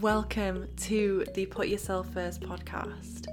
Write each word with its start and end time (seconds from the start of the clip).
Welcome 0.00 0.66
to 0.78 1.24
the 1.34 1.46
Put 1.46 1.68
Yourself 1.68 2.12
First 2.12 2.40
podcast. 2.40 3.28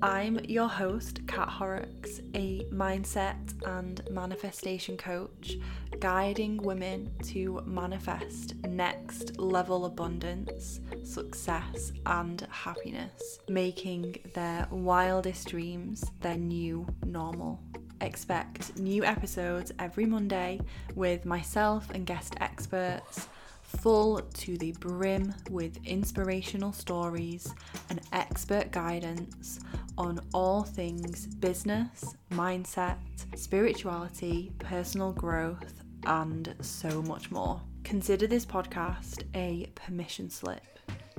I'm 0.00 0.38
your 0.46 0.66
host, 0.66 1.20
Kat 1.26 1.46
Horrocks, 1.46 2.22
a 2.34 2.64
mindset 2.72 3.36
and 3.66 4.00
manifestation 4.10 4.96
coach, 4.96 5.58
guiding 6.00 6.56
women 6.56 7.12
to 7.24 7.60
manifest 7.66 8.54
next 8.64 9.38
level 9.38 9.84
abundance, 9.84 10.80
success, 11.04 11.92
and 12.06 12.40
happiness, 12.50 13.38
making 13.50 14.16
their 14.32 14.66
wildest 14.70 15.48
dreams 15.48 16.02
their 16.22 16.38
new 16.38 16.86
normal. 17.04 17.60
Expect 18.00 18.78
new 18.78 19.04
episodes 19.04 19.70
every 19.78 20.06
Monday 20.06 20.60
with 20.94 21.26
myself 21.26 21.90
and 21.90 22.06
guest 22.06 22.36
experts 22.40 23.28
full 23.66 24.20
to 24.20 24.56
the 24.58 24.72
brim 24.72 25.34
with 25.50 25.78
inspirational 25.84 26.72
stories 26.72 27.52
and 27.90 28.00
expert 28.12 28.70
guidance 28.70 29.60
on 29.98 30.20
all 30.32 30.62
things 30.62 31.26
business, 31.26 32.14
mindset, 32.30 32.96
spirituality, 33.34 34.52
personal 34.58 35.12
growth, 35.12 35.82
and 36.06 36.54
so 36.60 37.02
much 37.02 37.30
more. 37.30 37.60
Consider 37.84 38.26
this 38.26 38.46
podcast 38.46 39.24
a 39.34 39.66
permission 39.74 40.30
slip 40.30 40.62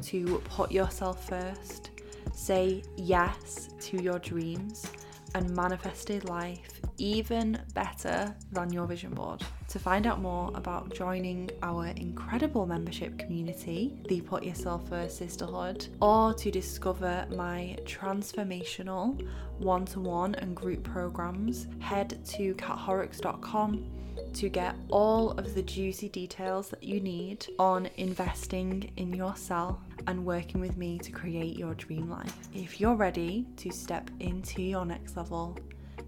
to 0.03 0.41
put 0.49 0.71
yourself 0.71 1.27
first, 1.27 1.91
say 2.33 2.83
yes 2.95 3.69
to 3.79 4.01
your 4.01 4.19
dreams, 4.19 4.91
and 5.35 5.49
manifest 5.55 6.09
a 6.11 6.19
life 6.21 6.81
even 6.97 7.59
better 7.73 8.35
than 8.51 8.71
your 8.71 8.85
vision 8.85 9.13
board. 9.13 9.43
To 9.77 9.83
find 9.83 10.07
out 10.07 10.19
more 10.19 10.49
about 10.55 10.91
joining 10.91 11.51
our 11.61 11.85
incredible 11.85 12.65
membership 12.65 13.19
community, 13.19 13.95
the 14.09 14.21
Put 14.21 14.43
Yourself 14.43 14.89
First 14.89 15.19
Sisterhood, 15.19 15.87
or 16.01 16.33
to 16.33 16.49
discover 16.49 17.27
my 17.35 17.77
transformational 17.83 19.23
one 19.59 19.85
to 19.85 19.99
one 19.99 20.33
and 20.33 20.55
group 20.55 20.83
programs, 20.83 21.67
head 21.77 22.17
to 22.25 22.55
kathorrocks.com 22.55 23.85
to 24.33 24.49
get 24.49 24.73
all 24.89 25.33
of 25.33 25.53
the 25.53 25.61
juicy 25.61 26.09
details 26.09 26.69
that 26.69 26.81
you 26.81 26.99
need 26.99 27.45
on 27.59 27.87
investing 27.97 28.91
in 28.97 29.13
yourself 29.13 29.77
and 30.07 30.25
working 30.25 30.59
with 30.59 30.75
me 30.75 30.97
to 30.97 31.11
create 31.11 31.55
your 31.55 31.75
dream 31.75 32.09
life. 32.09 32.49
If 32.51 32.81
you're 32.81 32.95
ready 32.95 33.45
to 33.57 33.69
step 33.69 34.09
into 34.21 34.63
your 34.63 34.85
next 34.85 35.15
level, 35.15 35.55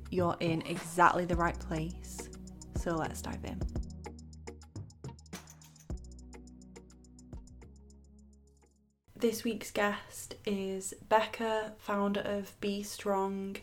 you're 0.09 0.37
in 0.39 0.63
exactly 0.63 1.25
the 1.25 1.35
right 1.35 1.59
place. 1.59 2.28
So 2.79 2.95
let's 2.95 3.21
dive 3.21 3.43
in. 3.43 3.59
This 9.17 9.43
week's 9.43 9.69
guest 9.69 10.35
is 10.45 10.93
Becca, 11.09 11.73
founder 11.77 12.21
of 12.21 12.57
Be 12.61 12.81
Strong. 12.83 13.57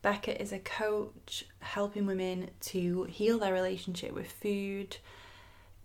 Becca 0.00 0.40
is 0.40 0.52
a 0.52 0.58
coach 0.58 1.44
helping 1.60 2.06
women 2.06 2.48
to 2.60 3.04
heal 3.04 3.38
their 3.38 3.52
relationship 3.52 4.14
with 4.14 4.32
food 4.32 4.96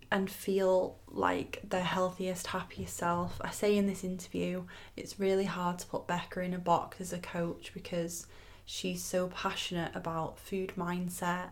and 0.10 0.32
feel 0.32 0.98
like 1.10 1.60
their 1.70 1.84
healthiest, 1.84 2.48
happiest 2.48 2.96
self. 2.96 3.42
I 3.42 3.52
say 3.52 3.76
in 3.76 3.88
this 3.88 4.06
interview, 4.06 4.64
it's 4.96 5.20
really 5.20 5.44
hard 5.44 5.80
to 5.80 5.88
put 5.88 6.08
Becca 6.08 6.40
in 6.40 6.54
a 6.54 6.58
box 6.58 7.02
as 7.02 7.12
a 7.12 7.20
coach 7.20 7.72
because 7.74 8.28
she's 8.66 9.04
so 9.04 9.28
passionate 9.28 9.94
about 9.94 10.40
food 10.40 10.72
mindset 10.78 11.50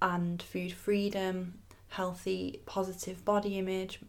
and 0.00 0.42
food 0.42 0.72
freedom, 0.72 1.54
healthy, 1.88 2.60
positive 2.66 3.24
body 3.24 3.58
image, 3.58 4.00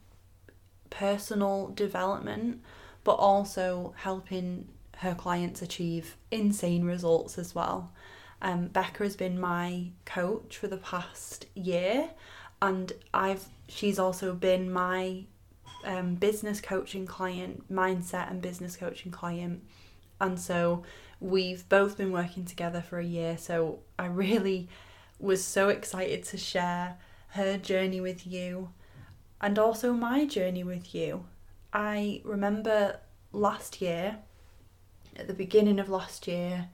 personal 0.89 1.67
development, 1.69 2.61
but 3.03 3.13
also 3.13 3.93
helping 3.97 4.67
her 4.97 5.13
clients 5.13 5.61
achieve 5.61 6.15
insane 6.31 6.83
results 6.83 7.37
as 7.37 7.53
well. 7.53 7.91
Um, 8.41 8.67
Becca 8.67 9.03
has 9.03 9.15
been 9.15 9.39
my 9.39 9.87
coach 10.05 10.57
for 10.57 10.67
the 10.67 10.77
past 10.77 11.45
year, 11.55 12.09
and 12.61 12.91
I've 13.13 13.45
she's 13.67 13.99
also 13.99 14.33
been 14.33 14.71
my 14.71 15.23
um, 15.83 16.15
business 16.15 16.61
coaching 16.61 17.05
client, 17.05 17.71
mindset 17.71 18.29
and 18.29 18.41
business 18.41 18.75
coaching 18.75 19.11
client, 19.11 19.63
and 20.19 20.39
so 20.39 20.83
we've 21.19 21.67
both 21.69 21.97
been 21.97 22.11
working 22.11 22.45
together 22.45 22.81
for 22.81 22.99
a 22.99 23.05
year. 23.05 23.37
So 23.37 23.79
I 23.97 24.05
really 24.05 24.69
was 25.19 25.43
so 25.43 25.69
excited 25.69 26.23
to 26.23 26.37
share 26.37 26.97
her 27.29 27.57
journey 27.57 28.01
with 28.01 28.25
you 28.25 28.69
and 29.41 29.59
also 29.59 29.93
my 29.93 30.25
journey 30.25 30.63
with 30.63 30.93
you. 30.93 31.25
I 31.73 32.21
remember 32.23 32.99
last 33.31 33.81
year, 33.81 34.19
at 35.15 35.27
the 35.27 35.33
beginning 35.33 35.79
of 35.79 35.89
last 35.89 36.27
year, 36.27 36.69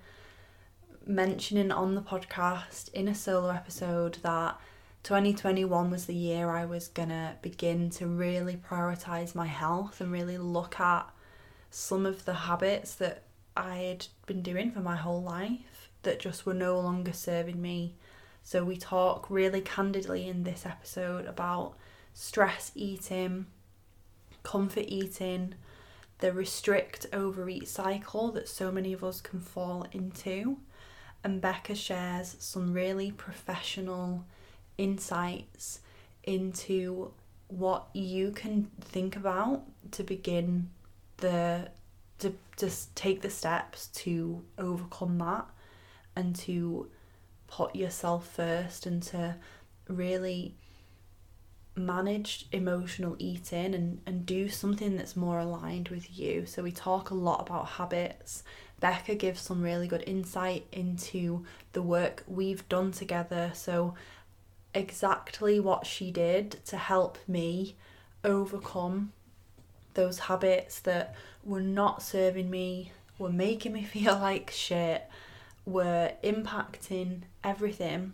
mentioning 1.06 1.72
on 1.72 1.96
the 1.96 2.02
podcast 2.02 2.94
in 2.94 3.08
a 3.08 3.16
solo 3.16 3.50
episode 3.50 4.20
that 4.24 4.58
2021 5.04 5.92
was 5.92 6.06
the 6.06 6.16
year 6.16 6.50
I 6.50 6.64
was 6.64 6.88
gonna 6.88 7.38
begin 7.42 7.90
to 7.92 8.08
really 8.08 8.56
prioritize 8.56 9.36
my 9.36 9.48
health 9.48 10.00
and 10.00 10.12
really 10.12 10.38
look 10.38 10.80
at 10.80 11.10
some 11.70 12.06
of 12.06 12.24
the 12.24 12.34
habits 12.34 12.96
that 12.96 13.24
I'd 13.58 14.08
been 14.26 14.42
doing 14.42 14.72
for 14.72 14.80
my 14.80 14.96
whole 14.96 15.22
life 15.22 15.90
that 16.04 16.20
just 16.20 16.46
were 16.46 16.54
no 16.54 16.80
longer 16.80 17.12
serving 17.12 17.62
me 17.62 17.96
so, 18.44 18.64
we 18.64 18.78
talk 18.78 19.30
really 19.30 19.62
candidly 19.62 20.28
in 20.28 20.44
this 20.44 20.66
episode 20.66 21.26
about 21.26 21.76
stress 22.14 22.72
eating, 22.76 23.46
comfort 24.44 24.86
eating, 24.88 25.56
the 26.20 26.32
restrict 26.34 27.06
overeat 27.14 27.68
cycle 27.68 28.32
that 28.32 28.48
so 28.48 28.72
many 28.72 28.94
of 28.94 29.04
us 29.04 29.22
can 29.22 29.40
fall 29.40 29.86
into. 29.92 30.58
And 31.24 31.40
Becca 31.40 31.76
shares 31.76 32.36
some 32.40 32.74
really 32.74 33.12
professional 33.12 34.26
insights 34.78 35.80
into 36.24 37.12
what 37.48 37.88
you 37.94 38.32
can 38.32 38.70
think 38.82 39.16
about 39.16 39.64
to 39.92 40.04
begin 40.04 40.70
the 41.18 41.70
to 42.20 42.34
just 42.58 42.96
take 42.96 43.22
the 43.22 43.30
steps 43.30 43.88
to 43.88 44.44
overcome 44.58 45.18
that 45.18 45.46
and 46.16 46.36
to 46.36 46.90
put 47.54 47.76
yourself 47.76 48.28
first 48.28 48.88
and 48.88 49.04
to 49.04 49.36
really 49.88 50.56
manage 51.76 52.48
emotional 52.52 53.16
eating 53.20 53.76
and, 53.76 54.02
and 54.08 54.26
do 54.26 54.50
something 54.50 54.96
that's 54.96 55.16
more 55.16 55.38
aligned 55.38 55.90
with 55.90 56.18
you. 56.18 56.48
So, 56.48 56.64
we 56.64 56.72
talk 56.72 57.12
a 57.12 57.16
lot 57.16 57.42
about 57.48 57.68
habits. 57.68 58.44
Becca 58.80 59.14
gives 59.16 59.42
some 59.42 59.62
really 59.62 59.88
good 59.88 60.04
insight 60.08 60.66
into 60.72 61.46
the 61.74 61.84
work 61.84 62.24
we've 62.28 62.68
done 62.70 62.92
together. 62.92 63.52
So, 63.54 63.94
exactly 64.74 65.60
what 65.60 65.86
she 65.86 66.10
did 66.10 66.66
to 66.66 66.78
help 66.78 67.20
me 67.28 67.76
overcome 68.24 69.12
those 69.94 70.18
habits 70.18 70.80
that 70.80 71.14
were 71.44 71.62
not 71.62 72.02
serving 72.02 72.50
me, 72.50 72.94
were 73.20 73.30
making 73.30 73.74
me 73.74 73.84
feel 73.96 74.18
like 74.18 74.50
shit, 74.50 75.08
were 75.66 76.14
impacting 76.24 77.22
everything, 77.44 78.14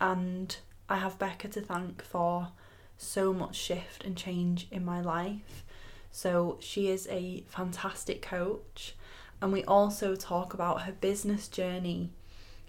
and 0.00 0.56
I 0.88 0.96
have 0.96 1.18
Becca 1.18 1.48
to 1.48 1.60
thank 1.60 2.02
for 2.02 2.48
so 2.96 3.32
much 3.32 3.56
shift 3.56 4.04
and 4.04 4.16
change 4.16 4.68
in 4.70 4.84
my 4.84 5.00
life. 5.00 5.64
So, 6.10 6.58
she 6.60 6.88
is 6.88 7.08
a 7.10 7.44
fantastic 7.48 8.22
coach, 8.22 8.94
and 9.42 9.52
we 9.52 9.64
also 9.64 10.14
talk 10.14 10.54
about 10.54 10.82
her 10.82 10.92
business 10.92 11.48
journey. 11.48 12.10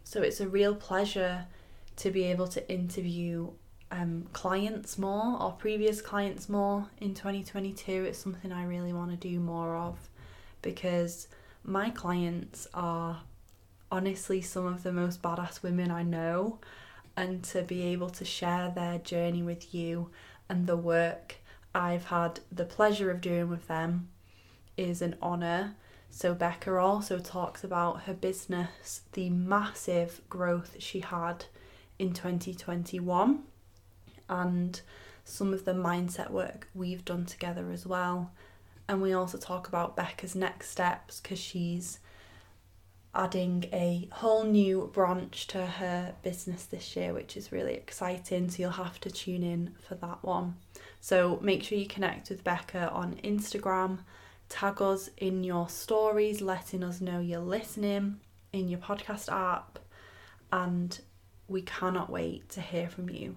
So, 0.03 0.21
it's 0.21 0.39
a 0.39 0.47
real 0.47 0.75
pleasure 0.75 1.45
to 1.97 2.11
be 2.11 2.23
able 2.23 2.47
to 2.47 2.71
interview 2.71 3.51
um, 3.91 4.25
clients 4.33 4.97
more 4.97 5.41
or 5.41 5.51
previous 5.51 6.01
clients 6.01 6.49
more 6.49 6.87
in 6.99 7.13
2022. 7.13 8.05
It's 8.05 8.19
something 8.19 8.51
I 8.51 8.65
really 8.65 8.93
want 8.93 9.11
to 9.11 9.17
do 9.17 9.39
more 9.39 9.75
of 9.75 10.09
because 10.61 11.27
my 11.63 11.89
clients 11.91 12.67
are 12.73 13.21
honestly 13.95 14.41
some 14.41 14.65
of 14.65 14.83
the 14.83 14.91
most 14.91 15.21
badass 15.21 15.63
women 15.63 15.89
I 15.89 16.03
know, 16.03 16.59
and 17.15 17.41
to 17.45 17.61
be 17.61 17.81
able 17.83 18.09
to 18.09 18.25
share 18.25 18.69
their 18.69 18.99
journey 18.99 19.41
with 19.41 19.73
you 19.73 20.09
and 20.49 20.67
the 20.67 20.75
work 20.75 21.37
I've 21.73 22.05
had 22.05 22.41
the 22.51 22.65
pleasure 22.65 23.09
of 23.09 23.21
doing 23.21 23.49
with 23.49 23.67
them 23.67 24.09
is 24.75 25.01
an 25.01 25.15
honour. 25.21 25.75
So, 26.09 26.33
Becca 26.33 26.77
also 26.77 27.19
talks 27.19 27.63
about 27.63 28.01
her 28.01 28.13
business, 28.13 29.01
the 29.13 29.29
massive 29.29 30.19
growth 30.29 30.75
she 30.79 30.99
had 30.99 31.45
in 31.97 32.13
2021, 32.13 33.43
and 34.27 34.81
some 35.23 35.53
of 35.53 35.63
the 35.63 35.73
mindset 35.73 36.31
work 36.31 36.67
we've 36.75 37.05
done 37.05 37.25
together 37.25 37.71
as 37.71 37.85
well. 37.85 38.31
And 38.89 39.01
we 39.01 39.13
also 39.13 39.37
talk 39.37 39.69
about 39.69 39.95
Becca's 39.95 40.35
next 40.35 40.69
steps 40.69 41.21
because 41.21 41.39
she's 41.39 41.99
adding 43.15 43.65
a 43.71 44.07
whole 44.11 44.43
new 44.43 44.89
branch 44.93 45.47
to 45.47 45.65
her 45.65 46.13
business 46.21 46.65
this 46.65 46.95
year, 46.95 47.13
which 47.13 47.37
is 47.37 47.51
really 47.51 47.73
exciting. 47.73 48.49
So 48.49 48.61
you'll 48.61 48.71
have 48.71 48.99
to 49.01 49.09
tune 49.09 49.43
in 49.43 49.75
for 49.87 49.95
that 49.95 50.23
one. 50.23 50.55
So 50.99 51.39
make 51.41 51.63
sure 51.63 51.77
you 51.77 51.87
connect 51.87 52.29
with 52.29 52.43
Becca 52.43 52.89
on 52.91 53.15
Instagram, 53.23 53.99
tag 54.49 54.81
us 54.81 55.09
in 55.17 55.43
your 55.43 55.69
stories, 55.69 56.41
letting 56.41 56.83
us 56.83 57.01
know 57.01 57.19
you're 57.19 57.39
listening 57.39 58.19
in 58.53 58.67
your 58.67 58.79
podcast 58.79 59.31
app, 59.31 59.79
and 60.51 60.99
we 61.47 61.61
cannot 61.61 62.09
wait 62.09 62.49
to 62.49 62.61
hear 62.61 62.89
from 62.89 63.09
you. 63.09 63.35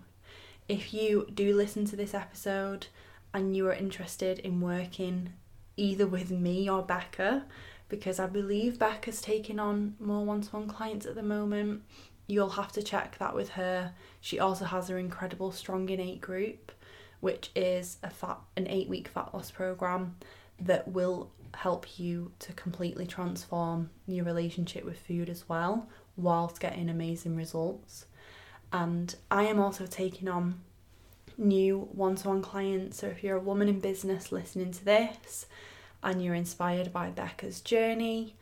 If 0.69 0.92
you 0.92 1.28
do 1.32 1.54
listen 1.54 1.84
to 1.86 1.96
this 1.96 2.14
episode 2.14 2.86
and 3.32 3.56
you 3.56 3.66
are 3.69 3.72
interested 3.72 4.38
in 4.38 4.60
working 4.60 5.32
either 5.76 6.06
with 6.06 6.31
me 6.31 6.69
or 6.69 6.82
Becca, 6.82 7.44
because 7.88 8.19
I 8.19 8.26
believe 8.26 8.79
Becca's 8.79 9.20
taking 9.20 9.58
on 9.58 9.94
more 9.99 10.25
one 10.25 10.43
to 10.43 10.50
one 10.50 10.69
clients 10.69 11.06
at 11.06 11.14
the 11.14 11.23
moment, 11.23 11.82
you'll 12.26 12.50
have 12.50 12.73
to 12.73 12.82
check 12.82 13.19
that 13.19 13.35
with 13.35 13.50
her. 13.50 13.93
She 14.20 14.38
also 14.38 14.67
has 14.67 14.88
her 14.88 14.99
incredible 14.99 15.52
Strong 15.52 15.88
in 15.88 16.00
Eight 16.00 16.20
group, 16.20 16.73
which 17.20 17.50
is 17.56 17.96
a 18.02 18.11
fat 18.11 18.38
an 18.56 18.67
eight 18.69 18.88
week 18.88 19.08
fat 19.08 19.35
loss 19.35 19.50
program 19.50 20.17
that 20.61 20.88
will 20.88 21.31
help 21.55 21.99
you 21.99 22.31
to 22.40 22.52
completely 22.52 23.06
transform 23.06 23.91
your 24.06 24.25
relationship 24.25 24.84
with 24.84 24.99
food 24.99 25.31
as 25.31 25.49
well, 25.49 25.88
whilst 26.17 26.61
getting 26.61 26.91
amazing 26.91 27.37
results. 27.37 28.06
And 28.70 29.14
I 29.31 29.44
am 29.44 29.58
also 29.58 29.87
taking 29.87 30.29
on 30.29 30.61
new 31.38 31.88
one 31.93 32.17
to 32.17 32.29
one 32.29 32.43
clients. 32.43 32.99
So 32.99 33.06
if 33.06 33.25
you're 33.25 33.37
a 33.37 33.41
woman 33.41 33.69
in 33.69 33.81
business 33.81 34.31
listening 34.31 34.73
to 34.73 34.84
this 34.84 35.46
and 36.02 36.22
you're 36.22 36.34
inspired 36.34 36.92
by 36.92 37.10
Becca's 37.10 37.60
journey, 37.60 38.36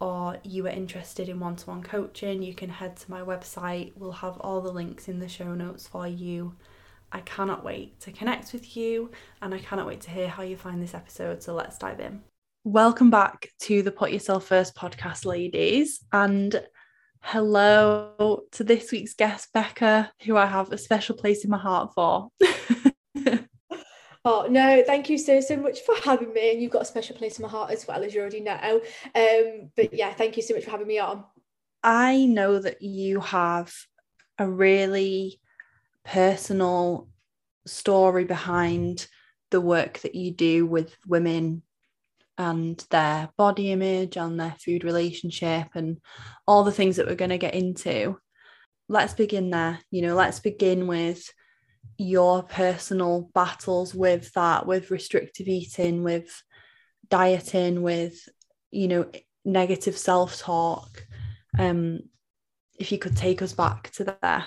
or 0.00 0.38
you 0.42 0.66
are 0.66 0.70
interested 0.70 1.28
in 1.28 1.40
one 1.40 1.56
to 1.56 1.70
one 1.70 1.82
coaching, 1.82 2.42
you 2.42 2.54
can 2.54 2.68
head 2.68 2.96
to 2.96 3.10
my 3.10 3.20
website. 3.20 3.92
We'll 3.96 4.12
have 4.12 4.38
all 4.40 4.60
the 4.60 4.72
links 4.72 5.08
in 5.08 5.20
the 5.20 5.28
show 5.28 5.54
notes 5.54 5.86
for 5.86 6.06
you. 6.06 6.54
I 7.12 7.20
cannot 7.20 7.64
wait 7.64 7.98
to 8.00 8.12
connect 8.12 8.52
with 8.52 8.76
you 8.76 9.10
and 9.40 9.54
I 9.54 9.58
cannot 9.58 9.86
wait 9.86 10.00
to 10.02 10.10
hear 10.10 10.28
how 10.28 10.42
you 10.42 10.56
find 10.56 10.82
this 10.82 10.94
episode. 10.94 11.42
So 11.42 11.54
let's 11.54 11.78
dive 11.78 12.00
in. 12.00 12.22
Welcome 12.64 13.10
back 13.10 13.48
to 13.60 13.82
the 13.82 13.92
Put 13.92 14.10
Yourself 14.10 14.44
First 14.44 14.74
podcast, 14.74 15.24
ladies. 15.24 16.00
And 16.12 16.60
hello 17.20 18.42
to 18.52 18.64
this 18.64 18.90
week's 18.90 19.14
guest, 19.14 19.52
Becca, 19.54 20.12
who 20.24 20.36
I 20.36 20.46
have 20.46 20.72
a 20.72 20.78
special 20.78 21.16
place 21.16 21.44
in 21.44 21.50
my 21.50 21.58
heart 21.58 21.92
for. 21.94 22.28
Oh 24.28 24.48
no, 24.50 24.82
thank 24.84 25.08
you 25.08 25.18
so 25.18 25.40
so 25.40 25.56
much 25.56 25.82
for 25.82 25.94
having 26.04 26.32
me, 26.32 26.50
and 26.50 26.60
you've 26.60 26.72
got 26.72 26.82
a 26.82 26.86
special 26.86 27.14
place 27.14 27.38
in 27.38 27.44
my 27.44 27.48
heart 27.48 27.70
as 27.70 27.86
well 27.86 28.02
as 28.02 28.12
you 28.12 28.20
already 28.20 28.40
know. 28.40 28.80
Um, 29.14 29.70
but 29.76 29.94
yeah, 29.94 30.12
thank 30.12 30.36
you 30.36 30.42
so 30.42 30.54
much 30.54 30.64
for 30.64 30.72
having 30.72 30.88
me 30.88 30.98
on. 30.98 31.22
I 31.84 32.26
know 32.26 32.58
that 32.58 32.82
you 32.82 33.20
have 33.20 33.72
a 34.36 34.50
really 34.50 35.40
personal 36.04 37.08
story 37.66 38.24
behind 38.24 39.06
the 39.52 39.60
work 39.60 40.00
that 40.00 40.16
you 40.16 40.32
do 40.32 40.66
with 40.66 40.96
women 41.06 41.62
and 42.36 42.84
their 42.90 43.28
body 43.36 43.70
image 43.70 44.16
and 44.16 44.40
their 44.40 44.56
food 44.58 44.82
relationship 44.82 45.68
and 45.76 45.98
all 46.48 46.64
the 46.64 46.72
things 46.72 46.96
that 46.96 47.06
we're 47.06 47.14
going 47.14 47.30
to 47.30 47.38
get 47.38 47.54
into. 47.54 48.18
Let's 48.88 49.14
begin 49.14 49.50
there. 49.50 49.78
You 49.92 50.02
know, 50.02 50.16
let's 50.16 50.40
begin 50.40 50.88
with 50.88 51.32
your 51.98 52.42
personal 52.42 53.30
battles 53.34 53.94
with 53.94 54.32
that, 54.34 54.66
with 54.66 54.90
restrictive 54.90 55.48
eating, 55.48 56.02
with 56.02 56.42
dieting, 57.08 57.82
with, 57.82 58.28
you 58.70 58.88
know, 58.88 59.10
negative 59.44 59.96
self 59.96 60.38
talk. 60.38 61.06
Um, 61.58 62.00
if 62.78 62.92
you 62.92 62.98
could 62.98 63.16
take 63.16 63.40
us 63.40 63.52
back 63.52 63.90
to 63.92 64.04
there. 64.04 64.44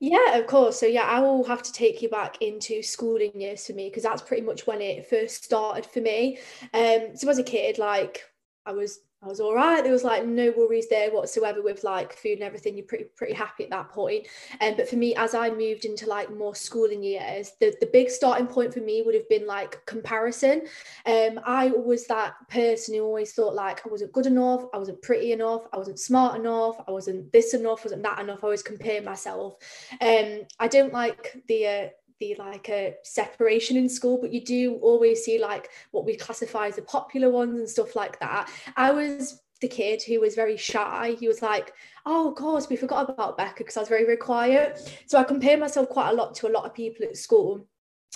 Yeah, 0.00 0.36
of 0.36 0.46
course. 0.46 0.78
So 0.78 0.86
yeah, 0.86 1.02
I 1.02 1.20
will 1.20 1.44
have 1.44 1.62
to 1.64 1.72
take 1.72 2.02
you 2.02 2.08
back 2.08 2.40
into 2.40 2.82
schooling 2.82 3.40
years 3.40 3.66
for 3.66 3.72
me 3.72 3.88
because 3.88 4.04
that's 4.04 4.22
pretty 4.22 4.42
much 4.42 4.66
when 4.66 4.80
it 4.80 5.08
first 5.08 5.44
started 5.44 5.86
for 5.86 6.00
me. 6.00 6.38
Um, 6.72 7.16
so 7.16 7.28
as 7.28 7.38
a 7.38 7.42
kid, 7.42 7.78
like 7.78 8.22
I 8.64 8.72
was 8.72 9.00
I 9.20 9.26
was 9.26 9.40
all 9.40 9.52
right. 9.52 9.82
There 9.82 9.92
was 9.92 10.04
like 10.04 10.24
no 10.24 10.52
worries 10.56 10.88
there 10.88 11.10
whatsoever 11.10 11.60
with 11.60 11.82
like 11.82 12.12
food 12.12 12.34
and 12.34 12.44
everything. 12.44 12.76
You're 12.76 12.86
pretty 12.86 13.06
pretty 13.16 13.32
happy 13.32 13.64
at 13.64 13.70
that 13.70 13.88
point. 13.88 14.28
And 14.60 14.74
um, 14.74 14.76
but 14.76 14.88
for 14.88 14.94
me, 14.94 15.12
as 15.16 15.34
I 15.34 15.50
moved 15.50 15.84
into 15.84 16.06
like 16.06 16.32
more 16.32 16.54
schooling 16.54 17.02
years, 17.02 17.52
the, 17.58 17.74
the 17.80 17.90
big 17.92 18.10
starting 18.10 18.46
point 18.46 18.72
for 18.72 18.80
me 18.80 19.02
would 19.02 19.16
have 19.16 19.28
been 19.28 19.44
like 19.44 19.84
comparison. 19.86 20.62
Um, 21.04 21.40
I 21.44 21.70
was 21.70 22.06
that 22.06 22.34
person 22.48 22.94
who 22.94 23.02
always 23.02 23.32
thought 23.32 23.56
like 23.56 23.84
I 23.84 23.88
wasn't 23.88 24.12
good 24.12 24.26
enough, 24.26 24.66
I 24.72 24.78
wasn't 24.78 25.02
pretty 25.02 25.32
enough, 25.32 25.62
I 25.72 25.78
wasn't 25.78 25.98
smart 25.98 26.38
enough, 26.38 26.76
I 26.86 26.92
wasn't 26.92 27.32
this 27.32 27.54
enough, 27.54 27.84
wasn't 27.84 28.04
that 28.04 28.20
enough. 28.20 28.44
I 28.44 28.46
always 28.46 28.62
compare 28.62 29.02
myself. 29.02 29.56
Um, 30.00 30.42
I 30.60 30.68
don't 30.68 30.92
like 30.92 31.42
the 31.48 31.66
uh, 31.66 31.88
the 32.20 32.34
like 32.38 32.68
a 32.68 32.94
separation 33.02 33.76
in 33.76 33.88
school, 33.88 34.18
but 34.20 34.32
you 34.32 34.44
do 34.44 34.74
always 34.82 35.24
see 35.24 35.38
like 35.38 35.70
what 35.90 36.04
we 36.04 36.16
classify 36.16 36.66
as 36.66 36.76
the 36.76 36.82
popular 36.82 37.30
ones 37.30 37.58
and 37.58 37.68
stuff 37.68 37.96
like 37.96 38.18
that. 38.20 38.50
I 38.76 38.90
was 38.90 39.42
the 39.60 39.68
kid 39.68 40.02
who 40.02 40.20
was 40.20 40.34
very 40.34 40.56
shy. 40.56 41.16
He 41.18 41.28
was 41.28 41.42
like, 41.42 41.72
oh, 42.06 42.28
of 42.28 42.36
course, 42.36 42.68
we 42.68 42.76
forgot 42.76 43.10
about 43.10 43.36
Becca 43.36 43.58
because 43.58 43.76
I 43.76 43.80
was 43.80 43.88
very, 43.88 44.04
very 44.04 44.16
quiet. 44.16 44.90
So 45.06 45.18
I 45.18 45.24
compare 45.24 45.58
myself 45.58 45.88
quite 45.88 46.10
a 46.10 46.14
lot 46.14 46.34
to 46.36 46.48
a 46.48 46.52
lot 46.52 46.64
of 46.64 46.74
people 46.74 47.04
at 47.06 47.16
school. 47.16 47.66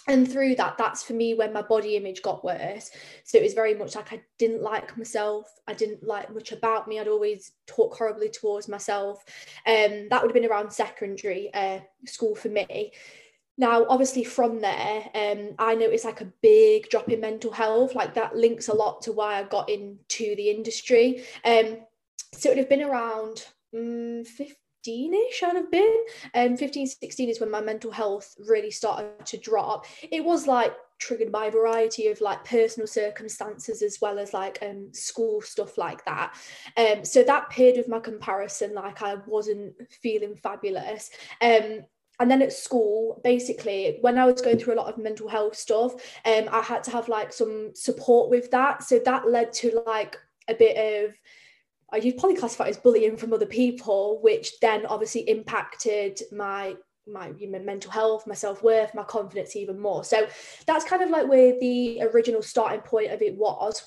And 0.09 0.31
through 0.31 0.57
that, 0.57 0.79
that's 0.79 1.05
for 1.05 1.13
me 1.13 1.35
when 1.35 1.53
my 1.53 1.63
body 1.63 1.97
image 1.97 2.23
got 2.23 2.45
worse. 2.45 2.91
So 3.25 3.39
it 3.39 3.45
was 3.45 3.55
very 3.55 3.75
much 3.75 3.95
like 3.95 4.13
I 4.13 4.21
didn't 4.37 4.63
like 4.63 4.97
myself. 4.99 5.49
I 5.69 5.75
didn't 5.75 6.03
like 6.03 6.33
much 6.35 6.51
about 6.51 6.89
me. 6.89 6.99
I'd 6.99 7.07
always 7.07 7.53
talk 7.67 7.97
horribly 7.97 8.29
towards 8.29 8.69
myself. 8.69 9.25
Um, 9.67 10.09
that 10.11 10.21
would 10.21 10.31
have 10.31 10.35
been 10.35 10.51
around 10.51 10.73
secondary 10.73 11.55
uh, 11.55 11.81
school 12.07 12.35
for 12.35 12.49
me. 12.49 12.93
Now, 13.63 13.87
obviously, 13.89 14.25
from 14.25 14.61
there, 14.61 15.09
um, 15.15 15.55
I 15.57 15.77
noticed 15.77 16.05
like 16.05 16.21
a 16.21 16.33
big 16.43 16.91
drop 16.91 17.09
in 17.09 17.21
mental 17.21 17.53
health. 17.53 17.95
Like 17.95 18.13
that 18.15 18.35
links 18.35 18.67
a 18.67 18.75
lot 18.75 19.03
to 19.03 19.13
why 19.13 19.39
I 19.39 19.45
got 19.45 19.71
into 19.71 20.35
the 20.35 20.51
industry. 20.51 21.23
Um, 21.45 21.77
so 22.35 22.49
it 22.49 22.57
would 22.57 22.59
have 22.59 22.69
been 22.69 22.83
around 22.83 23.47
um, 23.73 24.25
15-ish 24.25 25.45
I'd 25.45 25.55
have 25.55 25.71
been. 25.71 25.97
Um, 26.35 26.57
15, 26.57 26.89
16 26.89 27.29
is 27.29 27.39
when 27.39 27.53
my 27.53 27.61
mental 27.61 27.93
health 27.93 28.35
really 28.49 28.73
started 28.73 29.25
to 29.27 29.37
drop. 29.37 29.87
It 30.11 30.25
was 30.25 30.49
like 30.49 30.75
triggered 30.99 31.31
by 31.31 31.47
a 31.47 31.51
variety 31.53 32.09
of 32.09 32.21
like 32.21 32.45
personal 32.45 32.89
circumstances 32.89 33.81
as 33.83 34.01
well 34.01 34.19
as 34.21 34.33
like 34.33 34.59
um 34.63 34.89
school 34.93 35.41
stuff 35.41 35.77
like 35.77 36.05
that 36.05 36.33
um 36.77 37.05
so 37.05 37.25
that 37.25 37.51
period 37.51 37.77
of 37.77 37.89
my 37.89 37.99
comparison 37.99 38.73
like 38.73 39.03
I 39.03 39.17
wasn't 39.27 39.75
feeling 39.91 40.37
fabulous 40.37 41.11
um 41.41 41.81
and 42.23 42.31
then 42.31 42.41
at 42.41 42.53
school 42.53 43.21
basically 43.23 43.99
when 44.01 44.17
i 44.17 44.25
was 44.25 44.41
going 44.41 44.59
through 44.59 44.75
a 44.75 44.81
lot 44.81 44.89
of 44.89 44.97
mental 44.97 45.29
health 45.29 45.55
stuff 45.55 45.93
um 46.25 46.49
i 46.51 46.61
had 46.61 46.83
to 46.83 46.91
have 46.91 47.09
like 47.09 47.33
some 47.33 47.71
support 47.75 48.31
with 48.31 48.51
that. 48.51 48.83
So 48.83 48.99
that 49.01 49.29
led 49.29 49.53
to 49.55 49.83
like 49.87 50.17
a 50.49 50.55
bit 50.55 50.77
of 51.05 51.15
uh, 51.93 51.99
you'd 51.99 52.17
probably 52.17 52.37
classify 52.37 52.69
as 52.69 52.79
bullying 52.79 53.17
from 53.17 53.33
other 53.33 53.47
people 53.47 54.21
which 54.23 54.59
then 54.61 54.87
obviously 54.87 55.29
impacted 55.29 56.21
my 56.33 56.77
my 57.07 57.33
mental 57.41 57.91
health 57.91 58.27
my 58.27 58.35
self-worth 58.35 58.95
my 58.95 59.03
confidence 59.03 59.57
even 59.57 59.79
more. 59.79 60.05
So 60.05 60.27
that's 60.67 60.85
kind 60.85 61.03
of 61.03 61.11
like 61.11 61.29
where 61.29 61.59
the 61.59 62.03
original 62.03 62.43
starting 62.43 62.81
point 62.81 63.11
of 63.11 63.21
it 63.21 63.37
was 63.37 63.83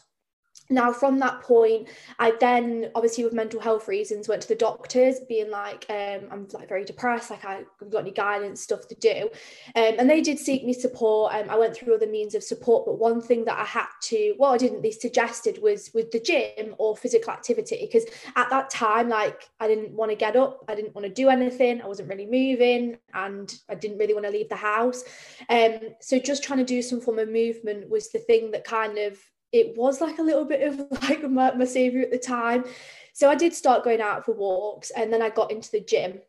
now 0.70 0.92
from 0.92 1.20
that 1.20 1.42
point 1.42 1.88
i 2.20 2.32
then 2.40 2.90
obviously 2.96 3.24
with 3.24 3.34
mental 3.34 3.60
health 3.60 3.88
reasons 3.88 4.28
went 4.28 4.42
to 4.42 4.48
the 4.48 4.56
doctors 4.56 5.20
being 5.28 5.50
like 5.50 5.86
um, 5.90 6.22
i'm 6.32 6.48
like 6.54 6.68
very 6.68 6.84
depressed 6.84 7.30
like 7.30 7.46
i've 7.46 7.66
got 7.90 8.00
any 8.00 8.12
guidance 8.12 8.62
stuff 8.62 8.88
to 8.88 8.96
do. 8.96 9.30
Um, 9.76 9.96
and 10.00 10.10
they 10.10 10.22
did 10.22 10.40
seek 10.40 10.66
me 10.66 10.74
support 10.74 11.34
um, 11.34 11.50
i 11.50 11.58
went 11.58 11.76
through 11.76 11.96
other 11.96 12.08
means 12.08 12.36
of 12.36 12.44
support 12.44 12.86
but 12.86 13.00
one 13.00 13.22
thing 13.22 13.46
that 13.46 13.58
i 13.58 13.66
had 13.66 13.88
to 14.04 14.36
well 14.38 14.54
i 14.54 14.58
didn't 14.58 14.82
they 14.82 14.92
suggested 14.92 15.62
was 15.62 15.92
with 15.94 16.12
the 16.12 16.20
gym 16.20 16.76
or 16.78 16.96
physical 16.96 17.32
activity 17.32 17.80
because 17.82 18.06
at 18.36 18.50
that 18.50 18.70
time 18.70 19.10
like 19.10 19.50
i 19.60 19.68
didn't 19.68 19.92
want 19.92 20.12
to 20.12 20.16
get 20.16 20.36
up 20.36 20.64
i 20.68 20.76
didn't 20.76 20.96
want 20.96 21.06
to 21.06 21.14
do 21.14 21.30
anything 21.30 21.82
i 21.82 21.88
wasn't 21.88 22.10
really 22.10 22.26
moving 22.26 22.98
and 23.14 23.60
i 23.70 23.76
didn't 23.76 23.98
really 23.98 24.14
want 24.14 24.26
to 24.26 24.32
leave 24.32 24.50
the 24.50 24.56
house. 24.56 25.04
Um, 25.50 25.80
so 26.02 26.20
just 26.20 26.44
trying 26.44 26.60
to 26.60 26.66
do 26.66 26.82
some 26.82 27.02
form 27.02 27.20
of 27.20 27.30
movement 27.30 27.90
was 27.90 28.10
the 28.10 28.20
thing 28.20 28.52
that 28.52 28.64
kind 28.64 28.98
of 28.98 29.18
it 29.56 29.78
was 29.78 30.02
like 30.02 30.20
a 30.20 30.24
little 30.24 30.46
bit 30.46 30.62
of 30.62 30.86
like 31.04 31.24
my, 31.30 31.54
my 31.54 31.66
savior 31.66 32.02
at 32.02 32.12
the 32.12 32.20
time. 32.20 32.66
So 33.14 33.30
I 33.30 33.36
did 33.36 33.54
start 33.54 33.84
going 33.84 34.02
out 34.02 34.26
for 34.26 34.34
walks 34.34 34.92
and 34.92 35.12
then 35.12 35.22
I 35.22 35.30
got 35.30 35.52
into 35.52 35.72
the 35.72 35.80
gym. 35.80 36.20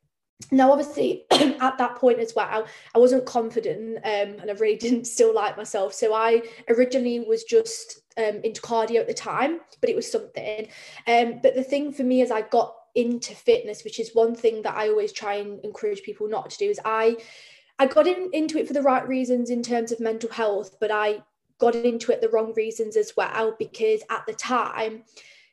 Now, 0.52 0.70
obviously, 0.70 1.24
at 1.32 1.78
that 1.78 1.96
point 1.96 2.20
as 2.20 2.34
well, 2.36 2.66
I 2.94 2.98
wasn't 2.98 3.26
confident 3.26 3.96
um, 3.98 4.36
and 4.40 4.50
I 4.50 4.54
really 4.54 4.76
didn't 4.86 5.06
still 5.06 5.34
like 5.34 5.56
myself. 5.56 5.92
So 5.92 6.14
I 6.14 6.42
originally 6.68 7.20
was 7.20 7.42
just 7.44 8.00
um, 8.16 8.40
into 8.44 8.62
cardio 8.62 9.00
at 9.00 9.08
the 9.08 9.14
time, 9.14 9.60
but 9.80 9.90
it 9.90 9.96
was 9.96 10.10
something. 10.10 10.68
Um, 11.06 11.40
but 11.42 11.54
the 11.54 11.64
thing 11.64 11.92
for 11.92 12.04
me 12.04 12.22
as 12.22 12.30
I 12.30 12.42
got 12.42 12.74
into 12.94 13.34
fitness, 13.34 13.82
which 13.82 13.98
is 13.98 14.14
one 14.14 14.34
thing 14.34 14.62
that 14.62 14.76
I 14.76 14.88
always 14.88 15.12
try 15.12 15.34
and 15.34 15.62
encourage 15.64 16.02
people 16.02 16.28
not 16.28 16.50
to 16.50 16.58
do, 16.58 16.70
is 16.70 16.80
I 16.84 17.16
I 17.78 17.86
got 17.86 18.06
in, 18.06 18.30
into 18.32 18.58
it 18.58 18.66
for 18.66 18.72
the 18.72 18.80
right 18.80 19.06
reasons 19.06 19.50
in 19.50 19.62
terms 19.62 19.92
of 19.92 20.00
mental 20.00 20.30
health, 20.30 20.76
but 20.80 20.90
I 20.90 21.22
got 21.58 21.74
into 21.74 22.12
it 22.12 22.20
the 22.20 22.28
wrong 22.28 22.52
reasons 22.54 22.96
as 22.96 23.12
well 23.16 23.54
because 23.58 24.02
at 24.10 24.24
the 24.26 24.34
time 24.34 25.02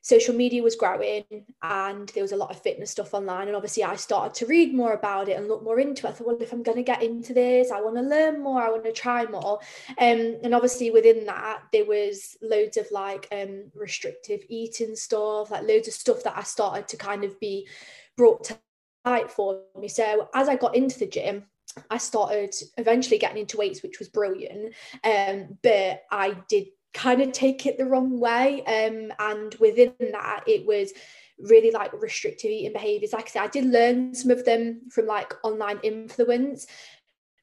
social 0.03 0.35
media 0.35 0.61
was 0.61 0.75
growing 0.75 1.23
and 1.61 2.09
there 2.09 2.23
was 2.23 2.33
a 2.33 2.37
lot 2.37 2.51
of 2.51 2.61
fitness 2.61 2.91
stuff 2.91 3.13
online 3.13 3.47
and 3.47 3.55
obviously 3.55 3.85
I 3.85 3.95
started 3.95 4.33
to 4.35 4.45
read 4.45 4.73
more 4.73 4.91
about 4.91 5.29
it 5.29 5.37
and 5.37 5.47
look 5.47 5.63
more 5.63 5.79
into 5.79 6.05
it. 6.05 6.09
I 6.09 6.13
thought, 6.13 6.27
well, 6.27 6.37
if 6.41 6.51
I'm 6.51 6.61
going 6.61 6.75
to 6.75 6.83
get 6.83 7.01
into 7.01 7.33
this, 7.33 7.71
I 7.71 7.79
want 7.79 7.95
to 7.95 8.01
learn 8.01 8.43
more, 8.43 8.61
I 8.61 8.69
want 8.69 8.83
to 8.83 8.91
try 8.91 9.25
more. 9.25 9.59
Um, 9.97 10.39
and 10.43 10.53
obviously 10.53 10.91
within 10.91 11.25
that, 11.27 11.63
there 11.71 11.85
was 11.85 12.35
loads 12.41 12.75
of 12.75 12.85
like 12.91 13.29
um, 13.31 13.71
restrictive 13.73 14.41
eating 14.49 14.97
stuff, 14.97 15.51
like 15.51 15.63
loads 15.65 15.87
of 15.87 15.93
stuff 15.93 16.21
that 16.23 16.37
I 16.37 16.43
started 16.43 16.89
to 16.89 16.97
kind 16.97 17.23
of 17.23 17.39
be 17.39 17.65
brought 18.17 18.43
to 18.45 18.57
light 19.05 19.31
for 19.31 19.61
me. 19.79 19.87
So 19.87 20.27
as 20.33 20.49
I 20.49 20.57
got 20.57 20.75
into 20.75 20.99
the 20.99 21.07
gym, 21.07 21.45
I 21.89 21.97
started 21.97 22.53
eventually 22.77 23.17
getting 23.17 23.39
into 23.39 23.57
weights, 23.57 23.83
which 23.83 23.99
was 23.99 24.09
brilliant. 24.09 24.73
Um, 25.03 25.57
but 25.61 26.03
I 26.11 26.37
did 26.49 26.67
kind 26.93 27.21
of 27.21 27.31
take 27.31 27.65
it 27.65 27.77
the 27.77 27.85
wrong 27.85 28.19
way. 28.19 28.63
Um, 28.65 29.11
and 29.19 29.55
within 29.55 29.93
that, 29.99 30.43
it 30.47 30.65
was 30.65 30.93
really 31.39 31.71
like 31.71 31.91
restrictive 31.93 32.51
eating 32.51 32.73
behaviors. 32.73 33.13
Like 33.13 33.25
I 33.25 33.29
said, 33.29 33.43
I 33.43 33.47
did 33.47 33.65
learn 33.65 34.13
some 34.13 34.31
of 34.31 34.45
them 34.45 34.81
from 34.89 35.07
like 35.07 35.33
online 35.43 35.79
influence. 35.83 36.67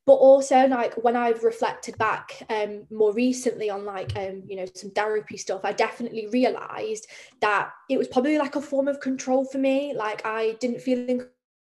But 0.06 0.14
also, 0.14 0.66
like 0.66 0.94
when 0.94 1.14
I've 1.14 1.44
reflected 1.44 1.96
back 1.98 2.42
um, 2.48 2.86
more 2.90 3.12
recently 3.12 3.70
on 3.70 3.84
like 3.84 4.16
um, 4.16 4.42
you 4.46 4.56
know 4.56 4.66
some 4.74 4.90
therapy 4.90 5.36
stuff, 5.36 5.60
I 5.62 5.72
definitely 5.72 6.26
realised 6.28 7.06
that 7.40 7.70
it 7.88 7.98
was 7.98 8.08
probably 8.08 8.38
like 8.38 8.56
a 8.56 8.62
form 8.62 8.88
of 8.88 8.98
control 8.98 9.44
for 9.44 9.58
me. 9.58 9.94
Like 9.94 10.24
I 10.24 10.56
didn't 10.58 10.80
feel 10.80 10.98
in 11.08 11.28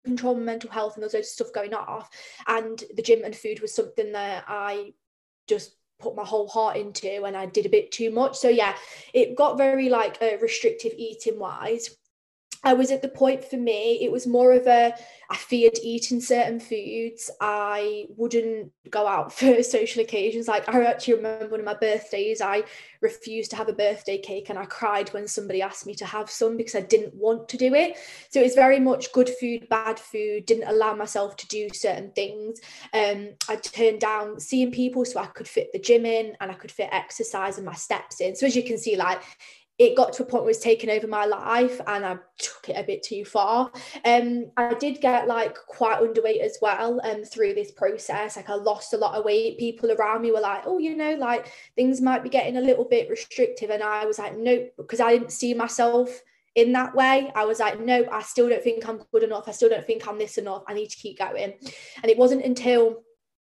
control 0.04 0.36
my 0.36 0.42
mental 0.42 0.70
health 0.70 0.96
and 0.96 1.04
there's 1.04 1.14
loads 1.14 1.28
of 1.28 1.34
stuff 1.34 1.54
going 1.54 1.74
off, 1.74 2.10
and 2.48 2.84
the 2.96 3.02
gym 3.02 3.24
and 3.24 3.36
food 3.36 3.62
was 3.62 3.74
something 3.74 4.12
that 4.12 4.44
I 4.48 4.94
just 5.48 5.76
put 6.00 6.16
my 6.16 6.26
whole 6.26 6.48
heart 6.48 6.78
into 6.78 7.24
and 7.24 7.36
I 7.38 7.46
did 7.46 7.66
a 7.66 7.70
bit 7.70 7.92
too 7.92 8.12
much. 8.12 8.38
So 8.38 8.50
yeah, 8.50 8.76
it 9.14 9.36
got 9.36 9.58
very 9.58 9.90
like 9.90 10.18
uh, 10.22 10.38
restrictive 10.42 10.94
eating 10.98 11.40
wise. 11.40 11.96
I 12.64 12.74
was 12.74 12.92
at 12.92 13.02
the 13.02 13.10
point 13.10 13.44
for 13.44 13.58
me, 13.58 14.00
it 14.02 14.12
was 14.12 14.26
more 14.26 14.54
of 14.54 14.68
a, 14.68 14.94
I 15.30 15.36
feared 15.36 15.78
eating 15.84 16.22
certain 16.22 16.60
foods. 16.60 17.30
I 17.42 18.06
wouldn't 18.16 18.72
go 18.90 19.06
out 19.06 19.34
for 19.38 19.62
social 19.64 20.02
occasions. 20.02 20.48
Like, 20.48 20.70
I 20.70 20.84
actually 20.86 21.16
remember 21.16 21.48
one 21.48 21.60
of 21.60 21.66
my 21.66 21.74
birthdays, 21.74 22.42
I 22.42 22.64
refused 23.02 23.52
to 23.52 23.58
have 23.58 23.68
a 23.68 23.74
birthday 23.74 24.18
cake 24.18 24.50
and 24.50 24.58
I 24.58 24.66
cried 24.66 25.12
when 25.14 25.28
somebody 25.28 25.62
asked 25.62 25.86
me 25.86 25.94
to 25.96 26.06
have 26.06 26.30
some 26.30 26.56
because 26.56 26.76
I 26.76 26.82
didn't 26.82 27.14
want 27.14 27.50
to 27.50 27.58
do 27.58 27.74
it. 27.74 27.98
So 28.30 28.40
it 28.40 28.44
was 28.44 28.56
very 28.56 28.80
much 28.80 29.12
good 29.12 29.30
food, 29.40 29.68
bad 29.70 30.00
food, 30.00 30.46
didn't 30.46 30.70
allow 30.70 30.96
myself 30.96 31.36
to 31.38 31.48
do 31.48 31.68
certain 31.74 32.12
things. 32.12 32.62
Um, 32.94 33.32
I 33.50 33.58
turned 33.58 34.00
down 34.00 34.40
seeing 34.40 34.72
people 34.72 35.04
so 35.04 35.20
I 35.20 35.26
could 35.26 35.48
fit 35.48 35.74
the 35.74 35.80
gym 35.80 36.06
in 36.06 36.38
and 36.40 36.50
I 36.50 36.54
could 36.54 36.72
fit 36.72 36.90
exercise 36.92 37.58
and 37.58 37.66
my 37.66 37.74
steps 37.74 38.22
in. 38.22 38.36
So 38.36 38.46
as 38.46 38.56
you 38.56 38.64
can 38.64 38.78
see, 38.78 38.96
like, 38.96 39.22
it 39.80 39.98
got 39.98 40.14
to 40.14 40.24
a 40.24 40.26
point 40.26 40.44
where 40.44 40.50
it 40.50 40.56
was 40.56 40.60
taking 40.60 40.92
over 40.92 41.08
my 41.08 41.26
life 41.26 41.82
and 41.88 42.06
I 42.06 42.18
took 42.38 42.70
it 42.70 42.78
a 42.78 42.84
bit 42.84 43.02
too 43.02 43.26
far. 43.26 43.72
Um, 44.06 44.52
I 44.56 44.76
did 44.76 45.02
get 45.02 45.28
like 45.28 45.56
quite 45.68 46.00
underweight 46.00 46.42
as 46.42 46.60
well 46.62 47.02
um, 47.04 47.24
through 47.24 47.56
this 47.56 47.72
process. 47.72 48.36
Like 48.36 48.50
I 48.50 48.56
lost 48.56 48.94
a 48.94 48.98
lot 48.98 49.16
of 49.16 49.26
weight. 49.26 49.58
People 49.58 49.92
around 49.92 50.22
me 50.22 50.32
were 50.32 50.40
like, 50.40 50.64
oh, 50.68 50.78
you 50.78 50.96
know, 50.96 51.16
like 51.16 51.52
things 51.76 52.02
might 52.02 52.24
be 52.24 52.30
getting 52.30 52.58
a 52.58 52.62
little 52.62 52.86
bit 52.86 53.10
restrictive. 53.10 53.72
And 53.72 53.82
I 53.82 54.06
was 54.06 54.20
like, 54.20 54.38
nope, 54.38 54.74
because 54.78 55.00
I 55.00 55.12
didn't 55.12 55.32
see 55.32 55.56
myself 55.56 56.22
in 56.56 56.72
that 56.74 56.94
way. 56.94 57.32
I 57.36 57.46
was 57.46 57.60
like, 57.60 57.80
no, 57.80 58.06
I 58.12 58.22
still 58.22 58.50
don't 58.50 58.64
think 58.64 58.88
I'm 58.88 59.02
good 59.12 59.24
enough. 59.24 59.48
I 59.48 59.52
still 59.52 59.70
don't 59.70 59.88
think 59.88 60.08
I'm 60.08 60.20
this 60.20 60.38
enough. 60.38 60.64
I 60.68 60.76
need 60.76 60.90
to 60.90 60.98
keep 60.98 61.18
going. 61.18 61.54
And 62.04 62.12
it 62.12 62.18
wasn't 62.18 62.46
until 62.46 63.02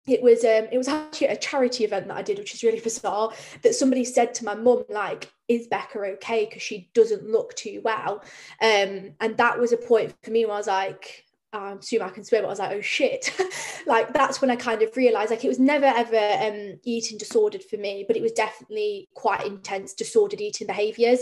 it 0.07 0.23
was 0.23 0.45
um 0.45 0.69
it 0.71 0.79
was 0.79 0.89
actually 0.89 1.27
a 1.27 1.37
charity 1.37 1.85
event 1.85 2.09
that 2.09 2.17
I 2.17 2.23
did, 2.23 2.39
which 2.39 2.55
is 2.55 2.63
really 2.63 2.81
bizarre. 2.81 3.33
That 3.63 3.75
somebody 3.75 4.05
said 4.05 4.35
to 4.35 4.45
my 4.45 4.55
mum, 4.55 4.85
like, 4.89 5.31
is 5.49 5.67
Becca 5.67 5.99
okay? 5.99 6.47
Because 6.47 6.63
she 6.63 6.91
doesn't 6.95 7.29
look 7.31 7.55
too 7.55 7.81
well. 7.85 8.23
Um, 8.63 9.13
and 9.21 9.37
that 9.37 9.59
was 9.59 9.73
a 9.73 9.77
point 9.77 10.15
for 10.23 10.31
me 10.31 10.45
where 10.45 10.55
I 10.55 10.59
was 10.59 10.67
like, 10.67 11.26
um, 11.53 11.79
assume 11.79 12.03
I 12.03 12.11
can 12.11 12.25
but 12.31 12.45
I 12.45 12.49
was 12.49 12.59
like, 12.59 12.73
oh 12.73 12.81
shit. 12.81 13.35
like 13.87 14.13
that's 14.13 14.41
when 14.41 14.51
I 14.51 14.57
kind 14.57 14.83
of 14.83 14.97
realized 14.97 15.31
like 15.31 15.45
it 15.45 15.49
was 15.49 15.59
never 15.59 15.87
ever 15.87 16.17
um, 16.17 16.79
eating 16.85 17.19
disordered 17.19 17.63
for 17.63 17.77
me, 17.77 18.05
but 18.07 18.17
it 18.17 18.23
was 18.23 18.33
definitely 18.33 19.09
quite 19.15 19.47
intense 19.47 19.95
disordered 19.95 20.41
eating 20.41 20.67
behaviors. 20.67 21.21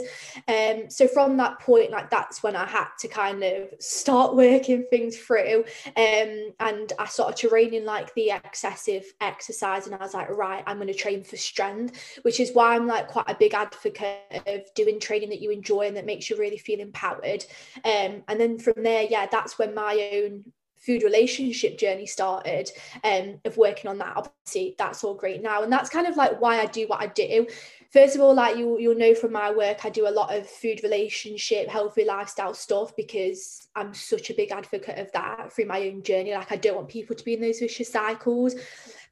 Um, 0.49 0.91
so 0.91 1.07
from 1.07 1.37
that 1.37 1.61
point, 1.61 1.91
like 1.91 2.11
that's 2.11 2.43
when 2.43 2.57
I 2.57 2.67
had 2.67 2.89
to 3.01 3.09
kind 3.09 3.43
of 3.43 3.69
start 3.79 4.35
working 4.37 4.87
things 4.91 5.17
through. 5.17 5.65
Um, 5.97 6.53
and 6.61 6.93
I 6.99 7.07
started 7.07 7.49
training 7.49 7.85
like 7.85 8.13
the 8.15 8.31
excessive 8.31 9.05
exercise, 9.21 9.87
and 9.87 9.95
I 9.95 9.99
was 9.99 10.15
like, 10.15 10.31
right, 10.31 10.65
I'm 10.67 10.77
going 10.77 10.89
to 10.89 10.95
train 10.95 11.23
for 11.23 11.37
strength, 11.37 12.19
which 12.23 12.41
is 12.41 12.53
why 12.53 12.75
I'm 12.75 12.87
like 12.87 13.09
quite 13.09 13.29
a 13.29 13.37
big 13.39 13.55
advocate 13.55 14.43
of 14.47 14.63
doing 14.75 14.99
training 14.99 15.29
that 15.31 15.41
you 15.41 15.51
enjoy 15.51 15.83
and 15.83 15.97
that 15.97 16.07
makes 16.07 16.31
you 16.31 16.37
really 16.37 16.59
feel 16.59 16.81
empowered. 16.81 17.45
Um, 17.85 18.23
and 18.29 18.41
then 18.41 18.59
from 18.59 18.83
there, 18.83 19.03
yeah, 19.03 19.27
that's 19.31 19.59
when 19.59 19.75
my 19.75 19.93
own 20.15 20.45
food 20.85 21.03
relationship 21.03 21.79
journey 21.79 22.07
started 22.07 22.71
um, 23.05 23.41
of 23.45 23.57
working 23.57 23.89
on 23.89 23.99
that. 23.99 24.17
Obviously 24.17 24.75
that's 24.79 25.03
all 25.03 25.15
great 25.15 25.43
now. 25.43 25.63
And 25.63 25.73
that's 25.73 25.89
kind 25.89 26.07
of 26.07 26.17
like 26.17 26.41
why 26.41 26.61
i 26.61 26.67
do 26.67 26.87
what 26.87 27.01
i 27.01 27.07
do. 27.07 27.47
First 27.91 28.17
of 28.17 28.21
all 28.21 28.35
like 28.35 28.57
you 28.57 28.79
you'll 28.79 28.99
know 28.99 29.15
from 29.15 29.33
my 29.33 29.51
work 29.51 29.85
i 29.85 29.91
do 29.91 30.09
a 30.09 30.11
lot 30.11 30.35
of 30.35 30.49
food 30.49 30.83
relationship 30.83 31.69
healthy 31.69 32.05
lifestyle 32.05 32.53
stuff 32.53 32.95
because 32.97 33.69
i'm 33.77 33.95
such 33.95 34.31
a 34.31 34.35
big 34.35 34.51
advocate 34.51 34.99
of 34.99 35.13
that 35.13 35.53
through 35.53 35.67
my 35.67 35.81
own 35.89 36.03
journey. 36.03 36.35
Like 36.35 36.53
i 36.53 36.57
don't 36.57 36.77
want 36.77 36.89
people 36.89 37.17
to 37.17 37.25
be 37.25 37.35
in 37.35 37.41
those 37.41 37.61
vicious 37.61 37.91
cycles. 37.91 38.55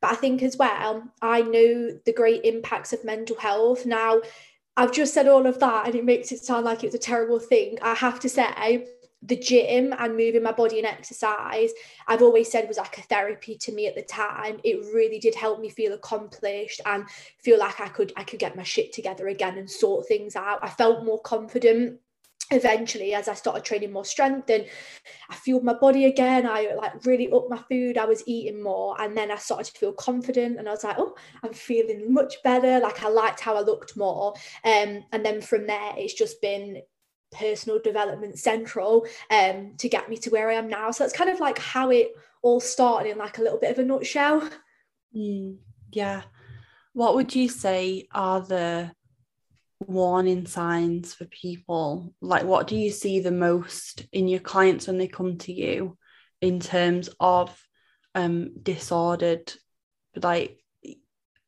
But 0.01 0.13
i 0.13 0.15
think 0.15 0.43
as 0.43 0.57
well 0.57 1.05
i 1.23 1.41
know 1.41 1.99
the 2.05 2.13
great 2.13 2.45
impacts 2.45 2.93
of 2.93 3.05
mental 3.05 3.37
health. 3.37 3.87
Now 3.87 4.21
i've 4.77 4.93
just 4.93 5.15
said 5.15 5.29
all 5.29 5.47
of 5.47 5.61
that 5.61 5.87
and 5.87 5.95
it 5.95 6.05
makes 6.05 6.33
it 6.33 6.41
sound 6.45 6.67
like 6.67 6.85
it's 6.85 6.95
a 6.95 6.99
terrible 6.99 7.39
thing. 7.39 7.79
I 7.81 7.95
have 7.95 8.21
to 8.21 8.29
say 8.29 8.87
the 9.23 9.37
gym 9.37 9.95
and 9.99 10.17
moving 10.17 10.43
my 10.43 10.53
body 10.53 10.79
and 10.79 10.87
exercise, 10.87 11.71
I've 12.09 12.23
always 12.23 12.51
said 12.51 12.67
was 12.67 12.77
like 12.77 12.99
a 12.99 13.03
therapy 13.03 13.57
to 13.57 13.73
me 13.73 13.87
at 13.87 13.95
the 13.95 14.03
time. 14.03 14.59
It 14.65 14.85
really 14.93 15.19
did 15.19 15.35
help 15.35 15.61
me 15.61 15.71
feel 15.71 15.93
accomplished 15.93 16.81
and 16.85 17.09
feel 17.39 17.59
like 17.59 17.81
I 17.81 17.89
could 17.89 18.13
I 18.17 18.25
could 18.25 18.41
get 18.41 18.57
my 18.57 18.65
shit 18.65 18.93
together 18.93 19.29
again 19.29 19.59
and 19.59 19.71
sort 19.71 20.09
things 20.09 20.35
out. 20.35 20.59
I 20.63 20.69
felt 20.69 21.05
more 21.05 21.21
confident 21.21 22.01
eventually 22.51 23.15
as 23.15 23.29
I 23.29 23.35
started 23.35 23.65
training 23.65 23.93
more 23.93 24.05
strength 24.05 24.51
and 24.51 24.67
I 25.31 25.35
fueled 25.35 25.65
my 25.65 25.75
body 25.75 26.05
again. 26.05 26.47
I 26.47 26.75
like 26.77 27.05
really 27.07 27.31
upped 27.33 27.49
my 27.51 27.59
food. 27.69 27.97
I 27.97 28.05
was 28.05 28.23
eating 28.27 28.63
more 28.63 29.01
and 29.01 29.17
then 29.17 29.31
I 29.31 29.37
started 29.37 29.73
to 29.73 29.79
feel 29.79 29.93
confident 29.93 30.59
and 30.59 30.69
I 30.69 30.73
was 30.73 30.85
like, 30.85 30.99
oh, 30.99 31.15
I'm 31.43 31.53
feeling 31.53 32.13
much 32.13 32.35
better. 32.43 32.81
Like 32.81 33.03
I 33.03 33.09
liked 33.09 33.41
how 33.41 33.57
I 33.57 33.61
looked 33.61 33.97
more. 33.97 34.35
Um, 34.65 35.05
and 35.13 35.25
then 35.25 35.41
from 35.41 35.67
there, 35.67 35.93
it's 35.97 36.15
just 36.15 36.43
been 36.43 36.83
personal 37.33 37.81
development 37.83 38.39
central 38.39 39.07
um, 39.31 39.75
to 39.79 39.89
get 39.89 40.09
me 40.09 40.17
to 40.19 40.31
where 40.31 40.51
I 40.51 40.55
am 40.55 40.69
now. 40.69 40.91
So 40.91 41.05
that's 41.05 41.17
kind 41.17 41.31
of 41.31 41.41
like 41.41 41.59
how 41.59 41.91
it 41.91 42.13
all 42.43 42.61
started 42.61 43.11
in 43.11 43.19
like 43.19 43.39
a 43.39 43.43
little 43.43 43.59
bit 43.59 43.71
of 43.71 43.79
a 43.79 43.85
nutshell. 43.85 44.49
Mm, 45.17 45.57
yeah. 45.91 46.23
What 46.93 47.15
would 47.15 47.35
you 47.35 47.49
say 47.49 48.07
are 48.13 48.41
the 48.41 48.93
warning 49.81 50.47
signs 50.47 51.15
for 51.15 51.25
people? 51.27 52.15
Like, 52.21 52.45
what 52.45 52.67
do 52.67 52.77
you 52.77 52.91
see 52.91 53.21
the 53.21 53.31
most 53.31 54.07
in 54.13 54.29
your 54.29 54.41
clients 54.41 54.87
when 54.87 54.99
they 54.99 55.09
come 55.09 55.39
to 55.39 55.53
you 55.53 55.97
in 56.41 56.61
terms 56.61 57.09
of 57.21 57.57
um, 58.15 58.53
disordered, 58.63 59.53
like 60.17 60.62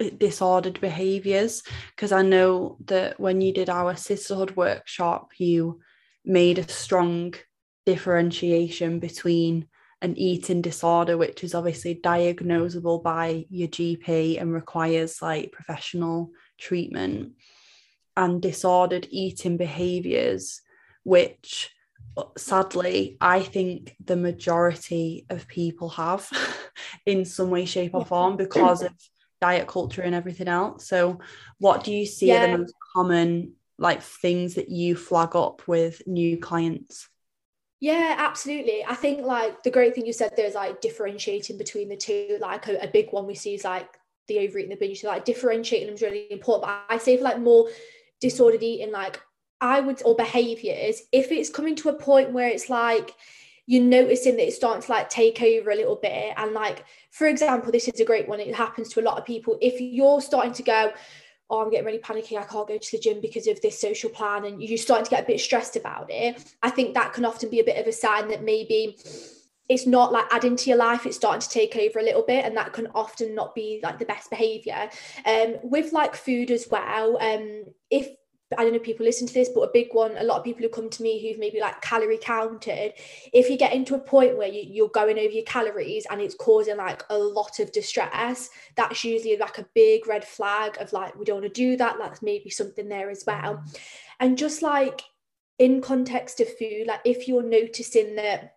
Uh, 0.03 0.11
disordered 0.19 0.81
behaviors 0.81 1.63
because 1.95 2.11
I 2.11 2.23
know 2.23 2.79
that 2.87 3.21
when 3.21 3.41
you 3.41 3.53
did 3.53 3.71
our 3.71 3.95
sisterhood 3.95 4.57
workshop, 4.57 5.31
you 5.39 5.79
made 6.25 6.59
a 6.59 6.69
strong 6.69 7.35
differentiation 7.87 8.99
between 8.99 9.69
an 10.03 10.19
eating 10.19 10.63
disorder, 10.63 11.17
which 11.17 11.45
is 11.45 11.55
obviously 11.55 11.95
diagnosable 11.95 13.05
by 13.05 13.47
your 13.51 13.69
GP 13.69 14.41
and 14.41 14.53
requires 14.53 15.23
like 15.23 15.53
professional 15.53 16.31
treatment, 16.59 17.35
and 18.17 18.43
disordered 18.43 19.07
eating 19.11 19.57
behaviors, 19.57 20.61
which 21.05 21.71
uh, 22.17 22.25
sadly 22.37 23.17
I 23.21 23.43
think 23.43 23.95
the 24.05 24.17
majority 24.17 25.25
of 25.31 25.47
people 25.47 25.91
have 25.91 26.29
in 27.07 27.25
some 27.25 27.51
way, 27.51 27.65
shape, 27.65 27.95
or 27.95 28.05
form 28.05 28.37
because 28.37 28.83
of 28.83 28.93
diet 29.45 29.69
culture 29.69 30.01
and 30.01 30.15
everything 30.15 30.49
else. 30.49 30.89
So, 30.89 31.21
what 31.59 31.85
do 31.85 31.93
you 31.93 32.07
see 32.07 32.29
yeah. 32.29 32.45
are 32.45 32.47
the 32.47 32.59
most 32.59 32.75
common 32.95 33.53
like 33.77 34.01
things 34.03 34.55
that 34.55 34.71
you 34.71 34.97
flag 34.97 35.37
up 35.37 35.69
with 35.69 36.01
new 36.07 36.39
clients? 36.39 37.09
Yeah, 37.81 38.15
absolutely. 38.17 38.83
I 38.87 38.95
think 38.95 39.27
like 39.27 39.63
the 39.63 39.71
great 39.71 39.95
thing 39.95 40.07
you 40.07 40.15
said 40.15 40.33
there 40.35 40.47
is 40.47 40.55
like 40.55 40.81
differentiating 40.81 41.59
between 41.59 41.91
the 41.91 41.97
two. 41.97 42.39
Like 42.41 42.67
a, 42.69 42.85
a 42.85 42.89
big 42.89 43.09
one 43.11 43.27
we 43.27 43.35
see 43.35 43.55
is 43.55 43.65
like 43.65 43.91
the 44.29 44.39
overeating, 44.39 44.71
the 44.71 44.77
binge. 44.77 45.03
So 45.03 45.09
like 45.09 45.27
differentiating 45.27 45.89
them 45.89 45.97
is 45.97 46.03
really 46.03 46.27
important. 46.33 46.63
But 46.63 46.95
I 46.95 46.97
say 46.97 47.19
for 47.19 47.25
like 47.25 47.41
more 47.41 47.69
disordered 48.21 48.63
eating, 48.63 48.93
like 48.93 49.21
I 49.61 49.81
would 49.81 50.01
or 50.07 50.17
behaviors, 50.17 51.03
if 51.13 51.31
it's 51.31 51.51
coming 51.51 51.77
to 51.77 51.91
a 51.91 51.95
point 51.95 52.33
where 52.33 52.49
it's 52.49 52.71
like 52.71 53.15
you're 53.67 53.83
noticing 53.83 54.37
that 54.37 54.47
it's 54.47 54.57
starting 54.57 54.83
to 54.83 54.91
like 54.91 55.09
take 55.09 55.41
over 55.43 55.71
a 55.71 55.77
little 55.77 55.97
bit. 55.97 56.35
And 56.37 56.53
like 56.53 56.85
for 57.11 57.27
example 57.27 57.73
this 57.73 57.89
is 57.89 58.01
a 58.01 58.05
great 58.05 58.29
one 58.29 58.41
it 58.41 58.55
happens 58.55 58.89
to 58.91 59.01
a 59.01 59.03
lot 59.03 59.19
of 59.19 59.25
people. 59.25 59.59
If 59.61 59.81
you're 59.81 60.21
starting 60.21 60.53
to 60.53 60.63
go 60.63 60.93
oh, 61.51 61.63
I'm 61.63 61.71
getting 61.71 61.85
really 61.85 61.99
panicky, 61.99 62.39
I 62.39 62.45
can't 62.45 62.67
go 62.67 62.79
to 62.79 62.91
the 62.91 62.99
gym 62.99 63.21
because 63.21 63.47
of 63.47 63.61
this 63.61 63.79
social 63.79 64.11
plan, 64.11 64.45
and 64.45 64.63
you're 64.63 64.79
starting 64.79 65.05
to 65.05 65.11
get 65.11 65.25
a 65.25 65.27
bit 65.27 65.41
stressed 65.41 65.77
about 65.77 66.07
it, 66.11 66.55
I 66.63 66.71
think 66.71 66.95
that 66.95 67.13
can 67.13 67.25
often 67.25 67.51
be 67.51 67.61
a 67.61 67.65
bit 67.65 67.79
of 67.79 67.87
a 67.87 67.93
sign 67.93 68.29
that 68.29 68.43
maybe 68.43 68.97
it's 69.69 69.87
not 69.87 70.13
like 70.13 70.27
adding 70.31 70.57
to 70.57 70.69
your 70.69 70.77
life 70.77 71.07
it's 71.07 71.17
starting 71.17 71.41
to 71.41 71.49
take 71.49 71.75
over 71.77 71.99
a 71.99 72.03
little 72.03 72.23
bit 72.23 72.45
and 72.45 72.55
that 72.55 72.75
can 72.75 72.87
often 72.95 73.35
not 73.35 73.55
be 73.55 73.81
like 73.83 73.99
the 73.99 74.05
best 74.05 74.29
behavior. 74.31 74.91
Um 75.25 75.57
with 75.63 75.93
like 75.93 76.15
food 76.15 76.51
as 76.51 76.69
well 76.71 77.17
um 77.23 77.65
if 77.91 78.09
I 78.57 78.63
don't 78.63 78.73
know 78.73 78.79
people 78.79 79.07
listen 79.07 79.27
to 79.27 79.35
this, 79.35 79.49
but 79.49 79.63
a 79.63 79.71
big 79.73 79.89
one, 79.93 80.17
a 80.17 80.23
lot 80.23 80.39
of 80.39 80.45
people 80.45 80.63
who 80.63 80.69
come 80.69 80.91
to 80.91 81.03
me 81.03 81.21
who've 81.21 81.39
maybe 81.39 81.61
like 81.61 81.81
calorie 81.81 82.19
counted, 82.19 82.93
if 83.33 83.49
you 83.49 83.57
get 83.57 83.73
into 83.73 83.95
a 83.95 83.99
point 83.99 84.37
where 84.37 84.49
you, 84.49 84.63
you're 84.67 84.89
going 84.89 85.19
over 85.19 85.31
your 85.31 85.45
calories 85.45 86.07
and 86.11 86.21
it's 86.21 86.35
causing 86.35 86.77
like 86.77 87.03
a 87.11 87.19
lot 87.19 87.59
of 87.59 87.73
distress, 87.73 88.51
that's 88.77 89.03
usually 89.03 89.37
like 89.37 89.59
a 89.59 89.67
big 89.75 90.07
red 90.07 90.25
flag 90.25 90.77
of 90.81 90.93
like, 90.93 91.17
we 91.17 91.25
don't 91.25 91.41
want 91.41 91.55
to 91.55 91.61
do 91.61 91.77
that. 91.77 91.97
That's 91.99 92.23
maybe 92.23 92.51
something 92.51 92.89
there 92.89 93.11
as 93.11 93.25
well. 93.27 93.65
And 94.21 94.39
just 94.39 94.63
like 94.63 95.03
in 95.59 95.81
context 95.81 96.41
of 96.41 96.49
food, 96.59 96.87
like 96.87 97.01
if 97.05 97.27
you're 97.27 97.43
noticing 97.43 98.17
that 98.17 98.54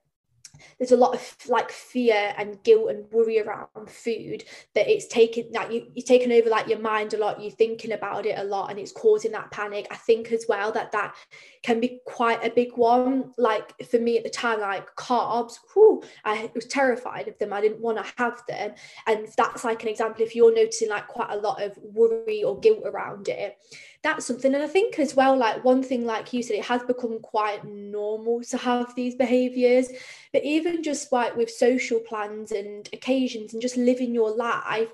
there's 0.77 0.91
a 0.91 0.97
lot 0.97 1.13
of 1.13 1.35
like 1.47 1.71
fear 1.71 2.33
and 2.37 2.61
guilt 2.63 2.89
and 2.89 3.11
worry 3.11 3.39
around 3.39 3.67
food 3.89 4.43
that 4.75 4.89
it's 4.89 5.07
taken 5.07 5.51
that 5.51 5.71
you 5.71 5.87
you're 5.95 6.05
taking 6.05 6.31
over 6.31 6.49
like 6.49 6.67
your 6.67 6.79
mind 6.79 7.13
a 7.13 7.17
lot 7.17 7.41
you're 7.41 7.51
thinking 7.51 7.91
about 7.91 8.25
it 8.25 8.37
a 8.37 8.43
lot 8.43 8.69
and 8.69 8.79
it's 8.79 8.91
causing 8.91 9.31
that 9.31 9.51
panic. 9.51 9.87
I 9.91 9.95
think 9.95 10.31
as 10.31 10.45
well 10.47 10.71
that 10.73 10.91
that 10.91 11.15
can 11.63 11.79
be 11.79 11.99
quite 12.05 12.43
a 12.43 12.49
big 12.49 12.75
one. 12.75 13.33
Like 13.37 13.73
for 13.89 13.99
me 13.99 14.17
at 14.17 14.23
the 14.23 14.29
time 14.29 14.61
like 14.61 14.95
carbs 14.95 15.59
whew, 15.73 16.03
i 16.25 16.49
was 16.53 16.65
terrified 16.65 17.27
of 17.27 17.37
them. 17.37 17.53
I 17.53 17.61
didn't 17.61 17.81
want 17.81 17.97
to 17.97 18.13
have 18.17 18.41
them. 18.47 18.73
And 19.05 19.27
that's 19.37 19.63
like 19.63 19.83
an 19.83 19.89
example 19.89 20.23
if 20.23 20.35
you're 20.35 20.53
noticing 20.53 20.89
like 20.89 21.07
quite 21.07 21.31
a 21.31 21.37
lot 21.37 21.61
of 21.61 21.77
worry 21.81 22.43
or 22.43 22.59
guilt 22.59 22.83
around 22.85 23.27
it 23.27 23.57
that's 24.03 24.25
something. 24.25 24.53
And 24.53 24.63
i 24.63 24.67
think 24.67 24.99
as 24.99 25.15
well 25.15 25.35
like 25.37 25.63
one 25.63 25.83
thing 25.83 26.05
like 26.05 26.33
you 26.33 26.43
said 26.43 26.57
it 26.57 26.65
has 26.65 26.83
become 26.83 27.19
quite 27.19 27.65
normal 27.65 28.41
to 28.43 28.57
have 28.57 28.93
these 28.95 29.15
behaviors 29.15 29.87
but 30.33 30.43
even 30.43 30.83
just 30.83 31.11
like 31.11 31.35
with 31.35 31.49
social 31.49 31.99
plans 31.99 32.51
and 32.51 32.89
occasions 32.93 33.53
and 33.53 33.61
just 33.61 33.77
living 33.77 34.13
your 34.13 34.35
life 34.35 34.89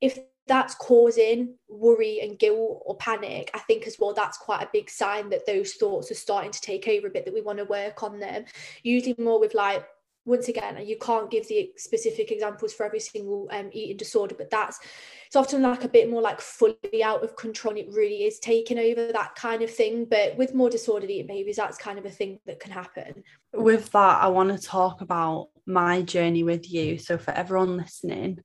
if 0.00 0.18
that's 0.48 0.74
causing 0.74 1.54
worry 1.68 2.20
and 2.20 2.38
guilt 2.38 2.82
or 2.84 2.96
panic 2.96 3.50
i 3.54 3.58
think 3.60 3.86
as 3.86 3.96
well 3.98 4.12
that's 4.12 4.38
quite 4.38 4.62
a 4.62 4.70
big 4.72 4.90
sign 4.90 5.30
that 5.30 5.46
those 5.46 5.74
thoughts 5.74 6.10
are 6.10 6.14
starting 6.14 6.50
to 6.50 6.60
take 6.60 6.88
over 6.88 7.06
a 7.06 7.10
bit 7.10 7.24
that 7.24 7.34
we 7.34 7.40
want 7.40 7.58
to 7.58 7.64
work 7.64 8.02
on 8.02 8.18
them. 8.18 8.44
Usually 8.82 9.14
more 9.18 9.40
with 9.40 9.54
like 9.54 9.86
once 10.24 10.48
again 10.48 10.84
you 10.86 10.96
can't 10.98 11.30
give 11.30 11.48
the 11.48 11.72
specific 11.76 12.30
examples 12.30 12.72
for 12.72 12.86
every 12.86 13.00
single 13.00 13.48
um, 13.50 13.68
eating 13.72 13.96
disorder 13.96 14.34
but 14.36 14.50
that's 14.50 14.78
it's 15.26 15.36
often 15.36 15.62
like 15.62 15.82
a 15.84 15.88
bit 15.88 16.10
more 16.10 16.20
like 16.20 16.40
fully 16.42 17.02
out 17.02 17.24
of 17.24 17.36
control. 17.36 17.74
It 17.74 17.88
really 17.90 18.24
is 18.24 18.38
taking 18.38 18.78
over 18.78 19.12
that 19.12 19.34
kind 19.34 19.62
of 19.62 19.70
thing 19.70 20.04
but 20.04 20.36
with 20.36 20.54
more 20.54 20.70
disordered 20.70 21.10
eating 21.10 21.26
behaviors 21.26 21.56
that's 21.56 21.78
kind 21.78 21.98
of 21.98 22.04
a 22.04 22.10
thing 22.10 22.38
that 22.46 22.60
can 22.60 22.70
happen. 22.70 23.24
With 23.52 23.90
that 23.92 24.22
i 24.22 24.28
want 24.28 24.50
to 24.50 24.66
talk 24.66 25.00
about 25.00 25.48
my 25.66 26.02
journey 26.02 26.42
with 26.42 26.70
you. 26.70 26.98
So 26.98 27.18
for 27.18 27.32
everyone 27.32 27.76
listening 27.76 28.40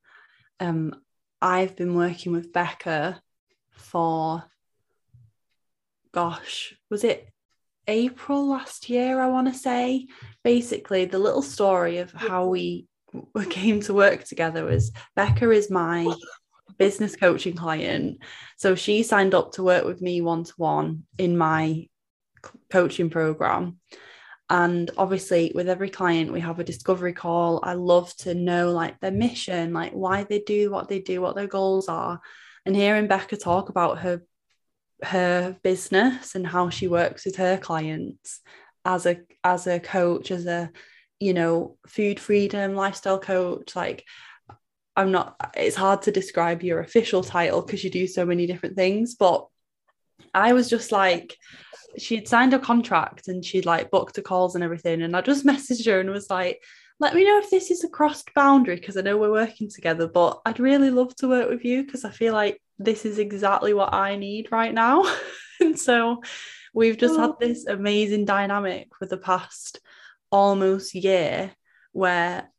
um 0.60 0.94
i've 1.40 1.76
been 1.76 1.94
working 1.94 2.32
with 2.32 2.52
becca 2.52 3.22
for 3.70 4.42
gosh 6.12 6.74
was 6.90 7.04
it 7.04 7.28
April 7.88 8.48
last 8.48 8.88
year, 8.88 9.20
I 9.20 9.28
want 9.28 9.48
to 9.48 9.58
say. 9.58 10.06
Basically, 10.44 11.06
the 11.06 11.18
little 11.18 11.42
story 11.42 11.98
of 11.98 12.12
how 12.12 12.46
we 12.46 12.86
came 13.50 13.80
to 13.80 13.94
work 13.94 14.24
together 14.24 14.64
was 14.64 14.92
Becca 15.16 15.50
is 15.50 15.70
my 15.70 16.14
business 16.78 17.16
coaching 17.16 17.56
client. 17.56 18.18
So 18.56 18.74
she 18.74 19.02
signed 19.02 19.34
up 19.34 19.52
to 19.52 19.62
work 19.62 19.84
with 19.84 20.00
me 20.00 20.20
one 20.20 20.44
to 20.44 20.52
one 20.56 21.04
in 21.16 21.36
my 21.36 21.88
coaching 22.70 23.10
program. 23.10 23.78
And 24.50 24.90
obviously, 24.96 25.52
with 25.54 25.68
every 25.68 25.90
client, 25.90 26.32
we 26.32 26.40
have 26.40 26.58
a 26.58 26.64
discovery 26.64 27.12
call. 27.12 27.60
I 27.62 27.74
love 27.74 28.14
to 28.18 28.34
know 28.34 28.72
like 28.72 28.98
their 29.00 29.10
mission, 29.10 29.72
like 29.74 29.92
why 29.92 30.24
they 30.24 30.40
do 30.40 30.70
what 30.70 30.88
they 30.88 31.00
do, 31.00 31.20
what 31.20 31.36
their 31.36 31.46
goals 31.46 31.88
are. 31.88 32.20
And 32.64 32.74
hearing 32.74 33.08
Becca 33.08 33.36
talk 33.36 33.68
about 33.68 33.98
her 33.98 34.22
her 35.02 35.56
business 35.62 36.34
and 36.34 36.46
how 36.46 36.70
she 36.70 36.88
works 36.88 37.24
with 37.24 37.36
her 37.36 37.56
clients 37.56 38.40
as 38.84 39.06
a 39.06 39.18
as 39.44 39.66
a 39.66 39.78
coach 39.78 40.30
as 40.30 40.46
a 40.46 40.70
you 41.20 41.34
know 41.34 41.76
food 41.86 42.18
freedom 42.18 42.74
lifestyle 42.74 43.18
coach 43.18 43.76
like 43.76 44.04
i'm 44.96 45.12
not 45.12 45.36
it's 45.56 45.76
hard 45.76 46.02
to 46.02 46.10
describe 46.10 46.62
your 46.62 46.80
official 46.80 47.22
title 47.22 47.62
because 47.62 47.84
you 47.84 47.90
do 47.90 48.06
so 48.06 48.24
many 48.24 48.46
different 48.46 48.76
things 48.76 49.14
but 49.14 49.46
i 50.34 50.52
was 50.52 50.68
just 50.68 50.90
like 50.90 51.36
she'd 51.96 52.28
signed 52.28 52.54
a 52.54 52.58
contract 52.58 53.28
and 53.28 53.44
she'd 53.44 53.66
like 53.66 53.90
booked 53.90 54.14
the 54.14 54.22
calls 54.22 54.54
and 54.54 54.64
everything 54.64 55.02
and 55.02 55.16
i 55.16 55.20
just 55.20 55.46
messaged 55.52 55.86
her 55.86 56.00
and 56.00 56.10
was 56.10 56.30
like 56.30 56.62
let 57.00 57.14
me 57.14 57.24
know 57.24 57.38
if 57.38 57.50
this 57.50 57.70
is 57.70 57.84
a 57.84 57.88
crossed 57.88 58.32
boundary 58.34 58.76
because 58.76 58.96
i 58.96 59.00
know 59.00 59.16
we're 59.16 59.30
working 59.30 59.68
together 59.70 60.08
but 60.08 60.40
i'd 60.46 60.60
really 60.60 60.90
love 60.90 61.14
to 61.14 61.28
work 61.28 61.48
with 61.48 61.64
you 61.64 61.84
because 61.84 62.04
i 62.04 62.10
feel 62.10 62.32
like 62.32 62.60
this 62.78 63.04
is 63.04 63.18
exactly 63.18 63.74
what 63.74 63.92
I 63.92 64.16
need 64.16 64.52
right 64.52 64.72
now. 64.72 65.04
and 65.60 65.78
so 65.78 66.22
we've 66.72 66.98
just 66.98 67.18
oh. 67.18 67.20
had 67.20 67.32
this 67.40 67.66
amazing 67.66 68.24
dynamic 68.24 68.88
for 68.98 69.06
the 69.06 69.16
past 69.16 69.80
almost 70.30 70.94
year 70.94 71.52
where 71.92 72.50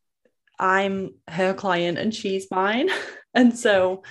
I'm 0.59 1.15
her 1.27 1.53
client 1.53 1.97
and 1.97 2.13
she's 2.13 2.51
mine. 2.51 2.89
and 3.33 3.57
so 3.57 4.03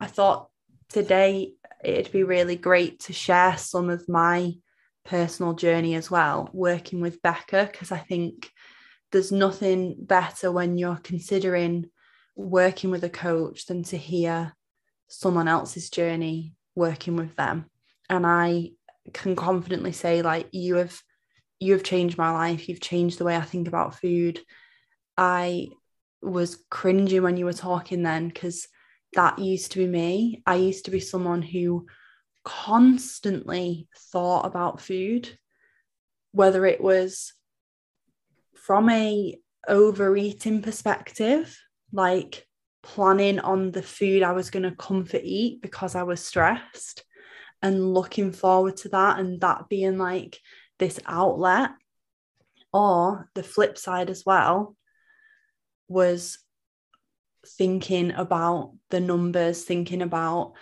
I 0.00 0.06
thought 0.06 0.48
today 0.88 1.52
it'd 1.82 2.12
be 2.12 2.24
really 2.24 2.56
great 2.56 3.00
to 3.00 3.12
share 3.12 3.56
some 3.56 3.90
of 3.90 4.08
my 4.08 4.52
personal 5.04 5.54
journey 5.54 5.94
as 5.94 6.10
well, 6.10 6.48
working 6.52 7.00
with 7.00 7.22
Becca, 7.22 7.68
because 7.70 7.92
I 7.92 7.98
think 7.98 8.50
there's 9.12 9.30
nothing 9.30 9.96
better 9.98 10.50
when 10.50 10.76
you're 10.76 11.00
considering 11.02 11.86
working 12.36 12.90
with 12.90 13.04
a 13.04 13.10
coach 13.10 13.66
than 13.66 13.84
to 13.84 13.96
hear 13.96 14.54
someone 15.08 15.48
else's 15.48 15.90
journey 15.90 16.54
working 16.74 17.16
with 17.16 17.34
them. 17.36 17.66
And 18.08 18.26
i 18.26 18.70
can 19.12 19.36
confidently 19.36 19.92
say 19.92 20.22
like 20.22 20.48
you 20.52 20.76
have 20.76 20.98
you 21.60 21.72
have 21.72 21.82
changed 21.82 22.18
my 22.18 22.30
life. 22.30 22.68
You've 22.68 22.80
changed 22.80 23.18
the 23.18 23.24
way 23.24 23.36
i 23.36 23.40
think 23.42 23.68
about 23.68 23.98
food. 23.98 24.40
I 25.16 25.68
was 26.22 26.64
cringing 26.70 27.22
when 27.22 27.36
you 27.36 27.44
were 27.44 27.52
talking 27.52 28.02
then 28.02 28.28
because 28.28 28.66
that 29.14 29.38
used 29.38 29.72
to 29.72 29.78
be 29.78 29.86
me. 29.86 30.42
I 30.46 30.56
used 30.56 30.86
to 30.86 30.90
be 30.90 31.00
someone 31.00 31.42
who 31.42 31.86
constantly 32.44 33.88
thought 34.12 34.44
about 34.44 34.80
food 34.80 35.38
whether 36.32 36.66
it 36.66 36.80
was 36.80 37.32
from 38.54 38.90
a 38.90 39.38
overeating 39.68 40.60
perspective 40.60 41.56
like 41.92 42.44
planning 42.84 43.40
on 43.40 43.70
the 43.70 43.82
food 43.82 44.22
I 44.22 44.32
was 44.32 44.50
going 44.50 44.62
to 44.62 44.76
comfort 44.76 45.22
eat 45.24 45.60
because 45.62 45.94
I 45.94 46.02
was 46.02 46.24
stressed 46.24 47.04
and 47.62 47.94
looking 47.94 48.30
forward 48.30 48.76
to 48.78 48.90
that 48.90 49.18
and 49.18 49.40
that 49.40 49.68
being 49.68 49.98
like 49.98 50.38
this 50.78 51.00
outlet. 51.06 51.70
Or 52.72 53.30
the 53.34 53.44
flip 53.44 53.78
side 53.78 54.10
as 54.10 54.24
well 54.26 54.76
was 55.86 56.38
thinking 57.46 58.10
about 58.10 58.74
the 58.90 58.98
numbers, 59.00 59.62
thinking 59.62 60.02
about 60.02 60.54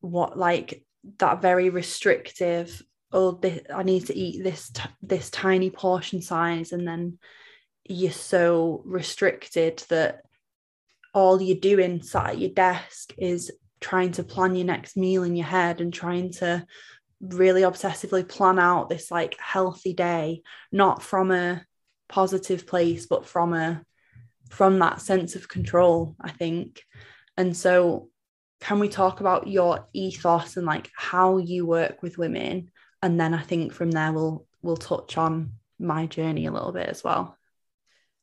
what 0.00 0.38
like 0.38 0.84
that 1.18 1.42
very 1.42 1.70
restrictive 1.70 2.82
oh 3.12 3.32
this, 3.32 3.62
I 3.72 3.82
need 3.82 4.06
to 4.06 4.16
eat 4.16 4.42
this 4.42 4.70
t- 4.70 4.82
this 5.02 5.30
tiny 5.30 5.70
portion 5.70 6.20
size 6.20 6.72
and 6.72 6.86
then 6.86 7.18
you're 7.88 8.12
so 8.12 8.82
restricted 8.84 9.82
that 9.88 10.22
all 11.16 11.40
you're 11.40 11.56
doing 11.56 12.02
sat 12.02 12.30
at 12.30 12.38
your 12.38 12.50
desk 12.50 13.14
is 13.16 13.50
trying 13.80 14.12
to 14.12 14.22
plan 14.22 14.54
your 14.54 14.66
next 14.66 14.98
meal 14.98 15.22
in 15.22 15.34
your 15.34 15.46
head 15.46 15.80
and 15.80 15.92
trying 15.92 16.30
to 16.30 16.64
really 17.20 17.62
obsessively 17.62 18.28
plan 18.28 18.58
out 18.58 18.90
this 18.90 19.10
like 19.10 19.34
healthy 19.40 19.94
day 19.94 20.42
not 20.70 21.02
from 21.02 21.30
a 21.30 21.64
positive 22.06 22.66
place 22.66 23.06
but 23.06 23.24
from 23.26 23.54
a 23.54 23.82
from 24.50 24.78
that 24.78 25.00
sense 25.00 25.34
of 25.34 25.48
control 25.48 26.14
i 26.20 26.30
think. 26.30 26.82
And 27.38 27.56
so 27.56 28.10
can 28.60 28.78
we 28.78 28.88
talk 28.88 29.20
about 29.20 29.46
your 29.46 29.88
ethos 29.94 30.58
and 30.58 30.66
like 30.66 30.90
how 30.96 31.38
you 31.38 31.66
work 31.66 32.02
with 32.02 32.18
women? 32.18 32.70
And 33.02 33.18
then 33.18 33.32
i 33.32 33.40
think 33.40 33.72
from 33.72 33.90
there 33.90 34.12
we'll 34.12 34.46
we'll 34.60 34.76
touch 34.76 35.16
on 35.16 35.52
my 35.78 36.04
journey 36.04 36.44
a 36.44 36.52
little 36.52 36.72
bit 36.72 36.88
as 36.88 37.02
well 37.02 37.35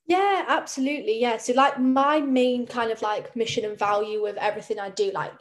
Yeah, 0.05 0.43
absolutely. 0.49 1.21
Yeah. 1.21 1.37
So, 1.37 1.53
like, 1.53 1.79
my 1.79 2.19
main 2.19 2.67
kind 2.67 2.91
of 2.91 3.01
like 3.01 3.33
mission 3.37 3.63
and 3.63 3.79
value 3.79 4.25
of 4.25 4.35
everything 4.35 4.77
I 4.77 4.89
do, 4.89 5.11
like, 5.13 5.31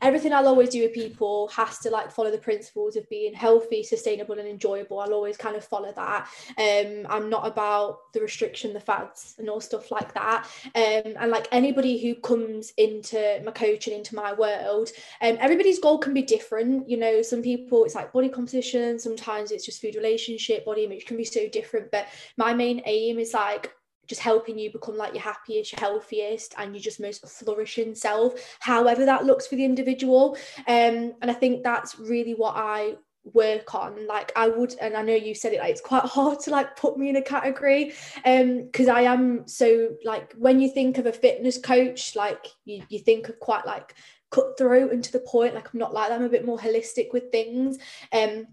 everything 0.00 0.32
I'll 0.32 0.48
always 0.48 0.70
do 0.70 0.80
with 0.82 0.94
people 0.94 1.48
has 1.48 1.78
to 1.80 1.90
like 1.90 2.10
follow 2.10 2.30
the 2.30 2.38
principles 2.38 2.96
of 2.96 3.06
being 3.10 3.34
healthy, 3.34 3.82
sustainable, 3.82 4.38
and 4.38 4.48
enjoyable. 4.48 5.00
I'll 5.00 5.12
always 5.12 5.36
kind 5.36 5.54
of 5.54 5.64
follow 5.66 5.92
that. 5.92 6.28
Um, 6.58 7.06
I'm 7.10 7.28
not 7.28 7.46
about 7.46 8.10
the 8.14 8.20
restriction, 8.20 8.72
the 8.72 8.80
fads, 8.80 9.34
and 9.38 9.50
all 9.50 9.60
stuff 9.60 9.90
like 9.90 10.14
that. 10.14 10.48
Um, 10.74 11.12
and 11.20 11.30
like 11.30 11.46
anybody 11.52 11.98
who 12.02 12.14
comes 12.14 12.72
into 12.78 13.42
my 13.44 13.52
coaching, 13.52 13.92
into 13.98 14.14
my 14.14 14.32
world, 14.32 14.90
um, 15.20 15.36
everybody's 15.40 15.78
goal 15.78 15.98
can 15.98 16.14
be 16.14 16.22
different. 16.22 16.88
You 16.88 16.96
know, 16.96 17.20
some 17.20 17.42
people 17.42 17.84
it's 17.84 17.94
like 17.94 18.14
body 18.14 18.30
composition, 18.30 18.98
sometimes 18.98 19.50
it's 19.50 19.66
just 19.66 19.82
food 19.82 19.94
relationship, 19.94 20.64
body 20.64 20.84
image 20.84 21.04
can 21.04 21.18
be 21.18 21.24
so 21.24 21.46
different. 21.48 21.90
But 21.90 22.06
my 22.38 22.54
main 22.54 22.80
aim 22.86 23.18
is 23.18 23.34
like 23.34 23.72
just 24.06 24.20
helping 24.20 24.58
you 24.58 24.70
become 24.70 24.96
like 24.96 25.14
your 25.14 25.22
happiest, 25.22 25.72
your 25.72 25.80
healthiest, 25.80 26.54
and 26.58 26.74
your 26.74 26.82
just 26.82 27.00
most 27.00 27.26
flourishing 27.28 27.94
self, 27.94 28.56
however 28.60 29.04
that 29.04 29.24
looks 29.24 29.46
for 29.46 29.56
the 29.56 29.64
individual. 29.64 30.36
Um, 30.66 31.14
and 31.20 31.30
I 31.30 31.34
think 31.34 31.62
that's 31.62 31.98
really 31.98 32.34
what 32.34 32.54
I 32.56 32.96
work 33.32 33.74
on 33.74 34.06
like 34.06 34.30
i 34.36 34.46
would 34.46 34.74
and 34.80 34.96
i 34.96 35.02
know 35.02 35.14
you 35.14 35.34
said 35.34 35.52
it 35.52 35.58
like 35.58 35.70
it's 35.70 35.80
quite 35.80 36.04
hard 36.04 36.38
to 36.38 36.50
like 36.50 36.76
put 36.76 36.96
me 36.96 37.08
in 37.08 37.16
a 37.16 37.22
category 37.22 37.92
um 38.24 38.64
because 38.66 38.88
i 38.88 39.00
am 39.00 39.46
so 39.48 39.88
like 40.04 40.32
when 40.34 40.60
you 40.60 40.70
think 40.70 40.96
of 40.98 41.06
a 41.06 41.12
fitness 41.12 41.58
coach 41.58 42.14
like 42.14 42.46
you, 42.64 42.82
you 42.88 42.98
think 43.00 43.28
of 43.28 43.38
quite 43.40 43.66
like 43.66 43.94
cutthroat 44.30 44.92
and 44.92 45.02
to 45.02 45.12
the 45.12 45.20
point 45.20 45.54
like 45.54 45.68
i'm 45.72 45.80
not 45.80 45.92
like 45.92 46.08
that 46.08 46.20
i'm 46.20 46.24
a 46.24 46.28
bit 46.28 46.46
more 46.46 46.58
holistic 46.58 47.12
with 47.12 47.30
things 47.32 47.78
um 48.12 48.46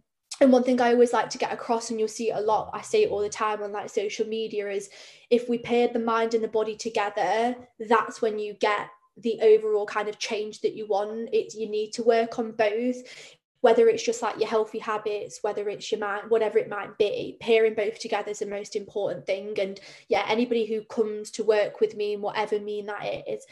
and 0.43 0.51
one 0.51 0.63
thing 0.63 0.79
I 0.79 0.91
always 0.91 1.13
like 1.13 1.29
to 1.32 1.38
get 1.38 1.51
across, 1.51 1.89
and 1.89 1.99
you'll 1.99 2.08
see 2.08 2.29
it 2.29 2.38
a 2.38 2.41
lot, 2.41 2.69
I 2.73 2.82
say 2.82 3.03
it 3.03 3.10
all 3.10 3.21
the 3.21 3.29
time 3.29 3.63
on 3.63 3.71
like 3.71 3.89
social 3.89 4.27
media, 4.27 4.69
is 4.69 4.89
if 5.29 5.49
we 5.49 5.58
pair 5.58 5.88
the 5.88 5.99
mind 5.99 6.34
and 6.34 6.43
the 6.43 6.49
body 6.49 6.75
together, 6.75 7.56
that's 7.79 8.21
when 8.21 8.38
you 8.38 8.53
get 8.53 8.89
the 9.17 9.39
overall 9.41 9.86
kind 9.86 10.10
of 10.10 10.19
change 10.19 10.62
that 10.62 10.75
you 10.75 10.86
want. 10.88 11.29
It's 11.32 11.56
you 11.56 11.69
need 11.69 11.91
to 11.93 12.03
work 12.03 12.38
on 12.39 12.51
both, 12.51 12.97
whether 13.62 13.88
it's 13.88 14.03
just 14.03 14.21
like 14.21 14.38
your 14.39 14.49
healthy 14.49 14.79
habits, 14.79 15.39
whether 15.41 15.69
it's 15.69 15.89
your 15.91 15.99
mind, 15.99 16.29
whatever 16.29 16.58
it 16.58 16.69
might 16.69 16.97
be, 16.97 17.38
pairing 17.39 17.75
both 17.75 17.99
together 17.99 18.32
is 18.32 18.39
the 18.39 18.45
most 18.45 18.75
important 18.75 19.25
thing. 19.25 19.58
And 19.60 19.79
yeah, 20.10 20.25
anybody 20.27 20.65
who 20.65 20.82
comes 20.84 21.32
to 21.32 21.43
work 21.43 21.79
with 21.79 21.95
me, 21.95 22.17
whatever 22.17 22.60
mean 22.60 22.88
that 22.88 23.06
it 23.06 23.23
is, 23.27 23.45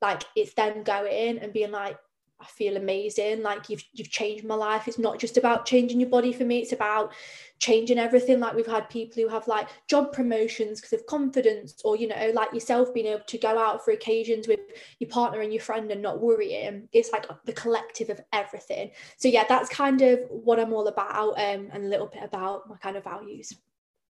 like 0.00 0.22
it's 0.34 0.54
them 0.54 0.82
going 0.84 1.38
and 1.38 1.52
being 1.52 1.72
like, 1.72 1.98
I 2.40 2.44
feel 2.44 2.76
amazing. 2.76 3.42
Like 3.42 3.68
you've 3.68 3.82
you've 3.92 4.10
changed 4.10 4.44
my 4.44 4.54
life. 4.54 4.86
It's 4.86 4.98
not 4.98 5.18
just 5.18 5.36
about 5.36 5.66
changing 5.66 5.98
your 5.98 6.08
body 6.08 6.32
for 6.32 6.44
me. 6.44 6.58
It's 6.60 6.72
about 6.72 7.12
changing 7.58 7.98
everything. 7.98 8.38
Like 8.38 8.54
we've 8.54 8.66
had 8.66 8.88
people 8.88 9.20
who 9.20 9.28
have 9.28 9.48
like 9.48 9.68
job 9.88 10.12
promotions 10.12 10.80
because 10.80 10.92
of 10.92 11.06
confidence, 11.06 11.80
or 11.84 11.96
you 11.96 12.06
know, 12.06 12.30
like 12.34 12.52
yourself 12.52 12.94
being 12.94 13.06
able 13.06 13.24
to 13.26 13.38
go 13.38 13.58
out 13.58 13.84
for 13.84 13.90
occasions 13.90 14.46
with 14.46 14.60
your 15.00 15.10
partner 15.10 15.40
and 15.40 15.52
your 15.52 15.62
friend 15.62 15.90
and 15.90 16.00
not 16.00 16.20
worrying. 16.20 16.88
It's 16.92 17.10
like 17.10 17.26
the 17.44 17.52
collective 17.52 18.08
of 18.08 18.20
everything. 18.32 18.92
So 19.16 19.26
yeah, 19.26 19.44
that's 19.48 19.68
kind 19.68 20.00
of 20.02 20.20
what 20.30 20.60
I'm 20.60 20.72
all 20.72 20.86
about, 20.86 21.30
um, 21.40 21.70
and 21.72 21.84
a 21.84 21.88
little 21.88 22.06
bit 22.06 22.22
about 22.22 22.68
my 22.68 22.76
kind 22.76 22.96
of 22.96 23.02
values. 23.02 23.52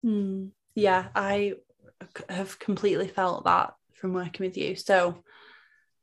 Mm, 0.06 0.52
yeah, 0.76 1.08
I 1.14 1.56
have 2.30 2.58
completely 2.60 3.10
felt 3.10 3.44
that 3.46 3.76
from 3.94 4.14
working 4.14 4.46
with 4.46 4.58
you. 4.58 4.76
So 4.76 5.24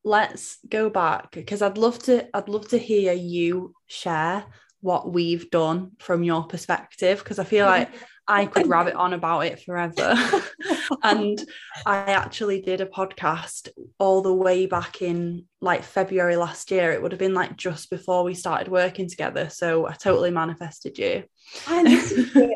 let's 0.04 0.58
go 0.68 0.88
back 0.90 1.30
because 1.32 1.62
I'd 1.62 1.78
love 1.78 1.98
to 2.04 2.28
I'd 2.34 2.48
love 2.48 2.68
to 2.68 2.78
hear 2.78 3.12
you 3.12 3.74
share 3.86 4.44
what 4.80 5.12
we've 5.12 5.50
done 5.50 5.92
from 5.98 6.22
your 6.22 6.44
perspective 6.44 7.18
because 7.18 7.38
I 7.38 7.44
feel 7.44 7.66
like 7.66 7.90
I 8.26 8.46
could 8.46 8.66
rabbit 8.68 8.94
on 8.94 9.12
about 9.12 9.40
it 9.40 9.60
forever. 9.60 10.16
and 11.02 11.42
I 11.84 11.96
actually 11.96 12.62
did 12.62 12.80
a 12.80 12.86
podcast 12.86 13.68
all 13.98 14.22
the 14.22 14.32
way 14.32 14.66
back 14.66 15.02
in 15.02 15.44
like 15.60 15.82
February 15.82 16.36
last 16.36 16.70
year. 16.70 16.92
It 16.92 17.02
would 17.02 17.12
have 17.12 17.18
been 17.18 17.34
like 17.34 17.56
just 17.56 17.90
before 17.90 18.24
we 18.24 18.34
started 18.34 18.68
working 18.68 19.08
together. 19.08 19.50
So 19.50 19.86
I 19.86 19.92
totally 19.92 20.30
manifested 20.30 20.98
you. 20.98 21.24
I, 21.66 21.80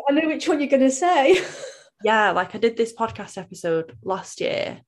I 0.09 0.13
know 0.13 0.29
which 0.29 0.49
one 0.49 0.61
you're 0.61 0.69
going 0.69 0.81
to 0.81 0.91
say. 0.91 1.45
yeah, 2.05 2.31
like 2.31 2.55
I 2.55 2.59
did 2.59 2.77
this 2.77 2.95
podcast 2.95 3.37
episode 3.37 3.97
last 4.03 4.41
year. 4.41 4.81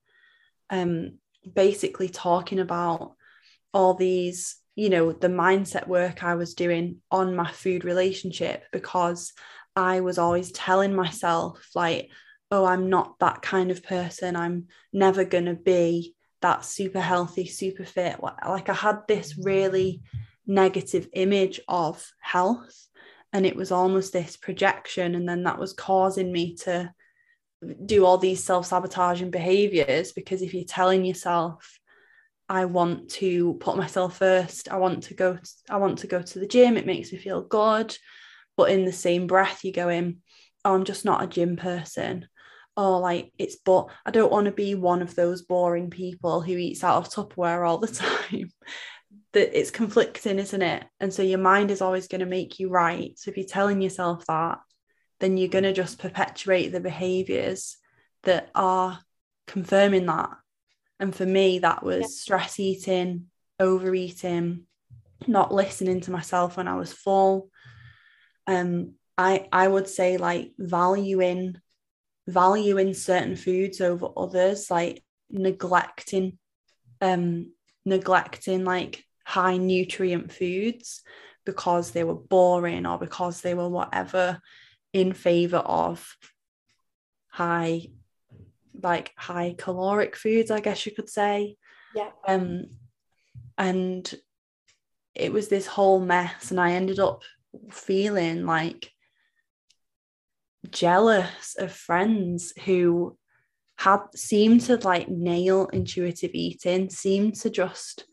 Um, 0.69 1.19
basically 1.53 2.09
talking 2.09 2.59
about 2.59 3.15
all 3.73 3.93
these 3.93 4.57
you 4.75 4.89
know 4.89 5.11
the 5.11 5.27
mindset 5.27 5.87
work 5.87 6.23
i 6.23 6.35
was 6.35 6.53
doing 6.53 6.97
on 7.11 7.35
my 7.35 7.49
food 7.51 7.83
relationship 7.83 8.63
because 8.71 9.33
i 9.75 9.99
was 9.99 10.17
always 10.17 10.51
telling 10.51 10.95
myself 10.95 11.69
like 11.75 12.09
oh 12.51 12.65
i'm 12.65 12.89
not 12.89 13.17
that 13.19 13.41
kind 13.41 13.71
of 13.71 13.83
person. 13.83 14.35
I'm 14.35 14.67
never 14.93 15.25
going 15.25 15.45
to 15.45 15.53
be 15.55 16.15
that 16.41 16.65
super 16.65 17.01
healthy 17.01 17.45
super 17.47 17.85
fit. 17.85 18.21
Like 18.21 18.69
i 18.69 18.73
had 18.73 18.99
this 19.07 19.37
really 19.37 20.01
negative 20.45 21.07
image 21.13 21.59
of 21.67 22.09
health 22.21 22.87
and 23.33 23.45
it 23.45 23.55
was 23.55 23.71
almost 23.71 24.13
this 24.13 24.37
projection 24.37 25.15
and 25.15 25.27
then 25.27 25.43
that 25.43 25.59
was 25.59 25.73
causing 25.73 26.31
me 26.31 26.55
to 26.55 26.91
do 27.85 28.05
all 28.05 28.17
these 28.17 28.43
self-sabotaging 28.43 29.31
behaviors 29.31 30.11
because 30.11 30.41
if 30.41 30.53
you're 30.53 30.63
telling 30.63 31.03
yourself 31.03 31.79
I 32.49 32.65
want 32.65 33.09
to 33.11 33.55
put 33.55 33.77
myself 33.77 34.17
first 34.17 34.69
I 34.71 34.77
want 34.77 35.03
to 35.03 35.13
go 35.13 35.37
I 35.69 35.77
want 35.77 35.99
to 35.99 36.07
go 36.07 36.21
to 36.21 36.39
the 36.39 36.47
gym 36.47 36.77
it 36.77 36.85
makes 36.85 37.11
me 37.11 37.17
feel 37.17 37.41
good 37.41 37.97
but 38.55 38.69
in 38.69 38.85
the 38.85 38.91
same 38.91 39.27
breath 39.27 39.63
you 39.63 39.73
go 39.73 39.89
in 39.89 40.17
oh 40.63 40.75
I'm 40.75 40.83
just 40.83 41.03
not 41.03 41.23
a 41.23 41.27
gym 41.27 41.55
person 41.55 42.27
or 42.77 42.99
like 42.99 43.33
it's 43.39 43.55
but 43.55 43.87
I 44.05 44.11
don't 44.11 44.31
want 44.31 44.45
to 44.45 44.51
be 44.51 44.75
one 44.75 45.01
of 45.01 45.15
those 45.15 45.41
boring 45.41 45.89
people 45.89 46.41
who 46.41 46.53
eats 46.53 46.83
out 46.83 46.97
of 46.97 47.09
Tupperware 47.09 47.67
all 47.67 47.79
the 47.79 47.87
time. 48.31 48.51
That 49.33 49.57
it's 49.57 49.71
conflicting 49.71 50.37
isn't 50.37 50.61
it? 50.61 50.85
And 50.99 51.11
so 51.11 51.23
your 51.23 51.39
mind 51.39 51.71
is 51.71 51.81
always 51.81 52.07
going 52.07 52.19
to 52.19 52.27
make 52.27 52.59
you 52.59 52.69
right. 52.69 53.17
So 53.17 53.31
if 53.31 53.37
you're 53.37 53.47
telling 53.47 53.81
yourself 53.81 54.25
that 54.27 54.59
then 55.19 55.37
you're 55.37 55.49
going 55.49 55.63
to 55.63 55.73
just 55.73 55.99
perpetuate 55.99 56.69
the 56.69 56.79
behaviors 56.79 57.77
that 58.23 58.49
are 58.53 58.99
confirming 59.47 60.05
that. 60.05 60.29
And 60.99 61.15
for 61.15 61.25
me, 61.25 61.59
that 61.59 61.83
was 61.83 62.01
yeah. 62.01 62.07
stress 62.07 62.59
eating, 62.59 63.27
overeating, 63.59 64.63
not 65.27 65.53
listening 65.53 66.01
to 66.01 66.11
myself 66.11 66.57
when 66.57 66.67
I 66.67 66.75
was 66.75 66.93
full. 66.93 67.49
Um, 68.45 68.93
I 69.17 69.47
I 69.51 69.67
would 69.67 69.87
say 69.87 70.17
like 70.17 70.51
valuing 70.57 71.59
valuing 72.27 72.93
certain 72.93 73.35
foods 73.35 73.81
over 73.81 74.09
others, 74.15 74.69
like 74.69 75.03
neglecting 75.29 76.37
um 77.01 77.51
neglecting 77.85 78.63
like 78.63 79.03
high 79.25 79.57
nutrient 79.57 80.31
foods 80.31 81.03
because 81.45 81.91
they 81.91 82.03
were 82.03 82.15
boring 82.15 82.85
or 82.85 82.97
because 82.97 83.41
they 83.41 83.53
were 83.53 83.69
whatever 83.69 84.41
in 84.93 85.13
favor 85.13 85.57
of 85.57 86.15
high 87.27 87.87
like 88.81 89.11
high 89.17 89.55
caloric 89.57 90.15
foods 90.15 90.51
i 90.51 90.59
guess 90.59 90.85
you 90.85 90.91
could 90.91 91.09
say. 91.09 91.57
Yeah. 91.95 92.09
Um 92.27 92.65
and 93.57 94.13
it 95.15 95.33
was 95.33 95.47
this 95.47 95.65
whole 95.65 95.99
mess 95.99 96.51
and 96.51 96.59
i 96.59 96.73
ended 96.73 96.99
up 96.99 97.23
feeling 97.71 98.45
like 98.45 98.91
jealous 100.69 101.55
of 101.57 101.71
friends 101.71 102.53
who 102.65 103.17
had 103.77 104.01
seemed 104.15 104.61
to 104.61 104.75
like 104.77 105.07
nail 105.09 105.67
intuitive 105.67 106.31
eating 106.33 106.89
seemed 106.89 107.35
to 107.35 107.49
just 107.49 108.05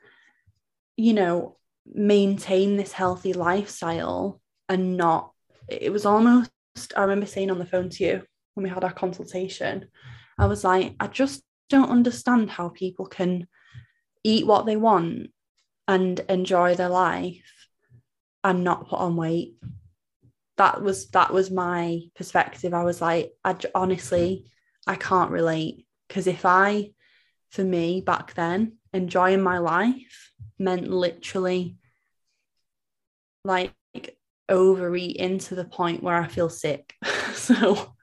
you 0.96 1.12
know 1.12 1.56
maintain 1.86 2.76
this 2.76 2.92
healthy 2.92 3.32
lifestyle 3.32 4.40
and 4.68 4.96
not 4.96 5.32
it 5.68 5.92
was 5.92 6.06
almost 6.06 6.50
I 6.96 7.02
remember 7.02 7.26
saying 7.26 7.50
on 7.50 7.58
the 7.58 7.66
phone 7.66 7.88
to 7.90 8.04
you 8.04 8.22
when 8.54 8.64
we 8.64 8.70
had 8.70 8.84
our 8.84 8.92
consultation, 8.92 9.86
I 10.38 10.46
was 10.46 10.64
like, 10.64 10.94
I 10.98 11.06
just 11.06 11.42
don't 11.68 11.90
understand 11.90 12.50
how 12.50 12.68
people 12.68 13.06
can 13.06 13.46
eat 14.22 14.46
what 14.46 14.66
they 14.66 14.76
want 14.76 15.30
and 15.86 16.18
enjoy 16.28 16.74
their 16.74 16.88
life 16.88 17.68
and 18.42 18.64
not 18.64 18.88
put 18.88 18.98
on 18.98 19.16
weight. 19.16 19.54
That 20.56 20.82
was 20.82 21.08
that 21.08 21.32
was 21.32 21.50
my 21.50 22.00
perspective. 22.14 22.74
I 22.74 22.84
was 22.84 23.00
like, 23.00 23.32
I 23.44 23.56
honestly, 23.74 24.50
I 24.86 24.96
can't 24.96 25.30
relate 25.30 25.86
because 26.08 26.26
if 26.26 26.44
I, 26.44 26.90
for 27.50 27.64
me 27.64 28.00
back 28.00 28.34
then, 28.34 28.78
enjoying 28.92 29.42
my 29.42 29.58
life 29.58 30.32
meant 30.58 30.88
literally 30.88 31.76
like 33.44 33.72
overeating 34.48 35.22
into 35.22 35.54
the 35.54 35.64
point 35.64 36.02
where 36.02 36.16
I 36.16 36.28
feel 36.28 36.48
sick. 36.48 36.94
so 37.34 37.94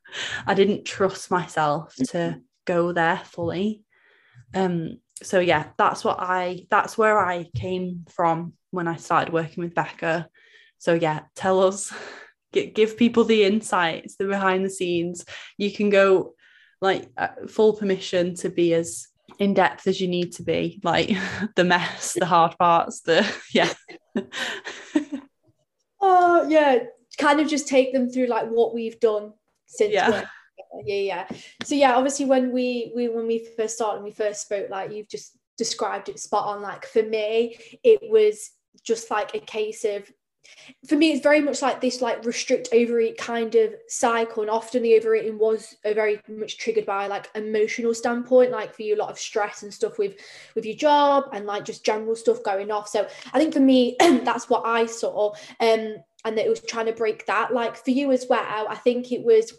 I 0.46 0.54
didn't 0.54 0.86
trust 0.86 1.32
myself 1.32 1.96
to 2.10 2.42
go 2.66 2.92
there 2.92 3.22
fully. 3.26 3.84
Um, 4.54 5.00
so 5.24 5.40
yeah, 5.40 5.68
that's 5.78 6.04
what 6.04 6.18
I 6.20 6.66
that's 6.70 6.98
where 6.98 7.20
I 7.20 7.50
came 7.56 8.06
from 8.10 8.54
when 8.72 8.88
I 8.88 8.96
started 8.96 9.34
working 9.34 9.64
with 9.64 9.76
Becca. 9.76 10.28
So 10.80 10.94
yeah, 10.94 11.22
tell 11.36 11.62
us, 11.62 11.94
get, 12.54 12.74
give 12.76 12.98
people 12.98 13.24
the 13.24 13.44
insights, 13.44 14.16
the 14.16 14.26
behind 14.26 14.66
the 14.66 14.70
scenes. 14.70 15.26
You 15.58 15.72
can 15.72 15.90
go 15.90 16.34
like 16.82 17.10
uh, 17.18 17.48
full 17.48 17.74
permission 17.74 18.36
to 18.36 18.50
be 18.50 18.74
as 18.74 19.08
in 19.40 19.54
depth 19.54 19.88
as 19.88 20.02
you 20.02 20.08
need 20.08 20.34
to 20.34 20.44
be 20.44 20.80
like 20.84 21.10
the 21.56 21.64
mess 21.64 22.18
the 22.20 22.26
hard 22.26 22.56
parts 22.58 23.02
the 23.02 23.26
yeah 23.54 23.74
oh 26.02 26.48
yeah. 26.50 26.84
Kind 27.18 27.40
of 27.40 27.48
just 27.48 27.68
take 27.68 27.94
them 27.94 28.10
through 28.10 28.28
like 28.28 28.48
what 28.48 28.74
we've 28.74 29.00
done 29.00 29.34
since 29.66 29.94
yeah. 29.94 30.26
yeah 30.86 30.96
yeah. 30.96 31.28
So 31.64 31.76
yeah 31.76 31.96
obviously 31.96 32.26
when 32.26 32.52
we 32.52 32.92
we 32.96 33.10
when 33.10 33.28
we 33.28 33.48
first 33.58 33.76
started 33.76 33.98
and 33.98 34.06
we 34.06 34.12
first 34.12 34.42
spoke 34.42 34.70
like 34.70 34.92
you've 34.92 35.10
just 35.10 35.38
described 35.58 36.10
it 36.10 36.20
spot 36.20 36.48
on. 36.48 36.62
Like 36.62 36.86
for 36.86 37.04
me 37.04 37.58
it 37.84 38.00
was 38.04 38.52
just 38.84 39.12
like 39.12 39.36
a 39.36 39.40
case 39.40 39.84
of 39.84 40.10
for 40.88 40.96
me 40.96 41.12
it's 41.12 41.22
very 41.22 41.42
much 41.42 41.62
like 41.62 41.82
this 41.82 42.02
like 42.02 42.26
restrict 42.26 42.70
overeat 42.74 43.18
kind 43.18 43.56
of 43.56 43.74
cycle 43.88 44.42
and 44.42 44.50
often 44.50 44.84
the 44.84 44.96
overeating 44.96 45.38
was 45.38 45.76
very 45.84 46.20
much 46.28 46.58
triggered 46.58 46.86
by 46.86 47.08
like 47.08 47.30
emotional 47.36 47.94
standpoint 47.94 48.52
like 48.52 48.74
for 48.74 48.82
you 48.82 48.96
a 48.96 48.98
lot 48.98 49.10
of 49.10 49.20
stress 49.20 49.64
and 49.64 49.74
stuff 49.74 49.98
with 49.98 50.16
with 50.56 50.66
your 50.66 50.76
job 50.76 51.26
and 51.34 51.46
like 51.46 51.66
just 51.66 51.86
general 51.86 52.16
stuff 52.16 52.44
going 52.44 52.72
off. 52.72 52.88
So 52.88 53.08
i 53.34 53.40
think 53.40 53.54
for 53.54 53.60
me 53.60 53.96
that's 54.00 54.50
what 54.50 54.64
i 54.66 54.86
saw 54.86 55.34
um 55.60 55.96
and 56.24 56.38
that 56.38 56.46
it 56.46 56.50
was 56.50 56.62
trying 56.62 56.86
to 56.86 56.94
break 56.94 57.26
that. 57.26 57.52
Like 57.52 57.76
for 57.76 57.92
you 57.92 58.12
as 58.12 58.26
well 58.30 58.68
i 58.70 58.76
think 58.76 59.12
it 59.12 59.24
was 59.24 59.54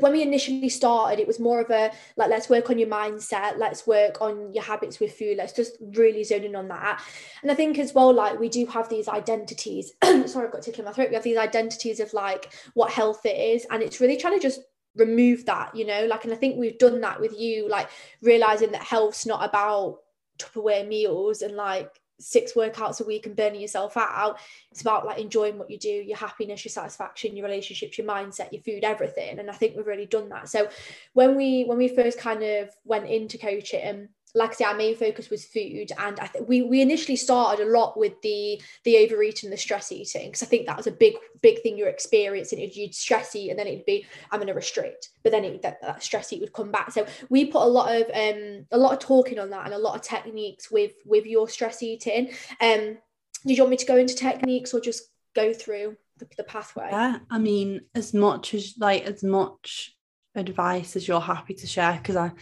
when 0.00 0.12
we 0.12 0.22
initially 0.22 0.68
started 0.68 1.18
it 1.18 1.26
was 1.26 1.38
more 1.38 1.60
of 1.60 1.70
a 1.70 1.90
like 2.16 2.30
let's 2.30 2.48
work 2.48 2.70
on 2.70 2.78
your 2.78 2.88
mindset 2.88 3.58
let's 3.58 3.86
work 3.86 4.20
on 4.20 4.52
your 4.52 4.62
habits 4.62 5.00
with 5.00 5.12
food 5.12 5.36
let's 5.36 5.52
just 5.52 5.76
really 5.94 6.24
zone 6.24 6.44
in 6.44 6.56
on 6.56 6.68
that. 6.68 7.02
And 7.42 7.50
i 7.50 7.54
think 7.54 7.78
as 7.78 7.94
well 7.94 8.12
like 8.12 8.38
we 8.38 8.48
do 8.48 8.66
have 8.66 8.88
these 8.88 9.08
identities 9.08 9.92
sorry 10.02 10.46
i've 10.46 10.52
got 10.52 10.62
tickle 10.62 10.80
in 10.80 10.84
my 10.86 10.92
throat 10.92 11.10
we 11.10 11.14
have 11.14 11.24
these 11.24 11.36
identities 11.36 12.00
of 12.00 12.12
like 12.12 12.52
what 12.74 12.90
health 12.90 13.20
is 13.24 13.66
and 13.70 13.82
it's 13.82 14.00
really 14.00 14.16
trying 14.16 14.38
to 14.38 14.42
just 14.42 14.60
remove 14.96 15.44
that 15.46 15.74
you 15.76 15.86
know? 15.86 16.06
Like 16.06 16.24
and 16.24 16.32
i 16.32 16.36
think 16.36 16.58
we've 16.58 16.78
done 16.78 17.00
that 17.02 17.20
with 17.20 17.38
you 17.38 17.68
like 17.68 17.88
realizing 18.22 18.72
that 18.72 18.82
health's 18.82 19.26
not 19.26 19.48
about 19.48 19.98
tupperware 20.38 20.86
meals 20.86 21.42
and 21.42 21.56
like 21.56 22.00
six 22.20 22.54
workouts 22.54 23.00
a 23.00 23.04
week 23.04 23.26
and 23.26 23.36
burning 23.36 23.60
yourself 23.60 23.96
out 23.96 24.38
it's 24.70 24.80
about 24.80 25.06
like 25.06 25.18
enjoying 25.18 25.58
what 25.58 25.70
you 25.70 25.78
do 25.78 25.88
your 25.88 26.16
happiness 26.16 26.64
your 26.64 26.70
satisfaction 26.70 27.36
your 27.36 27.46
relationships 27.46 27.96
your 27.96 28.06
mindset 28.06 28.52
your 28.52 28.62
food 28.62 28.84
everything. 28.84 29.38
And 29.38 29.50
i 29.50 29.52
think 29.52 29.76
we've 29.76 29.86
really 29.86 30.06
done 30.06 30.28
that. 30.30 30.48
So 30.48 30.68
when 31.12 31.36
we 31.36 31.64
when 31.64 31.78
we 31.78 31.88
first 31.88 32.18
kind 32.18 32.42
of 32.42 32.70
went 32.84 33.06
into 33.06 33.38
coaching 33.38 34.08
like 34.34 34.50
I 34.50 34.54
say, 34.54 34.64
our 34.64 34.74
main 34.74 34.96
focus 34.96 35.30
was 35.30 35.44
food, 35.44 35.90
and 35.98 36.20
I 36.20 36.26
think 36.26 36.48
we 36.48 36.62
we 36.62 36.82
initially 36.82 37.16
started 37.16 37.66
a 37.66 37.70
lot 37.70 37.98
with 37.98 38.20
the 38.22 38.60
the 38.84 38.98
overeating, 38.98 39.50
the 39.50 39.56
stress 39.56 39.90
eating, 39.90 40.26
because 40.28 40.42
I 40.42 40.46
think 40.46 40.66
that 40.66 40.76
was 40.76 40.86
a 40.86 40.92
big 40.92 41.14
big 41.40 41.62
thing 41.62 41.78
you're 41.78 41.88
experiencing. 41.88 42.60
If 42.60 42.76
you'd 42.76 42.94
stress 42.94 43.34
eat, 43.34 43.50
and 43.50 43.58
then 43.58 43.66
it'd 43.66 43.86
be 43.86 44.06
I'm 44.30 44.38
going 44.38 44.48
to 44.48 44.54
restrict, 44.54 45.10
but 45.22 45.32
then 45.32 45.44
it, 45.44 45.62
that, 45.62 45.80
that 45.82 46.02
stress 46.02 46.32
eat 46.32 46.40
would 46.40 46.52
come 46.52 46.70
back. 46.70 46.92
So 46.92 47.06
we 47.28 47.46
put 47.46 47.62
a 47.62 47.68
lot 47.68 47.94
of 47.94 48.02
um 48.14 48.66
a 48.70 48.78
lot 48.78 48.92
of 48.92 48.98
talking 48.98 49.38
on 49.38 49.50
that 49.50 49.64
and 49.64 49.74
a 49.74 49.78
lot 49.78 49.96
of 49.96 50.02
techniques 50.02 50.70
with 50.70 50.92
with 51.04 51.26
your 51.26 51.48
stress 51.48 51.82
eating. 51.82 52.30
Um, 52.60 52.98
did 53.46 53.56
you 53.56 53.62
want 53.62 53.70
me 53.70 53.76
to 53.78 53.86
go 53.86 53.96
into 53.96 54.14
techniques 54.14 54.74
or 54.74 54.80
just 54.80 55.04
go 55.34 55.52
through 55.52 55.96
the, 56.18 56.28
the 56.36 56.44
pathway? 56.44 56.88
Yeah, 56.90 57.18
I 57.30 57.38
mean, 57.38 57.82
as 57.94 58.12
much 58.12 58.54
as 58.54 58.74
like 58.78 59.04
as 59.04 59.22
much 59.22 59.94
advice 60.34 60.96
as 60.96 61.08
you're 61.08 61.20
happy 61.20 61.54
to 61.54 61.66
share 61.66 61.94
because 61.94 62.16
I 62.16 62.32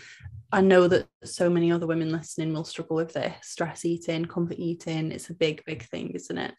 I 0.52 0.61
know 0.61 0.87
that 0.88 1.09
so 1.24 1.50
many 1.50 1.72
other 1.72 1.87
women 1.87 2.12
listening 2.12 2.52
will 2.54 2.64
struggle 2.64 2.96
with 2.96 3.12
this 3.12 3.35
stress 3.42 3.85
eating, 3.85 4.24
comfort 4.24 4.59
eating. 4.59 5.11
It's 5.11 5.30
a 5.30 5.35
big, 5.35 5.64
big 5.64 5.82
thing, 5.82 6.11
isn't 6.11 6.38
it? 6.38 6.54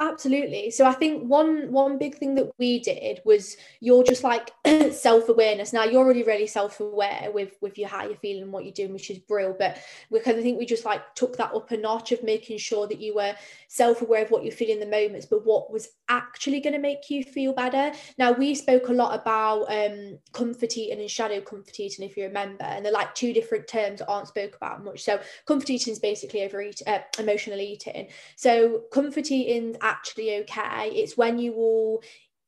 Absolutely. 0.00 0.70
So 0.72 0.84
I 0.84 0.92
think 0.92 1.22
one 1.28 1.70
one 1.70 1.96
big 1.96 2.16
thing 2.16 2.34
that 2.34 2.50
we 2.58 2.80
did 2.80 3.20
was 3.24 3.56
you're 3.78 4.02
just 4.02 4.24
like 4.24 4.50
self-awareness. 4.90 5.72
Now 5.72 5.84
you're 5.84 6.02
already 6.02 6.24
really 6.24 6.48
self-aware 6.48 7.30
with 7.32 7.52
with 7.60 7.78
your 7.78 7.88
how 7.88 8.04
you're 8.06 8.16
feeling 8.16 8.42
and 8.42 8.52
what 8.52 8.64
you're 8.64 8.72
doing, 8.72 8.92
which 8.92 9.10
is 9.10 9.18
brilliant. 9.18 9.60
But 9.60 9.78
we 10.10 10.18
kind 10.18 10.36
of 10.38 10.42
think 10.42 10.58
we 10.58 10.66
just 10.66 10.84
like 10.84 11.14
took 11.14 11.36
that 11.36 11.54
up 11.54 11.70
a 11.70 11.76
notch 11.76 12.10
of 12.10 12.24
making 12.24 12.58
sure 12.58 12.88
that 12.88 13.00
you 13.00 13.14
were 13.14 13.34
self-aware 13.68 14.24
of 14.24 14.30
what 14.32 14.42
you're 14.42 14.52
feeling 14.52 14.80
in 14.80 14.80
the 14.80 14.86
moments, 14.86 15.26
but 15.26 15.46
what 15.46 15.70
was 15.70 15.88
actually 16.08 16.58
going 16.60 16.72
to 16.74 16.80
make 16.80 17.08
you 17.08 17.22
feel 17.22 17.52
better. 17.52 17.96
Now 18.18 18.32
we 18.32 18.56
spoke 18.56 18.88
a 18.88 18.92
lot 18.92 19.14
about 19.20 19.66
um 19.72 20.18
comfort 20.32 20.76
eating 20.76 20.98
and 21.00 21.08
shadow 21.08 21.40
comfort 21.40 21.78
eating, 21.78 22.04
if 22.04 22.16
you 22.16 22.24
remember, 22.24 22.64
and 22.64 22.84
they're 22.84 22.92
like 22.92 23.14
two 23.14 23.32
different 23.32 23.68
terms 23.68 24.00
that 24.00 24.08
aren't 24.08 24.26
spoke 24.28 24.56
about 24.56 24.82
much. 24.82 25.04
So 25.04 25.20
comfort 25.46 25.70
eating 25.70 25.92
is 25.92 26.00
basically 26.00 26.42
overeat 26.42 26.82
uh, 26.88 27.00
emotional 27.20 27.60
eating. 27.60 28.08
So 28.34 28.82
comfort 28.92 29.30
eating 29.30 29.76
actually 29.92 30.36
okay. 30.40 30.90
It's 30.90 31.16
when 31.16 31.38
you 31.38 31.52
will 31.52 32.02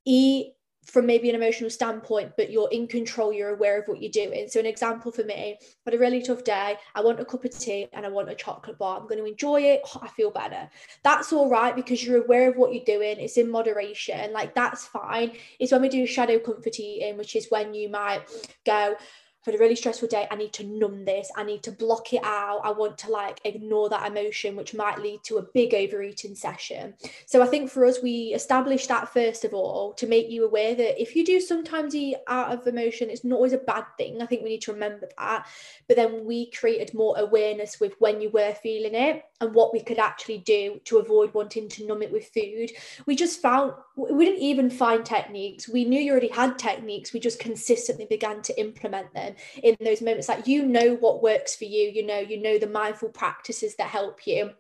eat 0.05 0.55
from 0.85 1.07
maybe 1.07 1.29
an 1.31 1.35
emotional 1.35 1.71
standpoint, 1.71 2.33
but 2.37 2.51
you're 2.51 2.69
in 2.71 2.87
control, 2.87 3.33
you're 3.33 3.55
aware 3.55 3.81
of 3.81 3.89
what 3.89 4.03
you're 4.03 4.11
doing. 4.11 4.49
So, 4.49 4.61
an 4.61 4.67
example 4.67 5.11
for 5.11 5.25
me, 5.25 5.57
I 5.61 5.91
had 5.91 5.95
a 5.95 5.99
really 5.99 6.23
tough 6.23 6.45
day. 6.45 6.77
I 6.95 7.01
want 7.01 7.21
a 7.21 7.25
cup 7.25 7.45
of 7.45 7.59
tea 7.59 7.89
and 7.93 8.05
I 8.05 8.09
want 8.09 8.31
a 8.31 8.35
chocolate 8.35 8.79
bar. 8.79 9.01
I'm 9.01 9.07
going 9.07 9.19
to 9.19 9.25
enjoy 9.25 9.63
it. 9.63 9.83
I 10.03 10.09
feel 10.09 10.31
better. 10.31 10.69
That's 11.03 11.33
all 11.33 11.49
right 11.49 11.75
because 11.75 12.05
you're 12.05 12.23
aware 12.23 12.51
of 12.51 12.57
what 12.57 12.75
you're 12.75 12.85
doing. 12.85 13.19
It's 13.19 13.39
in 13.39 13.51
moderation. 13.51 14.33
Like, 14.33 14.55
that's 14.55 14.87
fine. 14.87 15.33
It's 15.59 15.73
when 15.73 15.83
we 15.83 15.89
do 15.89 16.07
shadow 16.07 16.39
comfort 16.39 16.79
eating, 16.79 17.17
which 17.17 17.37
is 17.37 17.47
when 17.51 17.75
you 17.75 17.89
might 17.89 18.23
go, 18.67 18.97
I've 19.45 19.53
had 19.53 19.61
a 19.61 19.63
really 19.63 19.77
stressful 19.77 20.09
day. 20.09 20.27
I 20.31 20.37
need 20.37 20.55
to 20.55 20.65
numb 20.65 21.05
this. 21.05 21.31
I 21.37 21.45
need 21.45 21.63
to 21.65 21.73
block 21.73 22.15
it 22.15 22.25
out. 22.25 22.63
I 22.65 22.71
want 22.71 22.97
to 22.99 23.11
like 23.11 23.43
ignore 23.45 23.91
that 23.91 24.11
emotion, 24.11 24.57
which 24.57 24.73
might 24.73 24.99
lead 24.99 25.23
to 25.25 25.37
a 25.37 25.43
big 25.43 25.75
overeating 25.75 26.35
session. 26.35 26.95
So 27.27 27.43
I 27.43 27.47
think 27.47 27.71
for 27.71 27.85
us, 27.85 28.03
we 28.03 28.33
established 28.35 28.89
that 28.89 29.11
first 29.11 29.45
of 29.45 29.53
all 29.53 29.93
to 29.95 30.07
make 30.07 30.31
you 30.31 30.47
aware 30.47 30.75
that 30.75 30.99
if 30.99 31.15
you 31.15 31.27
do 31.27 31.41
sometimes 31.41 31.95
eat 31.95 32.17
out 32.27 32.53
of 32.53 32.67
emotion, 32.67 33.11
it's 33.11 33.23
not 33.23 33.37
always 33.37 33.53
a 33.53 33.59
bad 33.59 33.85
thing. 33.99 34.23
I 34.23 34.27
think 34.27 34.43
we 34.43 34.49
need 34.49 34.63
to 34.63 34.73
remember 34.73 35.11
that. 35.19 35.47
But 35.89 35.97
then 35.97 36.25
we 36.25 36.51
created 36.51 36.95
more 36.95 37.19
awareness 37.19 37.79
with 37.79 37.93
when 37.99 38.23
you 38.23 38.31
were 38.31 38.55
feeling 38.63 38.95
it 38.95 39.25
and 39.45 39.55
what 39.55 39.73
we 39.73 39.81
could 39.81 39.99
actually 39.99 40.39
do 40.39 40.81
to 40.85 40.99
avoid 40.99 41.33
wanting 41.35 41.69
to 41.69 41.87
numb 41.87 42.03
it 42.03 42.13
with 42.13 42.29
food. 42.29 42.71
We 43.07 43.17
just 43.17 43.41
found 43.41 43.75
we 43.97 44.25
didn't 44.25 44.43
even 44.43 44.71
find 44.71 45.05
techniques. 45.05 45.69
We 45.69 45.85
knew 45.85 46.01
you 46.01 46.11
already 46.11 46.29
had 46.29 46.59
techniques. 46.59 47.13
We 47.13 47.21
just 47.21 47.39
consistently 47.39 48.07
began 48.07 48.43
to 48.43 48.61
implement 48.61 49.13
them 49.15 49.35
in 49.63 49.77
those 49.81 50.03
moments 50.03 50.29
like 50.29 50.47
you 50.47 50.65
know 50.65 50.95
what 50.97 51.23
works 51.23 51.55
for 51.57 51.65
you 51.65 51.91
you 51.91 52.07
know 52.07 52.19
you 52.19 52.41
know 52.41 52.59
the 52.59 52.67
mindful 52.67 53.09
practices 53.09 53.75
that 53.77 53.89
help 53.89 54.27
you 54.27 54.51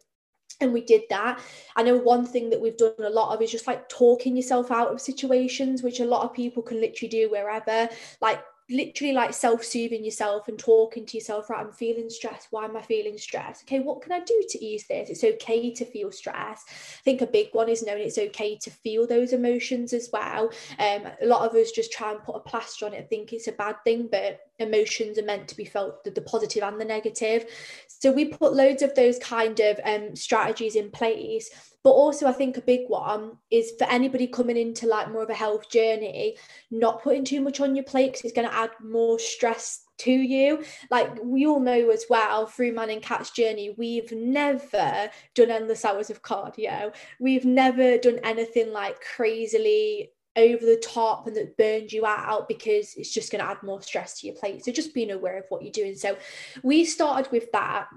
and 0.60 0.72
we 0.72 0.80
did 0.80 1.02
that 1.10 1.40
i 1.76 1.82
know 1.82 1.96
one 1.96 2.24
thing 2.24 2.50
that 2.50 2.60
we've 2.60 2.76
done 2.76 2.92
a 2.98 3.10
lot 3.10 3.34
of 3.34 3.42
is 3.42 3.50
just 3.50 3.66
like 3.66 3.88
talking 3.88 4.36
yourself 4.36 4.70
out 4.70 4.92
of 4.92 5.00
situations 5.00 5.82
which 5.82 6.00
a 6.00 6.04
lot 6.04 6.24
of 6.24 6.32
people 6.32 6.62
can 6.62 6.80
literally 6.80 7.08
do 7.08 7.30
wherever 7.30 7.88
like 8.20 8.42
literally 8.70 9.12
like 9.12 9.34
self-soothing 9.34 10.02
yourself 10.04 10.48
and 10.48 10.58
talking 10.58 11.04
to 11.04 11.18
yourself 11.18 11.50
right 11.50 11.60
i'm 11.60 11.72
feeling 11.72 12.08
stressed. 12.08 12.48
Why 12.50 12.64
am 12.64 12.76
i 12.76 12.82
feeling 12.82 13.18
stressed? 13.18 13.64
Okay 13.64 13.80
what 13.80 14.00
can 14.00 14.12
i 14.12 14.20
do 14.20 14.44
to 14.50 14.64
ease 14.64 14.86
this? 14.88 15.10
It's 15.10 15.24
okay 15.24 15.72
to 15.74 15.84
feel 15.84 16.10
stress. 16.10 16.64
I 16.68 17.02
think 17.04 17.20
a 17.20 17.26
big 17.26 17.48
one 17.52 17.68
is 17.68 17.82
knowing 17.82 18.02
it's 18.02 18.16
okay 18.16 18.56
to 18.56 18.70
feel 18.70 19.06
those 19.06 19.32
emotions 19.32 19.92
as 19.92 20.08
well. 20.12 20.50
Um 20.78 21.02
a 21.20 21.26
lot 21.26 21.48
of 21.48 21.54
us 21.54 21.72
just 21.72 21.92
try 21.92 22.12
and 22.12 22.22
put 22.22 22.36
a 22.36 22.40
plaster 22.40 22.86
on 22.86 22.94
it 22.94 23.00
and 23.00 23.08
think 23.08 23.32
it's 23.32 23.48
a 23.48 23.52
bad 23.52 23.76
thing 23.84 24.08
but 24.10 24.40
emotions 24.58 25.18
are 25.18 25.24
meant 25.24 25.48
to 25.48 25.56
be 25.56 25.64
felt 25.64 26.02
the, 26.04 26.10
the 26.10 26.22
positive 26.22 26.62
and 26.62 26.80
the 26.80 26.84
negative. 26.84 27.44
So 27.88 28.12
we 28.12 28.26
put 28.26 28.54
loads 28.54 28.82
of 28.82 28.94
those 28.94 29.18
kind 29.18 29.60
of 29.60 29.78
um 29.84 30.16
strategies 30.16 30.76
in 30.76 30.90
place 30.90 31.50
but 31.84 31.90
also, 31.90 32.26
I 32.26 32.32
think 32.32 32.56
a 32.56 32.62
big 32.62 32.88
one 32.88 33.36
is 33.50 33.74
for 33.78 33.84
anybody 33.84 34.26
coming 34.26 34.56
into 34.56 34.86
like 34.86 35.12
more 35.12 35.22
of 35.22 35.28
a 35.28 35.34
health 35.34 35.70
journey, 35.70 36.36
not 36.70 37.02
putting 37.02 37.26
too 37.26 37.42
much 37.42 37.60
on 37.60 37.76
your 37.76 37.84
plate 37.84 38.12
because 38.12 38.22
it's 38.24 38.32
going 38.32 38.48
to 38.48 38.56
add 38.56 38.70
more 38.82 39.18
stress 39.18 39.84
to 39.98 40.10
you. 40.10 40.64
Like 40.90 41.10
we 41.22 41.46
all 41.46 41.60
know 41.60 41.90
as 41.90 42.06
well 42.08 42.46
through 42.46 42.72
Man 42.72 42.88
and 42.88 43.02
Kat's 43.02 43.32
journey, 43.32 43.74
we've 43.76 44.10
never 44.12 45.10
done 45.34 45.50
endless 45.50 45.84
hours 45.84 46.08
of 46.08 46.22
cardio. 46.22 46.94
We've 47.20 47.44
never 47.44 47.98
done 47.98 48.18
anything 48.24 48.72
like 48.72 48.96
crazily 49.02 50.10
over 50.36 50.64
the 50.64 50.82
top 50.82 51.26
and 51.26 51.36
that 51.36 51.56
burns 51.58 51.92
you 51.92 52.06
out 52.06 52.48
because 52.48 52.94
it's 52.96 53.12
just 53.12 53.30
going 53.30 53.44
to 53.44 53.50
add 53.50 53.62
more 53.62 53.82
stress 53.82 54.20
to 54.20 54.26
your 54.26 54.36
plate. 54.36 54.64
So 54.64 54.72
just 54.72 54.94
being 54.94 55.10
aware 55.10 55.36
of 55.36 55.44
what 55.50 55.62
you're 55.62 55.70
doing. 55.70 55.96
So 55.96 56.16
we 56.62 56.86
started 56.86 57.30
with 57.30 57.52
that 57.52 57.88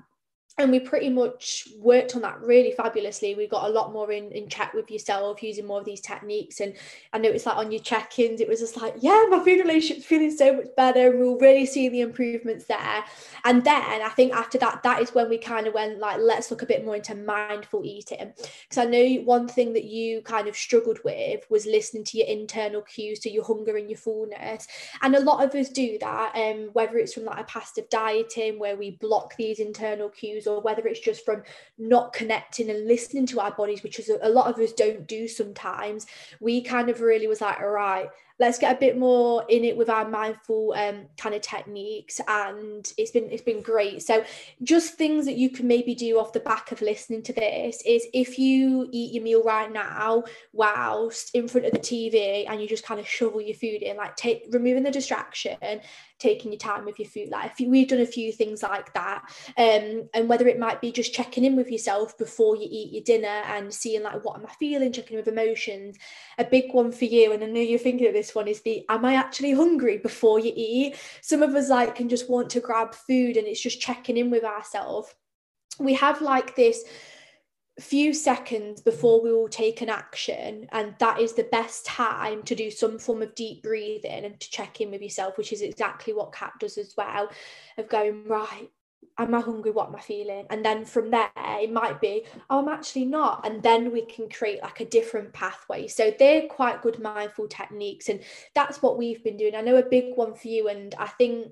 and 0.59 0.71
we 0.71 0.79
pretty 0.79 1.09
much 1.09 1.67
worked 1.77 2.15
on 2.15 2.23
that 2.23 2.41
really 2.41 2.71
fabulously. 2.71 3.35
We 3.35 3.45
got 3.45 3.69
a 3.69 3.71
lot 3.71 3.93
more 3.93 4.11
in, 4.11 4.31
in 4.31 4.49
check 4.49 4.73
with 4.73 4.89
yourself 4.89 5.43
using 5.43 5.67
more 5.67 5.79
of 5.79 5.85
these 5.85 6.01
techniques. 6.01 6.59
And 6.61 6.73
I 7.13 7.19
know 7.19 7.29
it's 7.29 7.45
like 7.45 7.57
on 7.57 7.71
your 7.71 7.81
check-ins, 7.81 8.41
it 8.41 8.47
was 8.47 8.59
just 8.59 8.75
like, 8.75 8.95
yeah, 8.99 9.25
my 9.29 9.37
food 9.37 9.59
relationship's 9.59 10.07
feeling 10.07 10.35
so 10.35 10.55
much 10.55 10.67
better. 10.75 11.11
And 11.11 11.19
we'll 11.19 11.37
really 11.37 11.67
see 11.67 11.89
the 11.89 12.01
improvements 12.01 12.65
there. 12.65 13.05
And 13.45 13.63
then 13.63 14.01
I 14.01 14.09
think 14.15 14.33
after 14.33 14.57
that, 14.57 14.81
that 14.81 14.99
is 14.99 15.13
when 15.13 15.29
we 15.29 15.37
kind 15.37 15.67
of 15.67 15.75
went 15.75 15.99
like, 15.99 16.17
let's 16.19 16.49
look 16.49 16.63
a 16.63 16.67
bit 16.67 16.83
more 16.83 16.95
into 16.95 17.13
mindful 17.13 17.85
eating. 17.85 18.33
Because 18.35 18.79
I 18.79 18.85
know 18.85 19.21
one 19.25 19.47
thing 19.47 19.73
that 19.73 19.85
you 19.85 20.21
kind 20.21 20.47
of 20.47 20.55
struggled 20.55 20.97
with 21.03 21.45
was 21.51 21.67
listening 21.67 22.03
to 22.05 22.17
your 22.17 22.27
internal 22.27 22.81
cues, 22.81 23.19
to 23.19 23.29
your 23.29 23.43
hunger 23.43 23.77
and 23.77 23.91
your 23.91 23.99
fullness. 23.99 24.67
And 25.03 25.15
a 25.15 25.19
lot 25.19 25.43
of 25.43 25.53
us 25.53 25.69
do 25.69 25.99
that, 25.99 26.35
um, 26.35 26.69
whether 26.73 26.97
it's 26.97 27.13
from 27.13 27.25
like 27.25 27.41
a 27.41 27.43
past 27.43 27.77
of 27.77 27.87
dieting 27.89 28.57
where 28.57 28.75
we 28.75 28.91
block 28.91 29.35
these 29.37 29.59
internal 29.59 30.09
cues 30.09 30.46
or 30.47 30.61
whether 30.61 30.87
it's 30.87 30.99
just 30.99 31.23
from 31.25 31.43
not 31.77 32.13
connecting 32.13 32.69
and 32.69 32.87
listening 32.87 33.25
to 33.25 33.39
our 33.39 33.51
bodies 33.51 33.83
which 33.83 33.99
is 33.99 34.09
a, 34.09 34.17
a 34.21 34.29
lot 34.29 34.47
of 34.47 34.59
us 34.59 34.73
don't 34.73 35.07
do 35.07 35.27
sometimes 35.27 36.07
we 36.39 36.61
kind 36.61 36.89
of 36.89 37.01
really 37.01 37.27
was 37.27 37.41
like 37.41 37.59
all 37.59 37.69
right 37.69 38.07
let's 38.39 38.59
get 38.59 38.75
a 38.75 38.79
bit 38.79 38.97
more 38.97 39.43
in 39.49 39.63
it 39.63 39.75
with 39.75 39.89
our 39.89 40.07
mindful 40.07 40.73
um, 40.77 41.07
kind 41.17 41.33
of 41.33 41.41
techniques 41.41 42.21
and 42.27 42.91
it's 42.97 43.11
been 43.11 43.29
it's 43.31 43.41
been 43.41 43.61
great. 43.61 44.01
So 44.01 44.23
just 44.63 44.95
things 44.95 45.25
that 45.25 45.37
you 45.37 45.49
can 45.49 45.67
maybe 45.67 45.95
do 45.95 46.19
off 46.19 46.33
the 46.33 46.39
back 46.39 46.71
of 46.71 46.81
listening 46.81 47.23
to 47.23 47.33
this 47.33 47.81
is 47.85 48.05
if 48.13 48.37
you 48.37 48.89
eat 48.91 49.13
your 49.13 49.23
meal 49.23 49.43
right 49.43 49.71
now 49.71 50.23
whilst 50.53 51.33
in 51.35 51.47
front 51.47 51.65
of 51.65 51.71
the 51.71 51.79
tv 51.79 52.45
and 52.49 52.61
you 52.61 52.67
just 52.67 52.85
kind 52.85 52.99
of 52.99 53.07
shovel 53.07 53.41
your 53.41 53.55
food 53.55 53.81
in 53.81 53.97
like 53.97 54.15
take 54.15 54.45
removing 54.51 54.83
the 54.83 54.91
distraction 54.91 55.79
taking 56.19 56.51
your 56.51 56.59
time 56.59 56.85
with 56.85 56.97
your 56.99 57.07
food 57.07 57.29
like 57.29 57.51
we've 57.59 57.87
done 57.87 57.99
a 57.99 58.05
few 58.05 58.31
things 58.31 58.63
like 58.63 58.91
that 58.93 59.21
um, 59.57 60.09
and 60.13 60.27
whether 60.27 60.47
it 60.47 60.59
might 60.59 60.81
be 60.81 60.91
just 60.91 61.13
checking 61.13 61.43
in 61.43 61.55
with 61.55 61.69
yourself 61.69 62.17
before 62.17 62.55
you 62.55 62.67
eat 62.69 62.91
your 62.91 63.03
dinner 63.03 63.27
and 63.27 63.73
seeing 63.73 64.03
like 64.03 64.23
what 64.25 64.37
am 64.37 64.45
i 64.45 64.53
feeling 64.53 64.91
checking 64.91 65.17
with 65.17 65.27
emotions. 65.27 65.97
A 66.37 66.43
big 66.43 66.73
one 66.73 66.91
for 66.91 67.05
you 67.05 67.33
and 67.33 67.43
i 67.43 67.47
know 67.47 67.61
you're 67.61 67.79
thinking 67.79 68.07
of 68.07 68.13
this 68.13 68.26
one 68.35 68.47
is 68.47 68.61
the 68.61 68.85
am 68.89 69.05
i 69.05 69.15
actually 69.15 69.53
hungry 69.53 69.97
before 69.97 70.39
you 70.39 70.51
eat? 70.55 70.95
Some 71.21 71.43
of 71.43 71.55
us 71.55 71.69
like 71.69 71.95
can 71.95 72.09
just 72.09 72.29
want 72.29 72.49
to 72.51 72.59
grab 72.59 72.93
food 72.93 73.37
and 73.37 73.47
it's 73.47 73.61
just 73.61 73.81
checking 73.81 74.17
in 74.17 74.29
with 74.29 74.43
ourselves. 74.43 75.13
We 75.79 75.93
have 75.95 76.21
like 76.21 76.55
this 76.55 76.83
few 77.79 78.11
seconds 78.11 78.81
before 78.81 79.21
we 79.21 79.31
will 79.31 79.47
take 79.47 79.81
an 79.81 79.89
action 79.89 80.67
and 80.71 80.95
that 80.99 81.19
is 81.19 81.33
the 81.33 81.43
best 81.43 81.85
time 81.85 82.41
to 82.41 82.55
do 82.55 82.71
some 82.71 82.97
form 82.97 83.21
of 83.21 83.35
deep 83.35 83.61
breathing 83.61 84.25
and 84.25 84.39
to 84.39 84.49
check 84.49 84.81
in 84.81 84.89
with 84.89 85.01
yourself 85.01 85.37
which 85.37 85.53
is 85.53 85.61
exactly 85.61 86.11
what 86.11 86.33
kat 86.33 86.51
does 86.59 86.79
as 86.79 86.95
well 86.97 87.29
of 87.77 87.87
going 87.87 88.27
right 88.27 88.69
am 89.17 89.33
i 89.33 89.39
hungry? 89.39 89.71
What 89.71 89.89
am 89.89 89.95
i 89.95 90.01
feeling? 90.01 90.45
And 90.49 90.63
then 90.63 90.85
from 90.85 91.11
there 91.11 91.29
it 91.37 91.71
might 91.71 91.99
be 92.01 92.25
oh 92.49 92.59
i'm 92.59 92.69
actually 92.69 93.05
not. 93.05 93.45
And 93.45 93.61
then 93.63 93.91
we 93.91 94.05
can 94.05 94.29
create 94.29 94.61
like 94.61 94.79
a 94.79 94.85
different 94.85 95.33
pathway. 95.33 95.87
So 95.87 96.13
they're 96.17 96.47
quite 96.47 96.81
good 96.81 96.99
mindful 96.99 97.47
techniques 97.47 98.09
and 98.09 98.21
that's 98.53 98.81
what 98.81 98.97
we've 98.97 99.23
been 99.23 99.37
doing. 99.37 99.55
I 99.55 99.61
know 99.61 99.77
a 99.77 99.83
big 99.83 100.15
one 100.15 100.33
for 100.35 100.47
you 100.47 100.67
and 100.69 100.93
i 100.99 101.07
think 101.07 101.47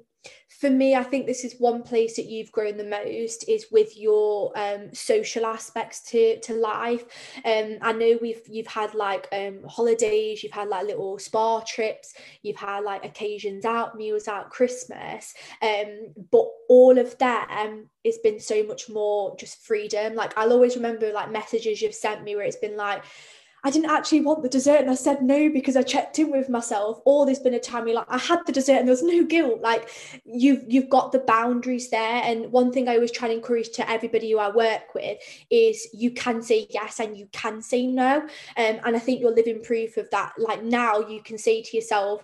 for 0.60 0.70
me, 0.70 0.96
I 0.96 1.04
think 1.04 1.26
this 1.26 1.44
is 1.44 1.60
one 1.60 1.84
place 1.84 2.16
that 2.16 2.26
you've 2.26 2.52
grown 2.52 2.78
the 2.78 2.86
most 2.86 3.48
is 3.50 3.68
with 3.72 3.98
your 3.98 4.58
um, 4.58 4.94
social 4.94 5.46
aspects 5.46 6.02
to 6.12 6.40
to 6.40 6.54
life. 6.54 7.04
Um, 7.44 7.78
I 7.82 7.92
know 7.92 8.18
we've 8.22 8.42
you've 8.48 8.68
had 8.68 8.94
like 8.94 9.28
um, 9.34 9.60
holidays, 9.68 10.44
you've 10.44 10.54
had 10.54 10.70
like 10.70 10.86
little 10.86 11.20
spa 11.20 11.60
trips, 11.62 12.14
you've 12.42 12.56
had 12.56 12.80
like 12.80 13.04
occasions 13.04 13.66
out, 13.66 13.98
meals 13.98 14.28
out, 14.28 14.50
Christmas, 14.50 15.34
um, 15.62 16.14
but 16.32 16.48
all 16.70 16.98
of 16.98 17.18
them 17.18 17.90
it's 18.04 18.20
been 18.20 18.40
so 18.40 18.64
much 18.64 18.88
more 18.88 19.36
just 19.38 19.66
freedom. 19.66 20.16
Like 20.16 20.38
I'll 20.38 20.54
always 20.54 20.76
remember 20.76 21.12
like 21.12 21.32
messages 21.32 21.82
you've 21.82 21.96
sent 21.96 22.24
me 22.24 22.36
where 22.36 22.46
it's 22.46 22.56
been 22.56 22.78
like 22.78 23.04
I 23.66 23.72
didn't 23.72 23.90
actually 23.90 24.22
want 24.22 24.44
the 24.44 24.50
dessert 24.50 24.82
and 24.82 24.92
I 24.92 24.94
said 24.94 25.24
no 25.24 25.50
because 25.50 25.76
I 25.76 25.82
checked 25.82 26.20
in 26.20 26.30
with 26.30 26.50
myself. 26.50 27.02
Or 27.04 27.26
there's 27.26 27.40
been 27.40 27.56
a 27.56 27.60
time 27.60 27.86
where 27.86 27.96
like 27.96 28.06
I 28.10 28.20
had 28.20 28.46
the 28.46 28.52
dessert 28.52 28.78
and 28.78 28.88
there 28.88 28.94
was 28.94 29.02
no 29.02 29.24
guilt. 29.24 29.60
Like 29.60 29.90
you've 30.24 30.64
you've 30.68 30.88
got 30.88 31.12
the 31.12 31.20
boundaries 31.20 31.90
there. 31.90 32.22
And 32.24 32.52
one 32.52 32.72
thing 32.72 32.88
I 32.88 32.94
always 32.94 33.12
try 33.12 33.28
to 33.28 33.34
encourage 33.34 33.72
to 33.72 33.90
everybody 33.90 34.30
who 34.30 34.38
I 34.38 34.52
work 34.52 34.94
with 34.94 35.18
is 35.50 35.88
you 35.94 36.12
can 36.12 36.44
say 36.44 36.68
yes 36.70 37.00
and 37.00 37.18
you 37.18 37.28
can 37.32 37.60
say 37.60 37.88
no. 37.88 38.18
Um, 38.56 38.80
and 38.86 38.96
I 38.96 39.00
think 39.00 39.20
you're 39.20 39.34
living 39.34 39.64
proof 39.64 39.98
of 39.98 40.12
that. 40.12 40.34
Like 40.38 40.64
now 40.64 41.00
you 41.00 41.24
can 41.24 41.40
say 41.40 41.64
to 41.64 41.76
yourself, 41.76 42.24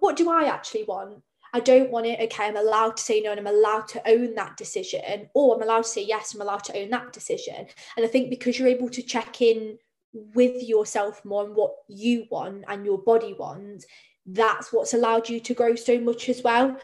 what 0.00 0.16
do 0.16 0.30
I 0.30 0.44
actually 0.44 0.84
want? 0.84 1.22
I 1.54 1.60
don't 1.60 1.90
want 1.90 2.04
it. 2.04 2.20
Okay, 2.20 2.44
I'm 2.44 2.56
allowed 2.56 2.98
to 2.98 3.02
say 3.02 3.22
no 3.22 3.30
and 3.30 3.40
I'm 3.40 3.46
allowed 3.46 3.88
to 3.88 4.08
own 4.08 4.34
that 4.34 4.58
decision, 4.58 5.30
or 5.32 5.54
I'm 5.54 5.62
allowed 5.62 5.84
to 5.84 5.88
say 5.88 6.04
yes, 6.04 6.34
I'm 6.34 6.42
allowed 6.42 6.64
to 6.64 6.78
own 6.78 6.90
that 6.90 7.14
decision. 7.14 7.66
And 7.96 8.04
I 8.04 8.08
think 8.08 8.28
because 8.28 8.58
you're 8.58 8.68
able 8.68 8.90
to 8.90 9.02
check 9.02 9.40
in 9.40 9.78
with 10.12 10.62
yourself 10.62 11.24
more 11.24 11.44
and 11.44 11.54
what 11.54 11.72
you 11.88 12.26
want 12.30 12.64
and 12.68 12.84
your 12.84 12.98
body 12.98 13.34
wants, 13.38 13.86
that's 14.26 14.72
what's 14.72 14.94
allowed 14.94 15.28
you 15.28 15.40
to 15.40 15.54
grow 15.54 15.74
so 15.74 15.98
much 15.98 16.28
as 16.28 16.42
well. 16.42 16.76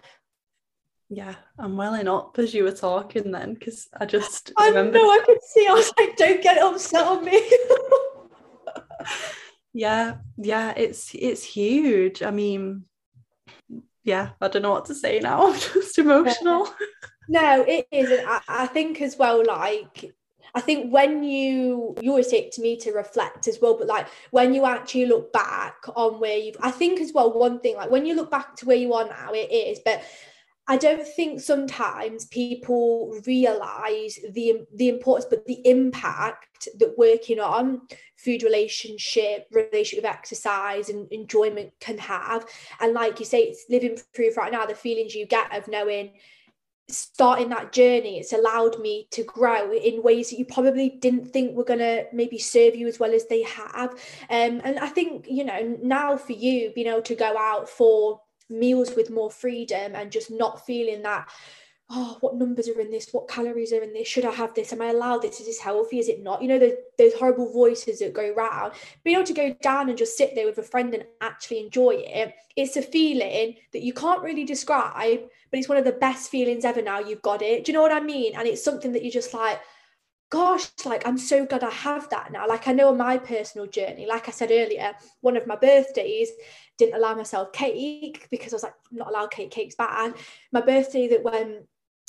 Yeah, 1.11 1.35
I'm 1.59 1.77
welling 1.77 2.09
up 2.09 2.39
as 2.39 2.53
you 2.53 2.65
were 2.65 2.73
talking 2.73 3.31
then 3.31 3.55
because 3.55 3.89
I 3.99 4.05
just 4.05 4.53
I 4.59 4.69
remember. 4.69 4.99
know 4.99 5.11
I 5.11 5.21
could 5.25 5.43
see. 5.43 5.67
I 5.67 5.73
was 5.73 5.91
like, 5.99 6.17
"Don't 6.17 6.43
get 6.43 6.59
upset 6.59 7.07
on 7.07 7.25
me." 7.25 7.51
yeah, 9.73 10.17
yeah, 10.37 10.75
it's 10.77 11.15
it's 11.15 11.43
huge. 11.43 12.23
I 12.23 12.31
mean, 12.31 12.85
yeah, 14.05 14.31
I 14.39 14.49
don't 14.49 14.61
know 14.61 14.73
what 14.73 14.85
to 14.87 14.95
say 14.95 15.21
now. 15.21 15.47
I'm 15.53 15.59
just 15.59 15.99
emotional. 15.99 16.69
No, 17.31 17.63
it 17.69 17.87
is, 17.93 18.11
I, 18.27 18.41
I 18.49 18.67
think 18.67 19.03
as 19.03 19.19
well, 19.19 19.45
like 19.45 20.15
I 20.55 20.61
think 20.61 20.93
when 20.93 21.23
you 21.23 21.95
you 22.01 22.11
always 22.11 22.33
it 22.33 22.53
to 22.53 22.63
me 22.63 22.77
to 22.79 22.93
reflect 22.93 23.49
as 23.49 23.59
well, 23.61 23.77
but 23.77 23.87
like 23.87 24.09
when 24.31 24.55
you 24.55 24.65
actually 24.65 25.07
look 25.07 25.33
back 25.33 25.77
on 25.95 26.21
where 26.21 26.37
you've 26.37 26.57
I 26.61 26.71
think 26.71 27.01
as 27.01 27.13
well 27.13 27.33
one 27.33 27.61
thing 27.61 27.77
like 27.77 27.91
when 27.91 28.07
you 28.07 28.15
look 28.15 28.31
back 28.31 28.57
to 28.57 28.67
where 28.67 28.77
you 28.77 28.93
are 28.95 29.07
now 29.07 29.33
it 29.33 29.51
is, 29.53 29.81
but 29.85 30.03
I 30.71 30.77
don't 30.77 31.07
think 31.07 31.41
sometimes 31.41 32.27
people 32.27 33.19
realize 33.27 34.19
the 34.33 34.67
the 34.75 34.91
importance, 34.91 35.27
but 35.31 35.47
the 35.47 35.67
impact 35.67 36.69
that 36.79 36.99
working 36.99 37.41
on 37.41 37.83
food 38.17 38.43
relationship, 38.43 39.47
relationship 39.51 40.05
with 40.05 40.13
exercise 40.13 40.91
and 40.91 41.11
enjoyment 41.11 41.73
can 41.81 41.97
have. 41.97 42.45
And 42.81 42.93
like 42.93 43.19
you 43.19 43.25
say, 43.25 43.45
it's 43.45 43.65
living 43.71 43.97
proof 44.13 44.37
right 44.37 44.53
now, 44.53 44.67
the 44.67 44.75
feelings 44.75 45.15
you 45.15 45.25
get 45.25 45.57
of 45.57 45.69
knowing 45.69 46.13
starting 46.91 47.51
that 47.51 47.73
journey 47.73 48.19
it's 48.19 48.33
allowed 48.33 48.81
me 48.81 49.07
to 49.11 49.23
grow 49.25 49.73
in 49.73 50.03
ways 50.03 50.31
that 50.31 50.39
you 50.39 50.45
probably 50.47 50.89
didn't 51.01 51.27
think 51.27 51.55
were 51.55 51.65
going 51.65 51.79
to 51.79 52.07
maybe 52.13 52.39
serve 52.39 52.75
you 52.75 52.89
as 52.89 52.99
well 52.99 53.13
as 53.13 53.27
they 53.27 53.43
have. 53.43 53.91
Um, 54.31 54.61
and 54.65 54.79
i 54.79 54.89
think 54.89 55.27
you 55.29 55.45
know 55.45 55.77
now 55.83 56.17
for 56.17 56.33
you 56.33 56.73
being 56.75 56.87
able 56.87 57.03
to 57.03 57.15
go 57.15 57.37
out 57.37 57.69
for 57.69 58.21
meals 58.51 58.95
with 58.97 59.11
more 59.11 59.31
freedom 59.31 59.95
and 59.95 60.11
just 60.11 60.31
not 60.31 60.65
feeling 60.65 61.03
that 61.03 61.29
oh, 61.91 62.19
what 62.21 62.37
numbers 62.37 62.69
are 62.69 62.81
in 62.81 62.91
this? 62.91 63.09
What 63.13 63.29
calories 63.29 63.73
are 63.73 63.83
in 63.83 63.95
this? 63.95 64.07
Should 64.07 64.27
I 64.27 64.33
have 64.33 64.53
this? 64.53 64.73
Am 64.73 64.83
I 64.83 64.89
allowed 64.89 65.23
this? 65.23 65.41
Is 65.41 65.47
this 65.47 65.61
healthy? 65.61 65.99
Is 65.99 66.09
it 66.09 66.23
not? 66.23 66.43
You 66.43 66.49
know, 66.49 66.59
the, 66.59 66.79
those 66.99 67.15
horrible 67.15 67.51
voices 67.51 68.01
that 68.01 68.13
go 68.13 68.35
round. 68.35 68.75
Being 69.05 69.17
able 69.17 69.27
to 69.27 69.33
go 69.33 69.57
down 69.63 69.89
and 69.89 69.97
just 69.97 70.17
sit 70.17 70.35
there 70.35 70.45
with 70.45 70.59
a 70.59 70.63
friend 70.63 70.93
and 70.93 71.05
actually 71.23 71.61
enjoy 71.61 71.95
it, 71.97 72.35
it's 72.57 72.77
a 72.77 72.83
feeling 72.83 73.57
that 73.73 73.83
you 73.83 73.95
can't 73.95 74.23
really 74.23 74.45
describe, 74.45 75.21
but 75.51 75.59
it's 75.59 75.69
one 75.69 75.79
of 75.79 75.85
the 75.85 75.93
best 75.93 76.31
feelings 76.31 76.67
ever 76.67 76.83
now 76.83 76.99
you've 76.99 77.23
got 77.23 77.41
it. 77.41 77.65
Do 77.65 77.73
you 77.73 77.79
know 77.79 77.83
what 77.83 77.93
I 77.93 78.01
mean? 78.01 78.35
And 78.37 78.47
it's 78.47 78.63
something 78.63 78.93
that 78.93 79.03
you're 79.03 79.11
just 79.11 79.33
like, 79.33 79.59
gosh, 80.31 80.69
like 80.85 81.07
I'm 81.07 81.17
so 81.17 81.47
glad 81.47 81.65
I 81.65 81.71
have 81.71 82.11
that 82.11 82.33
now. 82.33 82.47
Like 82.47 82.69
I 82.69 82.73
know 82.73 82.89
on 82.89 82.99
my 82.99 83.17
personal 83.17 83.67
journey, 83.67 84.07
like 84.07 84.29
I 84.29 84.33
said 84.33 84.51
earlier, 84.51 84.93
one 85.23 85.39
of 85.39 85.47
my 85.47 85.57
birthdays 85.57 86.29
didn't 86.77 86.97
allow 86.97 87.15
myself 87.15 87.51
cake 87.53 88.29
because 88.31 88.53
I 88.53 88.57
was 88.57 88.63
like, 88.63 88.75
not 88.93 89.09
allowed 89.09 89.31
cake, 89.31 89.51
cake's 89.51 89.75
bad. 89.75 90.13
My 90.53 90.61
birthday 90.61 91.09
that 91.09 91.25
when 91.25 91.67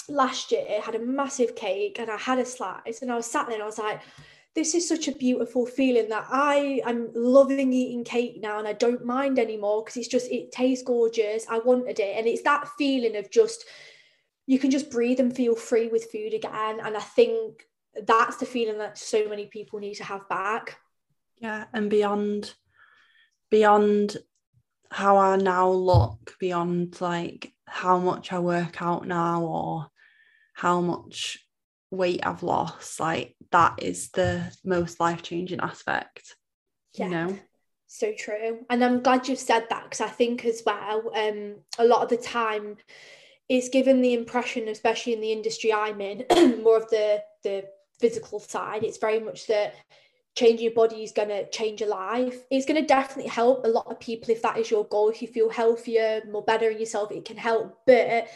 last 0.09 0.51
year 0.51 0.63
it 0.67 0.83
had 0.83 0.95
a 0.95 0.99
massive 0.99 1.55
cake 1.55 1.99
and 1.99 2.09
I 2.09 2.17
had 2.17 2.39
a 2.39 2.45
slice 2.45 3.01
and 3.01 3.11
I 3.11 3.15
was 3.15 3.25
sat 3.25 3.47
there 3.47 3.55
and 3.55 3.63
I 3.63 3.67
was 3.67 3.79
like, 3.79 4.01
this 4.55 4.73
is 4.73 4.87
such 4.87 5.07
a 5.07 5.13
beautiful 5.13 5.65
feeling 5.65 6.09
that 6.09 6.25
I 6.29 6.81
am 6.85 7.09
loving 7.13 7.71
eating 7.71 8.03
cake 8.03 8.39
now 8.41 8.59
and 8.59 8.67
I 8.67 8.73
don't 8.73 9.05
mind 9.05 9.39
anymore 9.39 9.83
because 9.83 9.97
it's 9.97 10.07
just 10.07 10.31
it 10.31 10.51
tastes 10.51 10.83
gorgeous. 10.83 11.45
I 11.49 11.59
wanted 11.59 11.99
it. 11.99 12.17
And 12.17 12.27
it's 12.27 12.41
that 12.43 12.67
feeling 12.77 13.15
of 13.15 13.29
just 13.31 13.65
you 14.47 14.57
can 14.57 14.71
just 14.71 14.89
breathe 14.89 15.19
and 15.19 15.35
feel 15.35 15.55
free 15.55 15.87
with 15.87 16.11
food 16.11 16.33
again. 16.33 16.79
And 16.83 16.97
I 16.97 17.01
think 17.01 17.67
that's 18.05 18.37
the 18.37 18.45
feeling 18.45 18.79
that 18.79 18.97
so 18.97 19.29
many 19.29 19.45
people 19.45 19.79
need 19.79 19.95
to 19.95 20.03
have 20.03 20.27
back. 20.27 20.77
Yeah, 21.37 21.65
and 21.71 21.89
beyond 21.89 22.53
beyond 23.51 24.17
how 24.91 25.17
I 25.17 25.35
now 25.35 25.69
look, 25.69 26.35
beyond 26.39 26.99
like 26.99 27.53
how 27.67 27.99
much 27.99 28.33
I 28.33 28.39
work 28.39 28.81
out 28.81 29.07
now 29.07 29.43
or 29.43 29.87
how 30.59 30.81
much 30.81 31.39
weight 31.89 32.19
I've 32.25 32.43
lost, 32.43 32.99
like 32.99 33.35
that 33.51 33.81
is 33.81 34.09
the 34.09 34.51
most 34.65 34.99
life 34.99 35.21
changing 35.21 35.61
aspect. 35.61 36.35
Yeah. 36.93 37.05
You 37.05 37.11
know? 37.11 37.39
So 37.87 38.11
true. 38.17 38.65
And 38.69 38.83
I'm 38.83 39.01
glad 39.01 39.27
you've 39.27 39.39
said 39.39 39.67
that 39.69 39.83
because 39.83 40.01
I 40.01 40.09
think 40.09 40.43
as 40.43 40.61
well, 40.65 41.11
um, 41.15 41.55
a 41.77 41.85
lot 41.85 42.03
of 42.03 42.09
the 42.09 42.17
time 42.17 42.75
it's 43.47 43.69
given 43.69 44.01
the 44.01 44.13
impression, 44.13 44.67
especially 44.67 45.13
in 45.13 45.21
the 45.21 45.31
industry 45.31 45.71
I'm 45.73 46.01
in, 46.01 46.25
more 46.63 46.77
of 46.77 46.89
the 46.89 47.23
the 47.43 47.63
physical 47.99 48.39
side. 48.39 48.83
It's 48.83 48.97
very 48.97 49.19
much 49.19 49.47
that 49.47 49.75
changing 50.35 50.65
your 50.65 50.73
body 50.73 51.03
is 51.03 51.13
going 51.13 51.29
to 51.29 51.49
change 51.49 51.79
your 51.79 51.89
life. 51.89 52.35
It's 52.51 52.65
going 52.65 52.81
to 52.81 52.87
definitely 52.87 53.29
help 53.29 53.65
a 53.65 53.69
lot 53.69 53.89
of 53.89 53.99
people 53.99 54.29
if 54.29 54.41
that 54.41 54.57
is 54.57 54.69
your 54.69 54.85
goal. 54.85 55.09
If 55.09 55.21
you 55.21 55.27
feel 55.29 55.49
healthier, 55.49 56.21
more 56.29 56.43
better 56.43 56.69
in 56.69 56.79
yourself, 56.79 57.11
it 57.11 57.25
can 57.25 57.37
help. 57.37 57.79
But 57.87 58.27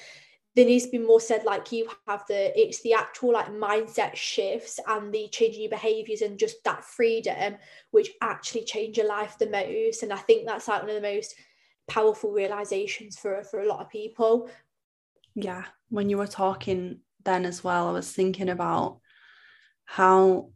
there 0.55 0.65
needs 0.65 0.85
to 0.85 0.91
be 0.91 0.99
more 0.99 1.19
said 1.19 1.43
like 1.45 1.71
you 1.71 1.89
have 2.07 2.23
the 2.27 2.59
it's 2.59 2.81
the 2.81 2.93
actual 2.93 3.33
like 3.33 3.47
mindset 3.47 4.15
shifts 4.15 4.79
and 4.87 5.13
the 5.13 5.27
changing 5.29 5.61
your 5.61 5.69
behaviors 5.69 6.21
and 6.21 6.37
just 6.37 6.63
that 6.63 6.83
freedom 6.83 7.55
which 7.91 8.11
actually 8.21 8.63
change 8.63 8.97
your 8.97 9.07
life 9.07 9.37
the 9.37 9.49
most 9.49 10.03
and 10.03 10.13
i 10.13 10.17
think 10.17 10.45
that's 10.45 10.67
like 10.67 10.81
one 10.81 10.89
of 10.89 11.01
the 11.01 11.15
most 11.15 11.35
powerful 11.87 12.31
realizations 12.31 13.17
for 13.17 13.43
for 13.43 13.61
a 13.61 13.67
lot 13.67 13.81
of 13.81 13.89
people 13.89 14.49
yeah 15.35 15.63
when 15.89 16.09
you 16.09 16.17
were 16.17 16.27
talking 16.27 16.99
then 17.23 17.45
as 17.45 17.63
well. 17.63 17.87
I 17.87 17.91
was 17.91 18.11
thinking 18.11 18.49
about 18.49 18.99
how 19.85 20.49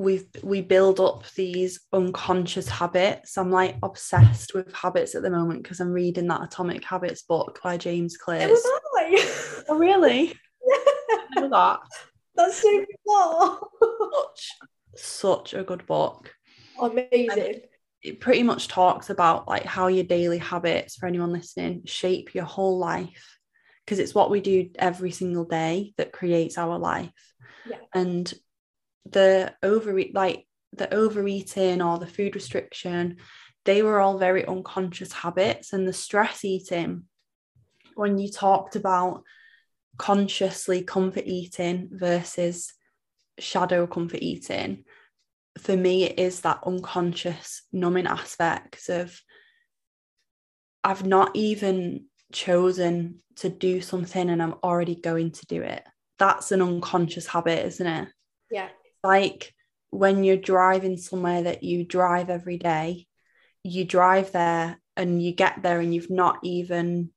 we've 0.00 0.26
we 0.42 0.62
build 0.62 0.98
up 0.98 1.30
these 1.36 1.80
unconscious 1.92 2.66
habits. 2.66 3.36
I'm 3.36 3.50
like 3.50 3.76
obsessed 3.82 4.54
with 4.54 4.74
habits 4.74 5.14
at 5.14 5.20
the 5.20 5.30
moment 5.30 5.62
because 5.62 5.78
I'm 5.78 5.92
reading 5.92 6.26
that 6.28 6.42
Atomic 6.42 6.82
Habits 6.82 7.22
book 7.22 7.60
by 7.62 7.76
James 7.76 8.16
Clear. 8.16 8.48
oh, 8.50 9.64
oh 9.68 9.78
really? 9.78 10.34
Yeah. 11.36 11.48
that. 11.48 11.80
That's 12.34 12.60
so 12.62 12.84
cool. 13.06 13.70
such, 14.12 14.50
such 14.96 15.54
a 15.54 15.64
good 15.64 15.86
book. 15.86 16.32
Amazing. 16.80 17.62
it 18.02 18.20
pretty 18.20 18.42
much 18.42 18.68
talks 18.68 19.10
about 19.10 19.48
like 19.48 19.64
how 19.64 19.86
your 19.86 20.04
daily 20.04 20.38
habits, 20.38 20.96
for 20.96 21.06
anyone 21.06 21.32
listening, 21.32 21.82
shape 21.86 22.34
your 22.34 22.44
whole 22.44 22.78
life 22.78 23.38
because 23.84 23.98
it's 23.98 24.14
what 24.14 24.30
we 24.30 24.40
do 24.40 24.70
every 24.78 25.10
single 25.10 25.44
day 25.44 25.94
that 25.96 26.12
creates 26.12 26.58
our 26.58 26.78
life. 26.78 27.10
Yeah. 27.66 27.76
And 27.94 28.32
the 29.10 29.54
overeat 29.62 30.14
like 30.14 30.46
the 30.72 30.92
overeating 30.94 31.82
or 31.82 31.98
the 31.98 32.06
food 32.06 32.34
restriction 32.34 33.16
they 33.64 33.82
were 33.82 34.00
all 34.00 34.18
very 34.18 34.46
unconscious 34.46 35.12
habits 35.12 35.72
and 35.72 35.86
the 35.86 35.92
stress 35.92 36.44
eating 36.44 37.04
when 37.94 38.18
you 38.18 38.30
talked 38.30 38.76
about 38.76 39.22
consciously 39.98 40.82
comfort 40.82 41.24
eating 41.26 41.88
versus 41.92 42.72
shadow 43.38 43.86
comfort 43.86 44.22
eating 44.22 44.84
for 45.58 45.76
me 45.76 46.04
it 46.04 46.18
is 46.18 46.40
that 46.40 46.60
unconscious 46.64 47.62
numbing 47.72 48.06
aspect 48.06 48.88
of 48.88 49.20
I've 50.82 51.04
not 51.04 51.32
even 51.34 52.06
chosen 52.32 53.20
to 53.36 53.50
do 53.50 53.82
something 53.82 54.30
and 54.30 54.42
I'm 54.42 54.54
already 54.62 54.94
going 54.94 55.32
to 55.32 55.46
do 55.46 55.60
it. 55.60 55.82
That's 56.18 56.52
an 56.52 56.62
unconscious 56.62 57.26
habit, 57.26 57.66
isn't 57.66 57.86
it? 57.86 58.08
Yeah 58.50 58.68
like 59.02 59.54
when 59.90 60.24
you're 60.24 60.36
driving 60.36 60.96
somewhere 60.96 61.42
that 61.42 61.62
you 61.62 61.84
drive 61.84 62.30
every 62.30 62.58
day, 62.58 63.06
you 63.64 63.84
drive 63.84 64.32
there 64.32 64.80
and 64.96 65.22
you 65.22 65.32
get 65.32 65.62
there 65.62 65.80
and 65.80 65.94
you've 65.94 66.10
not 66.10 66.38
even 66.42 67.10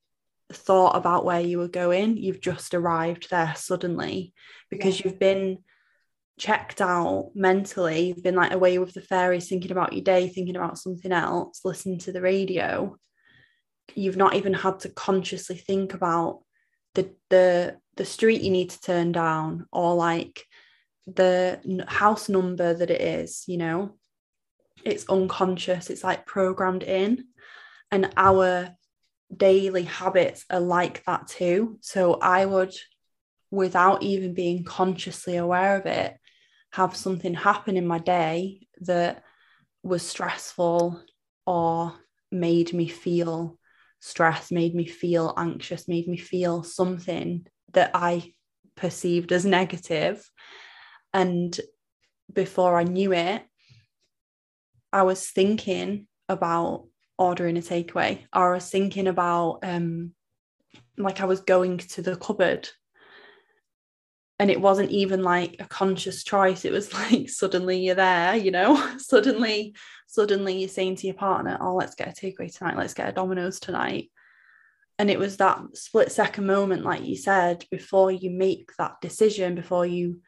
thought 0.52 0.96
about 0.96 1.24
where 1.24 1.40
you 1.40 1.58
were 1.58 1.68
going. 1.68 2.16
You've 2.16 2.40
just 2.40 2.74
arrived 2.74 3.30
there 3.30 3.54
suddenly 3.56 4.34
because 4.70 5.00
yeah. 5.00 5.08
you've 5.08 5.18
been 5.18 5.58
checked 6.38 6.80
out 6.80 7.30
mentally. 7.34 8.08
You've 8.08 8.22
been 8.22 8.34
like 8.34 8.52
away 8.52 8.78
with 8.78 8.92
the 8.92 9.00
fairies, 9.00 9.48
thinking 9.48 9.70
about 9.70 9.92
your 9.92 10.02
day, 10.02 10.28
thinking 10.28 10.56
about 10.56 10.78
something 10.78 11.12
else, 11.12 11.60
listening 11.64 11.98
to 12.00 12.12
the 12.12 12.20
radio. 12.20 12.96
You've 13.94 14.16
not 14.16 14.34
even 14.34 14.54
had 14.54 14.80
to 14.80 14.88
consciously 14.88 15.56
think 15.56 15.94
about 15.94 16.40
the 16.94 17.10
the 17.30 17.76
the 17.96 18.04
street 18.04 18.40
you 18.40 18.50
need 18.50 18.70
to 18.70 18.80
turn 18.80 19.12
down 19.12 19.66
or 19.72 19.94
like 19.94 20.44
the 21.06 21.84
house 21.86 22.28
number 22.28 22.74
that 22.74 22.90
it 22.90 23.00
is, 23.00 23.44
you 23.46 23.58
know, 23.58 23.96
it's 24.84 25.08
unconscious, 25.08 25.90
it's 25.90 26.04
like 26.04 26.26
programmed 26.26 26.82
in. 26.82 27.26
And 27.90 28.10
our 28.16 28.70
daily 29.34 29.84
habits 29.84 30.44
are 30.50 30.60
like 30.60 31.04
that 31.04 31.28
too. 31.28 31.78
So 31.80 32.14
I 32.14 32.44
would, 32.44 32.74
without 33.50 34.02
even 34.02 34.34
being 34.34 34.64
consciously 34.64 35.36
aware 35.36 35.76
of 35.76 35.86
it, 35.86 36.16
have 36.72 36.96
something 36.96 37.34
happen 37.34 37.76
in 37.76 37.86
my 37.86 37.98
day 37.98 38.66
that 38.80 39.22
was 39.82 40.02
stressful 40.02 41.00
or 41.46 41.92
made 42.32 42.72
me 42.72 42.88
feel 42.88 43.58
stress, 44.00 44.50
made 44.50 44.74
me 44.74 44.86
feel 44.86 45.32
anxious, 45.36 45.86
made 45.86 46.08
me 46.08 46.16
feel 46.16 46.62
something 46.62 47.46
that 47.72 47.90
I 47.94 48.34
perceived 48.76 49.30
as 49.32 49.44
negative 49.44 50.28
and 51.14 51.58
before 52.30 52.76
I 52.76 52.82
knew 52.82 53.12
it, 53.12 53.42
I 54.92 55.02
was 55.04 55.30
thinking 55.30 56.08
about 56.28 56.86
ordering 57.16 57.56
a 57.56 57.60
takeaway, 57.60 58.18
or 58.34 58.52
I 58.52 58.54
was 58.56 58.68
thinking 58.68 59.06
about 59.06 59.60
um, 59.62 60.12
like 60.98 61.20
I 61.20 61.26
was 61.26 61.40
going 61.40 61.78
to 61.78 62.02
the 62.02 62.16
cupboard. 62.16 62.68
And 64.40 64.50
it 64.50 64.60
wasn't 64.60 64.90
even 64.90 65.22
like 65.22 65.56
a 65.60 65.64
conscious 65.64 66.24
choice. 66.24 66.64
It 66.64 66.72
was 66.72 66.92
like 67.10 67.28
suddenly 67.28 67.78
you're 67.78 67.94
there, 67.94 68.34
you 68.34 68.50
know, 68.50 68.94
suddenly, 68.98 69.76
suddenly 70.08 70.58
you're 70.58 70.68
saying 70.68 70.96
to 70.96 71.06
your 71.06 71.14
partner, 71.14 71.56
Oh, 71.60 71.76
let's 71.76 71.94
get 71.94 72.08
a 72.08 72.12
takeaway 72.12 72.52
tonight, 72.52 72.76
let's 72.76 72.94
get 72.94 73.08
a 73.08 73.12
Domino's 73.12 73.60
tonight. 73.60 74.10
And 74.98 75.10
it 75.10 75.18
was 75.18 75.36
that 75.36 75.60
split 75.74 76.10
second 76.10 76.46
moment, 76.46 76.84
like 76.84 77.04
you 77.04 77.16
said, 77.16 77.64
before 77.70 78.10
you 78.10 78.30
make 78.30 78.70
that 78.78 79.00
decision, 79.00 79.54
before 79.54 79.86
you 79.86 80.20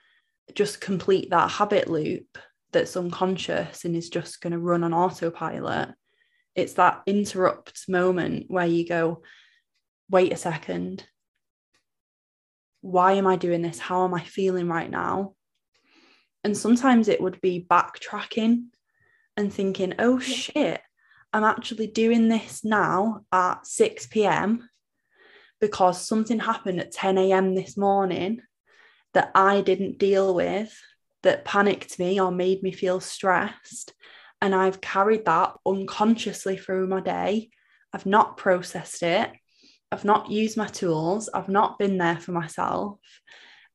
just 0.54 0.80
complete 0.80 1.30
that 1.30 1.50
habit 1.50 1.88
loop 1.88 2.38
that's 2.72 2.96
unconscious 2.96 3.84
and 3.84 3.96
is 3.96 4.08
just 4.08 4.40
going 4.40 4.52
to 4.52 4.58
run 4.58 4.84
on 4.84 4.94
autopilot. 4.94 5.90
It's 6.54 6.74
that 6.74 7.02
interrupt 7.06 7.88
moment 7.88 8.46
where 8.48 8.66
you 8.66 8.86
go, 8.86 9.22
wait 10.10 10.32
a 10.32 10.36
second. 10.36 11.06
Why 12.80 13.12
am 13.12 13.26
I 13.26 13.36
doing 13.36 13.62
this? 13.62 13.78
How 13.78 14.04
am 14.04 14.14
I 14.14 14.22
feeling 14.22 14.68
right 14.68 14.90
now? 14.90 15.34
And 16.44 16.56
sometimes 16.56 17.08
it 17.08 17.20
would 17.20 17.40
be 17.40 17.66
backtracking 17.68 18.66
and 19.36 19.52
thinking, 19.52 19.94
oh 19.98 20.18
shit, 20.18 20.80
I'm 21.32 21.44
actually 21.44 21.88
doing 21.88 22.28
this 22.28 22.64
now 22.64 23.22
at 23.32 23.66
6 23.66 24.06
p.m. 24.06 24.68
because 25.60 26.06
something 26.06 26.38
happened 26.38 26.80
at 26.80 26.92
10 26.92 27.18
a.m. 27.18 27.54
this 27.54 27.76
morning 27.76 28.40
that 29.16 29.30
I 29.34 29.62
didn't 29.62 29.96
deal 29.96 30.34
with 30.34 30.78
that 31.22 31.46
panicked 31.46 31.98
me 31.98 32.20
or 32.20 32.30
made 32.30 32.62
me 32.62 32.70
feel 32.70 33.00
stressed. 33.00 33.94
And 34.42 34.54
I've 34.54 34.82
carried 34.82 35.24
that 35.24 35.54
unconsciously 35.64 36.58
through 36.58 36.86
my 36.86 37.00
day. 37.00 37.48
I've 37.94 38.04
not 38.04 38.36
processed 38.36 39.02
it. 39.02 39.30
I've 39.90 40.04
not 40.04 40.30
used 40.30 40.58
my 40.58 40.66
tools. 40.66 41.30
I've 41.32 41.48
not 41.48 41.78
been 41.78 41.96
there 41.96 42.18
for 42.18 42.32
myself. 42.32 42.98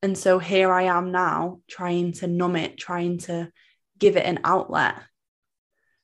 And 0.03 0.15
so 0.15 0.37
here 0.37 0.71
I 0.71 0.83
am 0.83 1.11
now 1.11 1.61
trying 1.67 2.13
to 2.13 2.27
numb 2.27 2.55
it, 2.55 2.77
trying 2.77 3.17
to 3.21 3.51
give 3.97 4.17
it 4.17 4.25
an 4.27 4.41
outlet. 4.43 4.93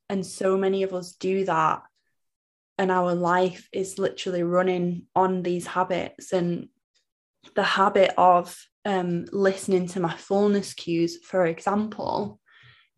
And 0.10 0.26
so 0.26 0.58
many 0.58 0.82
of 0.82 0.96
us 0.96 1.12
do 1.14 1.46
that. 1.46 1.84
And 2.80 2.92
our 2.92 3.14
life 3.14 3.70
is 3.72 4.00
literally 4.00 4.42
running 4.42 5.04
on 5.16 5.44
these 5.44 5.68
habits. 5.68 6.34
And 6.34 6.70
the 7.56 7.62
habit 7.62 8.16
of 8.18 8.58
um, 8.88 9.26
listening 9.34 9.86
to 9.90 10.00
my 10.00 10.16
fullness 10.16 10.74
cues, 10.74 11.18
for 11.22 11.46
example, 11.46 12.40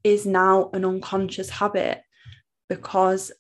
is 0.04 0.24
now 0.24 0.70
an 0.72 0.86
unconscious 0.86 1.50
habit 1.50 2.00
because 2.70 3.32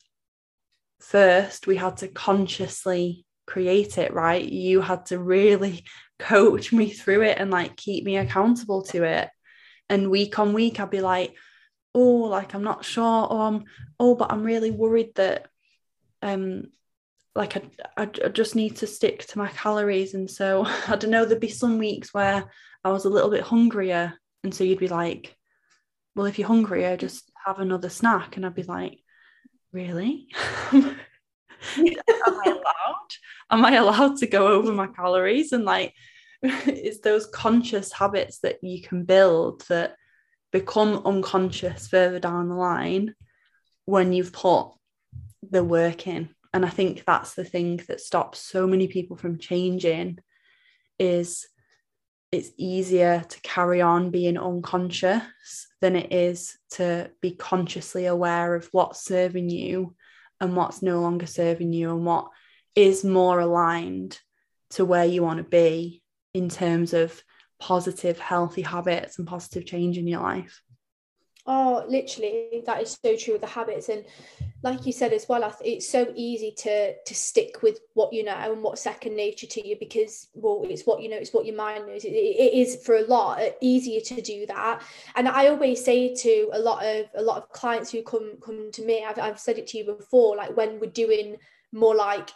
first 0.99 1.67
we 1.67 1.75
had 1.75 1.97
to 1.97 2.07
consciously 2.07 3.23
create 3.45 3.99
it, 3.99 4.15
right? 4.15 4.43
You 4.43 4.81
had 4.81 5.05
to 5.07 5.19
really 5.19 5.85
coach 6.19 6.73
me 6.73 6.89
through 6.89 7.21
it 7.21 7.37
and 7.37 7.51
like 7.51 7.77
keep 7.77 8.03
me 8.03 8.17
accountable 8.17 8.81
to 8.85 9.03
it. 9.03 9.29
And 9.87 10.09
week 10.09 10.39
on 10.39 10.53
week, 10.53 10.79
I'd 10.79 10.89
be 10.89 11.01
like, 11.01 11.35
oh, 11.93 11.99
like 11.99 12.55
I'm 12.55 12.63
not 12.63 12.83
sure, 12.83 13.27
or 13.27 13.41
I'm, 13.43 13.65
oh, 13.99 14.15
but 14.15 14.31
I'm 14.31 14.41
really 14.41 14.71
worried 14.71 15.13
that 15.15 15.47
um 16.23 16.63
like 17.35 17.57
I, 17.57 17.61
I, 17.97 18.09
I 18.25 18.29
just 18.29 18.55
need 18.55 18.77
to 18.77 18.87
stick 18.87 19.25
to 19.27 19.37
my 19.37 19.49
calories. 19.49 20.13
And 20.13 20.29
so 20.29 20.65
i 20.87 20.95
don't 20.95 21.11
know 21.11 21.25
there'd 21.25 21.39
be 21.39 21.49
some 21.49 21.77
weeks 21.77 22.13
where 22.13 22.49
i 22.83 22.89
was 22.89 23.05
a 23.05 23.09
little 23.09 23.29
bit 23.29 23.43
hungrier. 23.43 24.13
And 24.43 24.53
so 24.53 24.63
you'd 24.63 24.79
be 24.79 24.87
like 24.87 25.35
well 26.15 26.25
if 26.25 26.39
you're 26.39 26.47
hungrier 26.47 26.97
just 26.97 27.31
have 27.45 27.59
another 27.59 27.89
snack. 27.89 28.37
And 28.37 28.45
i'd 28.45 28.55
be 28.55 28.63
like 28.63 28.99
really? 29.71 30.27
Am 30.71 30.95
i 31.77 32.43
allowed? 32.45 33.09
Am 33.51 33.65
i 33.65 33.75
allowed 33.75 34.17
to 34.17 34.27
go 34.27 34.47
over 34.47 34.71
my 34.71 34.87
calories? 34.87 35.51
And 35.51 35.65
like 35.65 35.93
it's 36.41 37.01
those 37.01 37.25
conscious 37.27 37.91
habits 37.91 38.39
that 38.39 38.63
you 38.63 38.81
can 38.81 39.03
build 39.03 39.63
that 39.69 39.95
become 40.51 41.01
unconscious 41.05 41.87
further 41.87 42.19
down 42.19 42.49
the 42.49 42.55
line 42.55 43.13
when 43.85 44.13
you've 44.13 44.33
put 44.33 44.71
the 45.51 45.63
work 45.63 46.07
in 46.07 46.29
and 46.53 46.65
i 46.65 46.69
think 46.69 47.03
that's 47.05 47.33
the 47.33 47.43
thing 47.43 47.81
that 47.87 48.01
stops 48.01 48.39
so 48.39 48.67
many 48.67 48.87
people 48.87 49.15
from 49.15 49.37
changing 49.37 50.17
is 50.97 51.47
it's 52.31 52.51
easier 52.57 53.23
to 53.27 53.41
carry 53.41 53.81
on 53.81 54.11
being 54.11 54.37
unconscious 54.37 55.23
than 55.81 55.95
it 55.95 56.13
is 56.13 56.57
to 56.69 57.09
be 57.21 57.31
consciously 57.31 58.05
aware 58.05 58.53
of 58.53 58.69
what's 58.71 59.03
serving 59.03 59.49
you 59.49 59.95
and 60.39 60.55
what's 60.55 60.81
no 60.81 61.01
longer 61.01 61.25
serving 61.25 61.73
you 61.73 61.89
and 61.89 62.05
what 62.05 62.27
is 62.75 63.03
more 63.03 63.39
aligned 63.39 64.19
to 64.71 64.85
where 64.85 65.05
you 65.05 65.23
want 65.23 65.37
to 65.37 65.43
be 65.43 66.03
in 66.33 66.49
terms 66.49 66.93
of 66.93 67.23
positive 67.59 68.19
healthy 68.19 68.61
habits 68.61 69.17
and 69.17 69.27
positive 69.27 69.65
change 69.65 69.97
in 69.97 70.07
your 70.07 70.21
life. 70.21 70.61
Oh 71.45 71.83
literally 71.87 72.63
that 72.67 72.81
is 72.81 72.97
so 73.03 73.15
true 73.17 73.33
with 73.33 73.41
the 73.41 73.47
habits. 73.47 73.89
And 73.89 74.05
like 74.61 74.85
you 74.85 74.91
said 74.91 75.13
as 75.13 75.27
well, 75.29 75.55
it's 75.63 75.89
so 75.89 76.11
easy 76.15 76.51
to 76.51 76.93
to 76.93 77.15
stick 77.15 77.61
with 77.61 77.79
what 77.93 78.11
you 78.11 78.23
know 78.23 78.33
and 78.33 78.61
what's 78.61 78.81
second 78.81 79.15
nature 79.15 79.47
to 79.47 79.67
you 79.67 79.77
because 79.79 80.27
well, 80.33 80.65
it's 80.69 80.83
what 80.83 81.01
you 81.01 81.09
know, 81.09 81.15
it's 81.15 81.33
what 81.33 81.45
your 81.45 81.55
mind 81.55 81.87
knows. 81.87 82.03
It, 82.03 82.09
it 82.09 82.53
is 82.53 82.83
for 82.83 82.95
a 82.97 83.03
lot 83.03 83.41
easier 83.61 84.01
to 84.01 84.21
do 84.21 84.45
that. 84.47 84.81
And 85.15 85.29
I 85.29 85.47
always 85.47 85.83
say 85.83 86.13
to 86.13 86.49
a 86.51 86.59
lot 86.59 86.85
of 86.85 87.05
a 87.15 87.21
lot 87.21 87.37
of 87.37 87.49
clients 87.49 87.91
who 87.91 88.03
come 88.03 88.33
come 88.41 88.71
to 88.71 88.85
me, 88.85 89.05
I've 89.05 89.19
I've 89.19 89.39
said 89.39 89.57
it 89.57 89.67
to 89.67 89.77
you 89.77 89.85
before, 89.85 90.35
like 90.35 90.55
when 90.57 90.79
we're 90.79 90.91
doing 90.91 91.37
more 91.71 91.95
like 91.95 92.29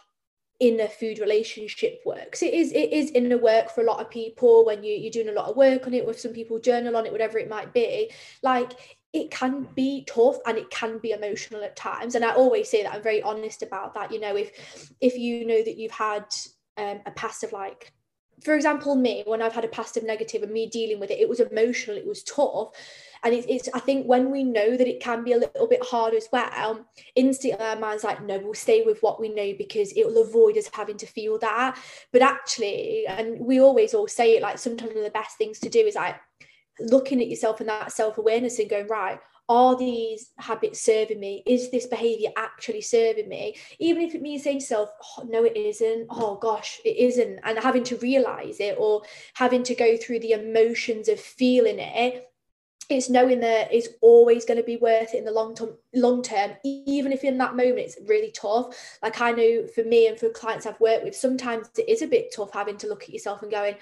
inner 0.60 0.86
food 0.86 1.18
relationship 1.18 2.00
work 2.06 2.36
so 2.36 2.46
it 2.46 2.54
is 2.54 2.70
it 2.72 2.92
is 2.92 3.10
inner 3.10 3.36
work 3.36 3.68
for 3.70 3.80
a 3.80 3.84
lot 3.84 4.00
of 4.00 4.08
people 4.08 4.64
when 4.64 4.84
you, 4.84 4.94
you're 4.94 5.10
doing 5.10 5.28
a 5.28 5.32
lot 5.32 5.50
of 5.50 5.56
work 5.56 5.84
on 5.84 5.92
it 5.92 6.06
with 6.06 6.18
some 6.18 6.32
people 6.32 6.60
journal 6.60 6.96
on 6.96 7.04
it 7.04 7.10
whatever 7.10 7.38
it 7.38 7.50
might 7.50 7.74
be 7.74 8.08
like 8.40 8.70
it 9.14 9.30
can 9.30 9.68
be 9.76 10.04
tough 10.06 10.38
and 10.44 10.58
it 10.58 10.68
can 10.70 10.98
be 10.98 11.12
emotional 11.12 11.62
at 11.62 11.76
times. 11.76 12.16
And 12.16 12.24
i 12.24 12.34
always 12.34 12.68
say 12.68 12.82
that 12.82 12.92
i'm 12.92 13.02
very 13.02 13.22
honest 13.22 13.62
about 13.62 13.94
that. 13.94 14.12
You 14.12 14.20
know 14.20 14.36
if 14.36 14.92
if 15.00 15.16
you 15.16 15.46
know 15.46 15.62
that 15.62 15.78
you've 15.78 15.92
had 15.92 16.26
um, 16.76 17.00
a 17.06 17.12
past 17.12 17.44
of 17.44 17.52
like 17.52 17.92
for 18.44 18.54
example 18.54 18.96
me 18.96 19.22
when 19.26 19.40
i've 19.40 19.54
had 19.54 19.64
a 19.64 19.68
past 19.68 19.96
of 19.96 20.02
negative 20.02 20.42
and 20.42 20.50
me 20.52 20.68
dealing 20.68 20.98
with 20.98 21.12
it 21.12 21.20
it 21.20 21.28
was 21.28 21.38
emotional 21.38 21.96
it 21.96 22.06
was 22.06 22.24
tough. 22.24 22.70
And 23.22 23.32
it's, 23.32 23.68
i 23.72 23.78
think 23.78 24.06
when 24.06 24.30
we 24.32 24.42
know 24.42 24.76
that 24.76 24.88
it 24.88 25.00
can 25.00 25.22
be 25.22 25.32
a 25.32 25.38
little 25.38 25.68
bit 25.68 25.82
hard 25.82 26.12
as 26.12 26.28
well 26.32 26.84
instantly 27.14 27.58
our 27.58 27.76
mind's 27.76 28.04
like 28.04 28.20
no 28.22 28.38
we'll 28.38 28.52
stay 28.52 28.82
with 28.82 29.00
what 29.02 29.20
we 29.20 29.28
know 29.28 29.54
because 29.56 29.92
it 29.92 30.04
will 30.06 30.22
avoid 30.22 30.58
us 30.58 30.68
having 30.72 30.98
to 30.98 31.06
feel 31.06 31.38
that. 31.38 31.78
But 32.12 32.22
actually 32.22 33.06
and 33.06 33.38
we 33.38 33.60
always 33.60 33.94
all 33.94 34.08
say 34.08 34.36
it 34.36 34.42
like 34.42 34.58
sometimes 34.58 34.92
the 34.94 35.10
best 35.10 35.38
things 35.38 35.60
to 35.60 35.68
do 35.68 35.78
is 35.78 35.94
like 35.94 36.16
looking 36.80 37.20
at 37.20 37.28
yourself 37.28 37.60
and 37.60 37.68
that 37.68 37.92
self-awareness 37.92 38.58
and 38.58 38.70
going 38.70 38.88
right 38.88 39.18
are 39.48 39.76
these 39.76 40.30
habits 40.38 40.80
serving 40.80 41.20
me? 41.20 41.42
Is 41.46 41.70
this 41.70 41.86
behavior 41.86 42.30
actually 42.36 42.80
serving 42.80 43.28
me? 43.28 43.56
Even 43.78 44.02
if 44.02 44.14
it 44.14 44.22
means 44.22 44.42
saying 44.42 44.58
to 44.58 44.62
yourself 44.62 44.88
oh, 45.18 45.24
no 45.28 45.44
it 45.44 45.56
isn't. 45.56 46.06
Oh 46.08 46.36
gosh 46.40 46.80
it 46.84 46.96
isn't. 46.96 47.40
And 47.44 47.58
having 47.58 47.84
to 47.84 47.96
realize 47.98 48.58
it 48.60 48.76
or 48.78 49.02
having 49.34 49.62
to 49.64 49.74
go 49.74 49.96
through 49.96 50.20
the 50.20 50.32
emotions 50.32 51.08
of 51.08 51.20
feeling 51.20 51.78
it 51.78 52.30
it's 52.90 53.08
knowing 53.08 53.40
that 53.40 53.72
it's 53.72 53.88
always 54.02 54.44
going 54.44 54.58
to 54.58 54.62
be 54.62 54.76
worth 54.76 55.14
it 55.14 55.18
in 55.18 55.24
the 55.24 55.32
long 55.32 55.54
term 55.54 55.70
long 55.94 56.22
term 56.22 56.52
even 56.64 57.12
if 57.12 57.24
in 57.24 57.38
that 57.38 57.56
moment 57.56 57.78
it's 57.78 57.96
really 58.06 58.30
tough. 58.32 58.98
Like 59.02 59.20
i 59.20 59.30
know 59.30 59.66
for 59.74 59.84
me 59.84 60.06
and 60.06 60.18
for 60.18 60.28
clients 60.28 60.66
i've 60.66 60.80
worked 60.80 61.04
with 61.04 61.16
sometimes 61.16 61.70
it 61.78 61.88
is 61.88 62.02
a 62.02 62.06
bit 62.06 62.34
tough 62.34 62.52
having 62.52 62.76
to 62.78 62.86
look 62.86 63.04
at 63.04 63.10
yourself 63.10 63.42
and 63.42 63.50
going 63.50 63.76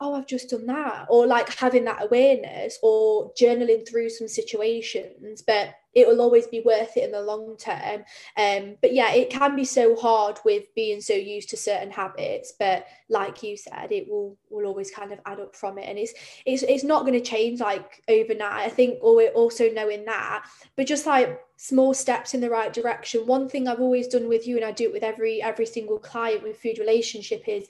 oh, 0.00 0.14
I've 0.14 0.26
just 0.26 0.50
done 0.50 0.66
that, 0.66 1.06
or 1.08 1.26
like 1.26 1.54
having 1.56 1.84
that 1.84 2.04
awareness 2.04 2.78
or 2.82 3.32
journaling 3.34 3.88
through 3.88 4.10
some 4.10 4.28
situations, 4.28 5.42
but 5.42 5.74
it 5.94 6.06
will 6.06 6.20
always 6.20 6.46
be 6.46 6.60
worth 6.60 6.96
it 6.96 7.04
in 7.04 7.10
the 7.10 7.20
long 7.20 7.56
term. 7.56 8.04
Um, 8.36 8.76
but 8.80 8.92
yeah, 8.92 9.12
it 9.12 9.30
can 9.30 9.56
be 9.56 9.64
so 9.64 9.96
hard 9.96 10.38
with 10.44 10.72
being 10.74 11.00
so 11.00 11.14
used 11.14 11.50
to 11.50 11.56
certain 11.56 11.90
habits, 11.90 12.52
but 12.58 12.86
like 13.08 13.42
you 13.42 13.56
said, 13.56 13.90
it 13.90 14.08
will 14.08 14.36
will 14.50 14.66
always 14.66 14.90
kind 14.90 15.12
of 15.12 15.18
add 15.26 15.40
up 15.40 15.56
from 15.56 15.78
it, 15.78 15.88
and 15.88 15.98
it's 15.98 16.14
it's 16.46 16.62
it's 16.62 16.84
not 16.84 17.04
going 17.04 17.14
to 17.14 17.20
change 17.20 17.58
like 17.60 18.02
overnight. 18.08 18.66
I 18.66 18.68
think, 18.68 18.98
or 19.02 19.16
we're 19.16 19.30
also 19.30 19.70
knowing 19.70 20.04
that, 20.04 20.44
but 20.76 20.86
just 20.86 21.06
like 21.06 21.40
small 21.56 21.92
steps 21.92 22.34
in 22.34 22.40
the 22.40 22.50
right 22.50 22.72
direction. 22.72 23.26
One 23.26 23.48
thing 23.48 23.66
I've 23.66 23.80
always 23.80 24.06
done 24.06 24.28
with 24.28 24.46
you, 24.46 24.56
and 24.56 24.64
I 24.64 24.70
do 24.70 24.84
it 24.84 24.92
with 24.92 25.02
every 25.02 25.42
every 25.42 25.66
single 25.66 25.98
client 25.98 26.44
with 26.44 26.60
food 26.60 26.78
relationship 26.78 27.48
is 27.48 27.66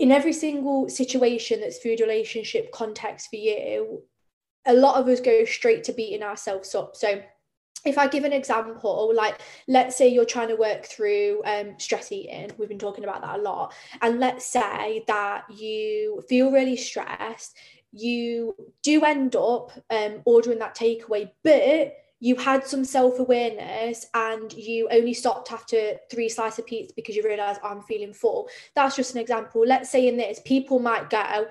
in 0.00 0.10
every 0.10 0.32
single 0.32 0.88
situation 0.88 1.60
that's 1.60 1.78
food 1.78 2.00
relationship 2.00 2.72
context 2.72 3.28
for 3.28 3.36
you, 3.36 4.02
a 4.66 4.72
lot 4.72 4.98
of 4.98 5.06
us 5.08 5.20
go 5.20 5.44
straight 5.44 5.84
to 5.84 5.92
beating 5.92 6.22
ourselves 6.22 6.74
up. 6.74 6.96
So 6.96 7.22
if 7.84 7.98
I 7.98 8.08
give 8.08 8.24
an 8.24 8.32
example, 8.32 9.12
like 9.14 9.38
let's 9.68 9.96
say 9.96 10.08
you're 10.08 10.24
trying 10.24 10.48
to 10.48 10.56
work 10.56 10.86
through 10.86 11.42
um, 11.44 11.74
stress 11.78 12.10
eating, 12.12 12.50
we've 12.56 12.68
been 12.68 12.78
talking 12.78 13.04
about 13.04 13.20
that 13.20 13.38
a 13.38 13.42
lot, 13.42 13.74
and 14.00 14.18
let's 14.18 14.46
say 14.46 15.04
that 15.06 15.44
you 15.54 16.22
feel 16.30 16.50
really 16.50 16.76
stressed, 16.76 17.54
you 17.92 18.54
do 18.82 19.04
end 19.04 19.36
up 19.36 19.70
um, 19.90 20.22
ordering 20.24 20.60
that 20.60 20.76
takeaway, 20.76 21.30
but 21.44 21.92
you 22.20 22.36
had 22.36 22.66
some 22.66 22.84
self-awareness 22.84 24.06
and 24.14 24.52
you 24.52 24.86
only 24.90 25.14
stopped 25.14 25.50
after 25.50 25.94
three 26.10 26.28
slices 26.28 26.58
of 26.58 26.66
pizza 26.66 26.92
because 26.94 27.16
you 27.16 27.22
realize 27.22 27.56
oh, 27.62 27.68
i'm 27.68 27.82
feeling 27.82 28.12
full. 28.12 28.48
That's 28.74 28.94
just 28.94 29.14
an 29.14 29.20
example. 29.20 29.62
Let's 29.66 29.90
say 29.90 30.06
in 30.06 30.16
this 30.16 30.40
people 30.44 30.78
might 30.78 31.10
go 31.10 31.46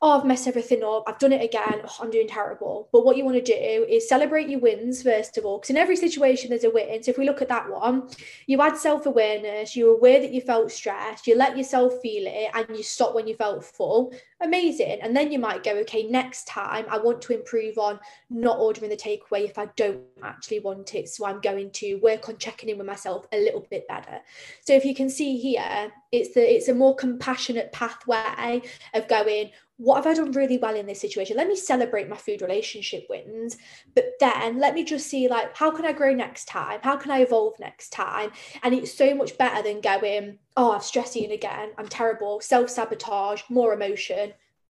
oh, 0.00 0.18
I've 0.18 0.24
messed 0.26 0.46
everything 0.46 0.84
up. 0.84 1.04
I've 1.06 1.18
done 1.18 1.32
it 1.32 1.42
again. 1.42 1.80
Oh, 1.84 1.96
I'm 2.00 2.10
doing 2.10 2.28
terrible. 2.28 2.88
But 2.92 3.04
what 3.04 3.16
you 3.16 3.24
want 3.24 3.36
to 3.36 3.42
do 3.42 3.86
is 3.88 4.08
celebrate 4.08 4.48
your 4.48 4.60
wins, 4.60 5.02
first 5.02 5.36
of 5.36 5.44
all, 5.44 5.58
because 5.58 5.70
in 5.70 5.76
every 5.76 5.96
situation 5.96 6.50
there's 6.50 6.64
a 6.64 6.70
win. 6.70 7.02
So 7.02 7.10
if 7.10 7.18
we 7.18 7.26
look 7.26 7.42
at 7.42 7.48
that 7.48 7.68
one, 7.68 8.08
you 8.46 8.60
had 8.60 8.76
self 8.76 9.06
awareness, 9.06 9.74
you 9.74 9.86
were 9.86 9.96
aware 9.96 10.20
that 10.20 10.32
you 10.32 10.40
felt 10.40 10.70
stressed, 10.70 11.26
you 11.26 11.36
let 11.36 11.58
yourself 11.58 12.00
feel 12.00 12.24
it, 12.26 12.50
and 12.54 12.76
you 12.76 12.84
stopped 12.84 13.16
when 13.16 13.26
you 13.26 13.34
felt 13.34 13.64
full. 13.64 14.12
Amazing. 14.40 15.00
And 15.02 15.16
then 15.16 15.32
you 15.32 15.40
might 15.40 15.64
go, 15.64 15.72
okay, 15.78 16.04
next 16.04 16.46
time 16.46 16.86
I 16.88 16.98
want 16.98 17.20
to 17.22 17.34
improve 17.34 17.76
on 17.76 17.98
not 18.30 18.60
ordering 18.60 18.90
the 18.90 18.96
takeaway 18.96 19.44
if 19.44 19.58
I 19.58 19.66
don't 19.74 20.00
actually 20.22 20.60
want 20.60 20.94
it. 20.94 21.08
So 21.08 21.26
I'm 21.26 21.40
going 21.40 21.72
to 21.72 21.96
work 21.96 22.28
on 22.28 22.36
checking 22.36 22.68
in 22.68 22.78
with 22.78 22.86
myself 22.86 23.26
a 23.32 23.38
little 23.38 23.66
bit 23.68 23.88
better. 23.88 24.20
So 24.60 24.74
if 24.74 24.84
you 24.84 24.94
can 24.94 25.10
see 25.10 25.38
here, 25.38 25.92
it's 26.12 26.34
the 26.34 26.54
it's 26.54 26.68
a 26.68 26.74
more 26.74 26.94
compassionate 26.94 27.72
pathway 27.72 28.62
of 28.94 29.08
going 29.08 29.50
what 29.78 29.96
have 29.96 30.06
I 30.08 30.14
done 30.14 30.32
really 30.32 30.58
well 30.58 30.74
in 30.74 30.86
this 30.86 31.00
situation? 31.00 31.36
Let 31.36 31.46
me 31.46 31.54
celebrate 31.54 32.08
my 32.08 32.16
food 32.16 32.42
relationship 32.42 33.06
wins, 33.08 33.56
but 33.94 34.10
then 34.18 34.58
let 34.58 34.74
me 34.74 34.82
just 34.82 35.06
see 35.06 35.28
like 35.28 35.56
how 35.56 35.70
can 35.70 35.84
I 35.86 35.92
grow 35.92 36.12
next 36.12 36.46
time? 36.46 36.80
How 36.82 36.96
can 36.96 37.12
I 37.12 37.20
evolve 37.20 37.54
next 37.60 37.90
time? 37.90 38.32
And 38.64 38.74
it's 38.74 38.92
so 38.92 39.14
much 39.14 39.38
better 39.38 39.62
than 39.62 39.80
going, 39.80 40.38
oh, 40.56 40.72
I've 40.72 40.82
stress 40.82 41.16
eating 41.16 41.30
again. 41.30 41.70
I'm 41.78 41.86
terrible. 41.86 42.40
Self 42.40 42.70
sabotage, 42.70 43.42
more 43.48 43.72
emotion, 43.72 44.32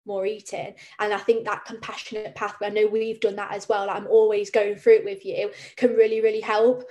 more 0.04 0.26
eating. 0.26 0.74
And 0.98 1.14
I 1.14 1.18
think 1.18 1.44
that 1.44 1.64
compassionate 1.64 2.34
pathway. 2.34 2.66
I 2.66 2.70
know 2.70 2.88
we've 2.88 3.20
done 3.20 3.36
that 3.36 3.52
as 3.52 3.68
well. 3.68 3.86
Like 3.86 3.96
I'm 3.96 4.08
always 4.08 4.50
going 4.50 4.74
through 4.74 4.96
it 4.96 5.04
with 5.04 5.24
you. 5.24 5.52
Can 5.76 5.90
really 5.94 6.20
really 6.20 6.40
help. 6.40 6.82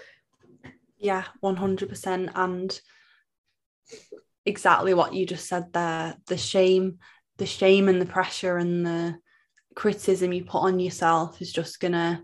Yeah, 0.98 1.26
one 1.42 1.58
hundred 1.58 1.90
percent. 1.90 2.30
And 2.36 2.80
exactly 4.46 4.94
what 4.94 5.14
you 5.14 5.26
just 5.26 5.50
said 5.50 5.74
there. 5.74 6.16
The 6.28 6.38
shame 6.38 7.00
the 7.38 7.46
shame 7.46 7.88
and 7.88 8.02
the 8.02 8.06
pressure 8.06 8.58
and 8.58 8.86
the 8.86 9.18
criticism 9.76 10.34
you 10.34 10.44
put 10.44 10.60
on 10.60 10.80
yourself 10.80 11.42
is 11.42 11.54
just 11.54 11.80
gonna 11.80 12.24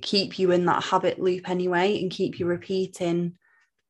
keep 0.00 0.38
you 0.38 0.52
in 0.52 0.64
that 0.66 0.84
habit 0.84 1.18
loop 1.18 1.48
anyway 1.48 2.00
and 2.00 2.10
keep 2.10 2.38
you 2.38 2.46
repeating 2.46 3.34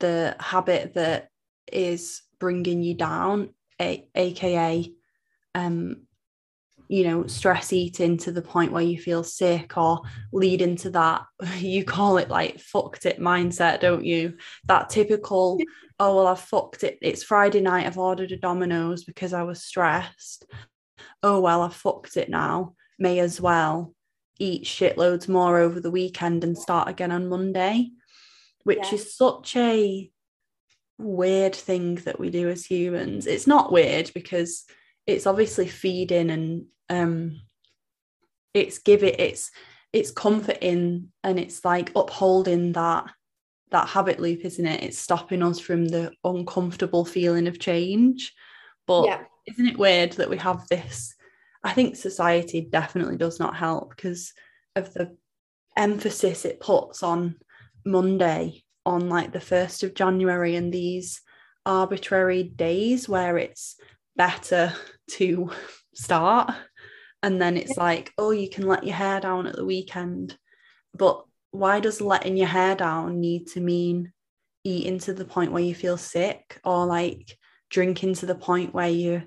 the 0.01 0.35
habit 0.41 0.95
that 0.95 1.29
is 1.73 2.23
bringing 2.39 2.83
you 2.83 2.95
down 2.95 3.51
a- 3.81 4.09
aka 4.15 4.91
um 5.55 6.08
you 6.89 7.05
know 7.05 7.27
stress 7.27 7.73
eating 7.73 8.17
to 8.17 8.33
the 8.33 8.43
point 8.43 8.73
where 8.73 8.83
you 8.83 8.99
feel 8.99 9.23
sick 9.23 9.77
or 9.77 10.01
lead 10.33 10.63
into 10.63 10.91
that 10.91 11.23
you 11.59 11.85
call 11.85 12.17
it 12.17 12.29
like 12.29 12.59
fucked 12.61 13.07
it 13.07 13.21
mindset 13.21 13.81
don't 13.81 14.05
you? 14.05 14.37
That 14.67 14.91
typical 14.91 15.59
oh 16.01 16.17
well 16.17 16.27
I've 16.27 16.41
fucked 16.41 16.85
it. 16.85 16.99
It's 17.03 17.23
Friday 17.23 17.61
night. 17.61 17.87
I've 17.87 17.99
ordered 17.99 18.33
a 18.33 18.37
Domino's 18.37 19.05
because 19.05 19.33
I 19.33 19.43
was 19.43 19.63
stressed. 19.63 20.47
Oh 21.23 21.41
well 21.41 21.63
I've 21.63 21.75
fucked 21.75 22.17
it 22.17 22.29
now. 22.29 22.75
May 22.99 23.21
as 23.21 23.41
well 23.41 23.95
eat 24.41 24.65
shitloads 24.65 25.29
more 25.29 25.59
over 25.59 25.81
the 25.81 25.91
weekend 25.91 26.45
and 26.45 26.57
start 26.57 26.89
again 26.89 27.11
on 27.11 27.29
Monday 27.29 27.91
which 28.69 28.79
yeah. 28.93 28.95
is 28.97 29.17
such 29.17 29.57
a 29.57 30.11
weird 30.99 31.55
thing 31.55 31.95
that 31.95 32.21
we 32.21 32.29
do 32.29 32.51
as 32.51 32.67
humans. 32.67 33.27
It's 33.27 33.47
not 33.47 33.73
weird 33.73 34.11
because 34.13 34.65
it's 35.09 35.27
obviously 35.27 35.67
feeding 35.67 36.31
and 36.31 36.67
um 36.91 37.41
it's 38.53 38.79
giving 38.79 39.15
it's 39.19 39.51
it's 39.93 40.11
comforting 40.11 41.09
and 41.25 41.39
it's 41.41 41.65
like 41.65 41.91
upholding 41.97 42.73
that 42.73 43.11
that 43.71 43.89
habit 43.89 44.21
loop 44.21 44.45
isn't 44.45 44.67
it? 44.67 44.83
It's 44.83 44.99
stopping 44.99 45.43
us 45.43 45.59
from 45.59 45.89
the 45.89 46.13
uncomfortable 46.25 47.05
feeling 47.05 47.47
of 47.47 47.59
change. 47.59 48.33
But 48.87 49.07
yeah. 49.07 49.21
isn't 49.47 49.67
it 49.67 49.79
weird 49.79 50.13
that 50.13 50.31
we 50.31 50.39
have 50.39 50.67
this? 50.69 51.15
I 51.63 51.73
think 51.73 51.97
society 51.97 52.67
definitely 52.71 53.17
does 53.17 53.41
not 53.41 53.57
help 53.57 53.91
because 53.91 54.33
of 54.77 54.95
the 54.95 55.17
emphasis 55.77 56.45
it 56.45 56.61
puts 56.61 57.03
on 57.03 57.37
monday 57.85 58.63
on 58.85 59.09
like 59.09 59.33
the 59.33 59.39
1st 59.39 59.85
of 59.85 59.95
january 59.95 60.57
and 60.57 60.73
these 60.73 61.21
arbitrary 61.65 62.43
days 62.43 63.09
where 63.09 63.39
it's 63.39 63.77
better 64.19 64.75
to 65.13 65.51
start. 65.95 66.53
And 67.23 67.41
then 67.41 67.57
it's 67.57 67.79
like 67.79 68.13
oh 68.19 68.31
you 68.31 68.51
can 68.51 68.67
let 68.67 68.85
your 68.85 68.95
hair 68.95 69.21
down 69.21 69.47
at 69.47 69.57
the 69.57 69.65
weekend. 69.65 70.37
But 70.95 71.25
why 71.51 71.81
does 71.81 72.03
letting 72.03 72.37
your 72.37 72.49
hair 72.49 72.75
down 72.75 73.21
need 73.21 73.47
to 73.49 73.61
mean 73.61 74.13
eating 74.65 74.99
to 74.99 75.15
the 75.15 75.25
point 75.25 75.53
where 75.53 75.63
you 75.63 75.75
feel 75.75 75.97
sick 75.97 76.61
or 76.65 76.85
like 76.85 77.39
drinking 77.71 78.15
to 78.15 78.27
the 78.27 78.35
point 78.35 78.75
where 78.75 78.91
you 78.91 79.23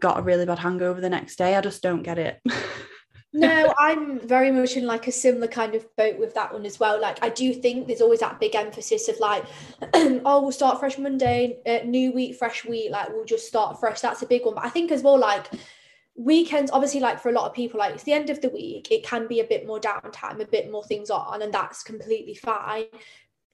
got 0.00 0.18
a 0.18 0.22
really 0.22 0.44
bad 0.44 0.58
hangover 0.58 1.00
the 1.00 1.08
next 1.08 1.36
day? 1.36 1.56
I 1.56 1.62
just 1.62 1.82
don't 1.82 2.02
get 2.02 2.18
it 2.18 2.40
no, 3.32 3.74
I'm 3.78 4.20
very 4.20 4.50
much 4.50 4.76
in 4.76 4.86
like 4.86 5.06
a 5.06 5.12
similar 5.12 5.48
kind 5.48 5.74
of 5.74 5.84
boat 5.96 6.18
with 6.18 6.34
that 6.34 6.52
one 6.52 6.64
as 6.64 6.80
well. 6.80 7.00
Like, 7.00 7.22
I 7.22 7.28
do 7.28 7.52
think 7.52 7.86
there's 7.86 8.00
always 8.00 8.20
that 8.20 8.40
big 8.40 8.54
emphasis 8.54 9.08
of 9.08 9.18
like, 9.20 9.44
oh, 9.94 10.40
we'll 10.42 10.52
start 10.52 10.80
fresh 10.80 10.98
Monday, 10.98 11.58
uh, 11.66 11.84
new 11.84 12.12
week, 12.12 12.36
fresh 12.36 12.64
week. 12.64 12.90
Like, 12.90 13.10
we'll 13.10 13.24
just 13.24 13.46
start 13.46 13.78
fresh. 13.78 14.00
That's 14.00 14.22
a 14.22 14.26
big 14.26 14.44
one. 14.44 14.54
But 14.54 14.64
I 14.64 14.70
think 14.70 14.90
as 14.90 15.02
well, 15.02 15.18
like, 15.18 15.46
weekends, 16.18 16.70
obviously, 16.70 17.00
like 17.00 17.20
for 17.20 17.28
a 17.28 17.32
lot 17.32 17.46
of 17.48 17.54
people, 17.54 17.78
like 17.78 17.94
it's 17.94 18.02
the 18.02 18.12
end 18.12 18.28
of 18.28 18.40
the 18.40 18.50
week, 18.50 18.90
it 18.90 19.04
can 19.04 19.26
be 19.28 19.40
a 19.40 19.44
bit 19.44 19.66
more 19.66 19.80
downtime, 19.80 20.40
a 20.40 20.46
bit 20.46 20.70
more 20.70 20.84
things 20.84 21.10
on, 21.10 21.40
and 21.42 21.54
that's 21.54 21.82
completely 21.82 22.34
fine. 22.34 22.86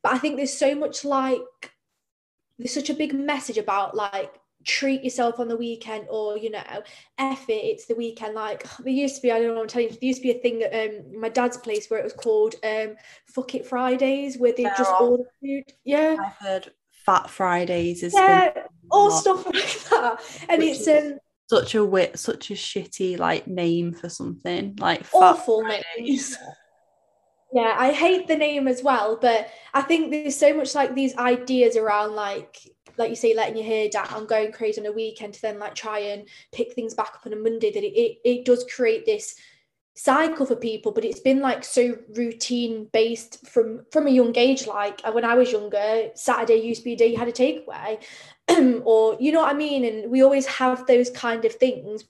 But 0.02 0.14
I 0.14 0.18
think 0.18 0.36
there's 0.36 0.56
so 0.56 0.74
much 0.74 1.04
like, 1.04 1.42
there's 2.58 2.74
such 2.74 2.90
a 2.90 2.94
big 2.94 3.14
message 3.14 3.58
about 3.58 3.94
like 3.94 4.32
treat 4.64 5.04
yourself 5.04 5.38
on 5.38 5.48
the 5.48 5.56
weekend 5.56 6.06
or 6.10 6.36
you 6.38 6.50
know 6.50 6.62
F 7.18 7.48
it 7.48 7.52
it's 7.52 7.86
the 7.86 7.94
weekend. 7.94 8.34
Like 8.34 8.66
there 8.78 8.92
used 8.92 9.16
to 9.16 9.22
be 9.22 9.32
I 9.32 9.40
don't 9.40 9.54
know 9.54 9.62
I'm 9.62 9.68
telling 9.68 9.88
you 9.88 9.94
there 9.94 10.08
used 10.08 10.22
to 10.22 10.28
be 10.28 10.38
a 10.38 10.40
thing 10.40 10.62
at 10.62 10.90
um, 10.90 11.20
my 11.20 11.28
dad's 11.28 11.56
place 11.56 11.88
where 11.88 12.00
it 12.00 12.04
was 12.04 12.12
called 12.12 12.54
um 12.64 12.96
fuck 13.26 13.54
it 13.54 13.66
Fridays 13.66 14.38
where 14.38 14.52
they 14.52 14.64
just 14.64 14.92
all 14.92 15.26
food. 15.40 15.64
Yeah. 15.84 16.16
I've 16.24 16.46
heard 16.46 16.72
fat 17.04 17.28
Fridays 17.28 18.02
is 18.02 18.14
yeah 18.14 18.52
all 18.90 19.10
stuff 19.10 19.46
like 19.54 19.80
that. 19.90 20.20
And 20.48 20.62
Which 20.62 20.80
it's 20.80 20.88
um 20.88 21.18
such 21.48 21.74
a 21.74 21.84
wit 21.84 22.18
such 22.18 22.50
a 22.50 22.54
shitty 22.54 23.18
like 23.18 23.46
name 23.46 23.92
for 23.92 24.08
something 24.08 24.74
like 24.78 25.04
awful 25.12 25.62
names 25.62 26.36
yeah 27.52 27.76
I 27.78 27.92
hate 27.92 28.26
the 28.26 28.36
name 28.36 28.66
as 28.66 28.82
well 28.82 29.18
but 29.20 29.48
I 29.74 29.82
think 29.82 30.10
there's 30.10 30.36
so 30.36 30.54
much 30.54 30.74
like 30.74 30.94
these 30.94 31.14
ideas 31.16 31.76
around 31.76 32.14
like 32.14 32.56
like 32.96 33.10
you 33.10 33.16
say, 33.16 33.34
letting 33.34 33.56
your 33.56 33.66
hair 33.66 33.88
down, 33.88 34.26
going 34.26 34.52
crazy 34.52 34.80
on 34.80 34.86
a 34.86 34.92
weekend 34.92 35.34
to 35.34 35.42
then 35.42 35.58
like 35.58 35.74
try 35.74 35.98
and 35.98 36.28
pick 36.52 36.72
things 36.72 36.94
back 36.94 37.12
up 37.14 37.26
on 37.26 37.32
a 37.32 37.36
Monday, 37.36 37.70
that 37.72 37.84
it, 37.84 37.98
it, 37.98 38.18
it 38.24 38.44
does 38.44 38.64
create 38.74 39.06
this 39.06 39.36
cycle 39.96 40.44
for 40.44 40.56
people 40.56 40.90
but 40.90 41.04
it's 41.04 41.20
been 41.20 41.40
like 41.40 41.62
so 41.62 41.96
routine 42.16 42.88
based 42.92 43.46
from 43.46 43.86
from 43.92 44.08
a 44.08 44.10
young 44.10 44.36
age 44.36 44.66
like 44.66 45.00
uh, 45.04 45.12
when 45.12 45.24
i 45.24 45.36
was 45.36 45.52
younger 45.52 46.10
saturday 46.16 46.56
used 46.56 46.80
to 46.80 46.84
be 46.84 46.94
a 46.94 46.96
day 46.96 47.06
you 47.06 47.16
had 47.16 47.28
a 47.28 47.32
takeaway 47.32 48.02
or 48.84 49.16
you 49.20 49.30
know 49.30 49.40
what 49.40 49.54
i 49.54 49.56
mean 49.56 49.84
and 49.84 50.10
we 50.10 50.20
always 50.20 50.46
have 50.46 50.84
those 50.88 51.10
kind 51.10 51.44
of 51.44 51.54
things 51.54 52.04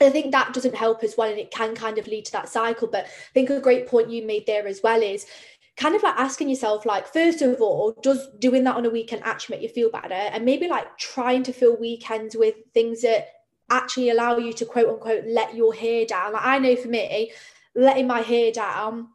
I 0.00 0.10
think 0.10 0.32
that 0.32 0.52
doesn't 0.52 0.74
help 0.74 1.02
as 1.04 1.16
well, 1.16 1.30
and 1.30 1.38
it 1.38 1.50
can 1.50 1.74
kind 1.74 1.98
of 1.98 2.06
lead 2.06 2.24
to 2.26 2.32
that 2.32 2.48
cycle. 2.48 2.88
But 2.88 3.04
I 3.04 3.32
think 3.34 3.50
a 3.50 3.60
great 3.60 3.86
point 3.86 4.10
you 4.10 4.26
made 4.26 4.46
there 4.46 4.66
as 4.66 4.80
well 4.82 5.02
is 5.02 5.26
kind 5.76 5.94
of 5.94 6.02
like 6.02 6.16
asking 6.16 6.48
yourself 6.48 6.84
like 6.84 7.06
first 7.12 7.40
of 7.40 7.60
all 7.60 7.92
does 8.02 8.28
doing 8.38 8.64
that 8.64 8.76
on 8.76 8.84
a 8.84 8.90
weekend 8.90 9.22
actually 9.24 9.56
make 9.56 9.62
you 9.62 9.68
feel 9.68 9.90
better? 9.90 10.14
And 10.14 10.44
maybe 10.44 10.68
like 10.68 10.98
trying 10.98 11.42
to 11.44 11.52
fill 11.52 11.76
weekends 11.76 12.36
with 12.36 12.54
things 12.74 13.02
that 13.02 13.28
actually 13.70 14.10
allow 14.10 14.36
you 14.36 14.52
to 14.52 14.66
quote 14.66 14.88
unquote 14.88 15.24
let 15.26 15.54
your 15.54 15.74
hair 15.74 16.04
down. 16.04 16.34
Like 16.34 16.44
i 16.44 16.58
know 16.58 16.76
for 16.76 16.88
me 16.88 17.32
letting 17.74 18.06
my 18.06 18.20
hair 18.20 18.52
down 18.52 19.08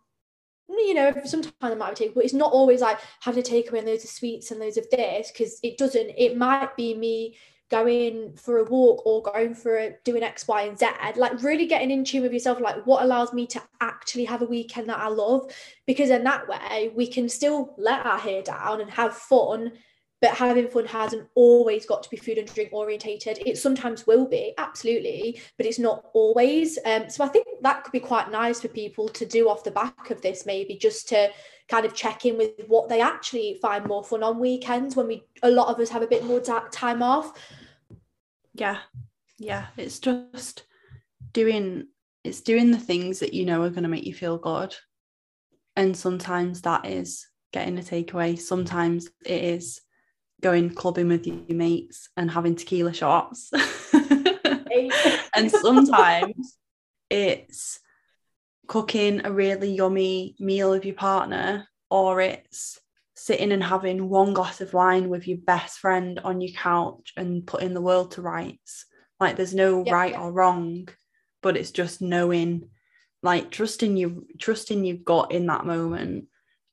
you 0.70 0.93
know 0.93 1.14
sometimes 1.24 1.53
i 1.62 1.74
might 1.76 1.95
take 1.95 2.14
but 2.14 2.26
it's 2.26 2.34
not 2.34 2.51
always 2.51 2.82
like 2.82 2.99
having 3.22 3.41
to 3.41 3.49
take 3.49 3.70
away 3.70 3.82
loads 3.82 4.03
of 4.03 4.10
sweets 4.10 4.51
and 4.51 4.60
loads 4.60 4.78
of 4.78 4.89
this 4.89 5.32
because 5.32 5.60
it 5.64 5.78
doesn't. 5.78 6.12
It 6.18 6.36
might 6.36 6.76
be 6.76 6.93
me 6.93 7.38
going 7.70 8.34
for 8.36 8.59
a 8.59 8.63
walk 8.63 9.05
or 9.05 9.22
going 9.22 9.53
for 9.53 9.78
a, 9.78 9.95
doing 10.03 10.24
X, 10.24 10.47
Y, 10.47 10.61
and 10.63 10.80
Z, 10.80 10.88
like 11.15 11.41
really 11.43 11.65
getting 11.65 11.91
in 11.91 12.05
tune 12.05 12.24
with 12.24 12.34
yourself, 12.34 12.59
like 12.59 12.86
what 12.86 13.03
allows 13.03 13.34
me 13.34 13.45
to 13.47 13.61
actually 13.82 14.26
have 14.26 14.41
a 14.41 14.45
weekend 14.45 14.89
that 14.89 14.99
I 14.99 15.07
love. 15.07 15.51
Because 15.86 16.09
in 16.09 16.24
that 16.24 16.47
way, 16.47 16.91
we 16.95 17.07
can 17.07 17.28
still 17.28 17.74
let 17.78 18.05
our 18.05 18.18
hair 18.18 18.41
down 18.41 18.82
and 18.82 18.89
have 18.91 19.13
fun, 19.13 19.74
but 20.22 20.32
having 20.32 20.68
fun 20.68 20.86
hasn't 20.86 21.28
always 21.36 21.86
got 21.86 22.01
to 22.03 22.09
be 22.09 22.18
food 22.18 22.38
and 22.39 22.51
drink 22.53 22.70
orientated. 22.72 23.39
It 23.45 23.57
sometimes 23.57 24.07
will 24.07 24.28
be, 24.28 24.53
absolutely, 24.57 25.39
but 25.57 25.65
it's 25.65 25.78
not 25.78 26.05
always. 26.13 26.80
Um, 26.86 27.09
so 27.09 27.24
I 27.24 27.28
think 27.28 27.45
that 27.61 27.84
could 27.84 27.91
be 27.91 27.99
quite 27.99 28.32
nice 28.32 28.61
for 28.61 28.68
people 28.68 29.09
to 29.09 29.26
do 29.26 29.47
off 29.47 29.63
the 29.63 29.72
back 29.72 30.09
of 30.09 30.22
this, 30.22 30.45
maybe 30.45 30.76
just 30.76 31.07
to 31.09 31.30
kind 31.70 31.86
of 31.86 31.93
check 31.93 32.26
in 32.26 32.38
with 32.38 32.51
what 32.68 32.89
they 32.89 33.01
actually 33.01 33.59
find 33.61 33.86
more 33.86 34.03
fun 34.03 34.24
on 34.24 34.39
weekends 34.39 34.95
when 34.95 35.07
we 35.07 35.24
a 35.43 35.51
lot 35.51 35.68
of 35.68 35.80
us 35.80 35.89
have 35.89 36.01
a 36.01 36.07
bit 36.07 36.24
more 36.24 36.39
time 36.39 37.03
off. 37.03 37.34
Yeah. 38.53 38.80
Yeah. 39.38 39.68
It's 39.78 39.99
just 39.99 40.63
doing 41.34 41.88
it's 42.24 42.41
doing 42.41 42.72
the 42.72 42.80
things 42.80 43.20
that 43.20 43.34
you 43.34 43.45
know 43.45 43.61
are 43.61 43.70
going 43.70 43.84
to 43.84 43.89
make 43.89 44.05
you 44.05 44.13
feel 44.13 44.38
good. 44.38 44.76
And 45.76 45.95
sometimes 45.95 46.61
that 46.61 46.88
is 46.88 47.28
getting 47.53 47.78
a 47.78 47.82
takeaway. 47.82 48.39
Sometimes 48.39 49.09
it 49.24 49.43
is 49.43 49.82
going 50.42 50.70
clubbing 50.70 51.08
with 51.08 51.26
your 51.26 51.44
mates 51.50 52.10
and 52.16 52.30
having 52.30 52.56
tequila 52.56 52.94
shots 52.94 53.52
and 55.36 55.52
sometimes 55.52 56.58
it's 57.10 57.80
cooking 58.68 59.26
a 59.26 59.32
really 59.32 59.74
yummy 59.74 60.36
meal 60.40 60.72
with 60.72 60.86
your 60.86 60.96
partner 60.96 61.68
or 61.90 62.22
it's 62.22 62.80
sitting 63.16 63.52
and 63.52 63.64
having 63.64 64.10
one 64.10 64.34
glass 64.34 64.62
of 64.62 64.74
wine 64.74 65.10
with 65.10 65.28
your 65.28 65.38
best 65.40 65.80
friend 65.80 66.20
on 66.24 66.42
your 66.42 66.54
couch 66.54 67.14
and 67.18 67.48
putting 67.48 67.74
the 67.74 67.82
world 67.82 68.12
to 68.12 68.22
rights. 68.22 68.86
Like 69.20 69.36
there's 69.36 69.56
no 69.56 69.84
yeah, 69.86 69.94
right 69.94 70.12
yeah. 70.12 70.22
or 70.22 70.32
wrong, 70.32 70.88
but 71.42 71.58
it's 71.58 71.72
just 71.72 72.02
knowing, 72.02 72.70
like 73.24 73.50
trusting 73.50 73.98
you, 73.98 74.28
trusting 74.38 74.86
your 74.86 74.98
gut 74.98 75.32
in 75.32 75.48
that 75.48 75.66
moment. 75.66 76.26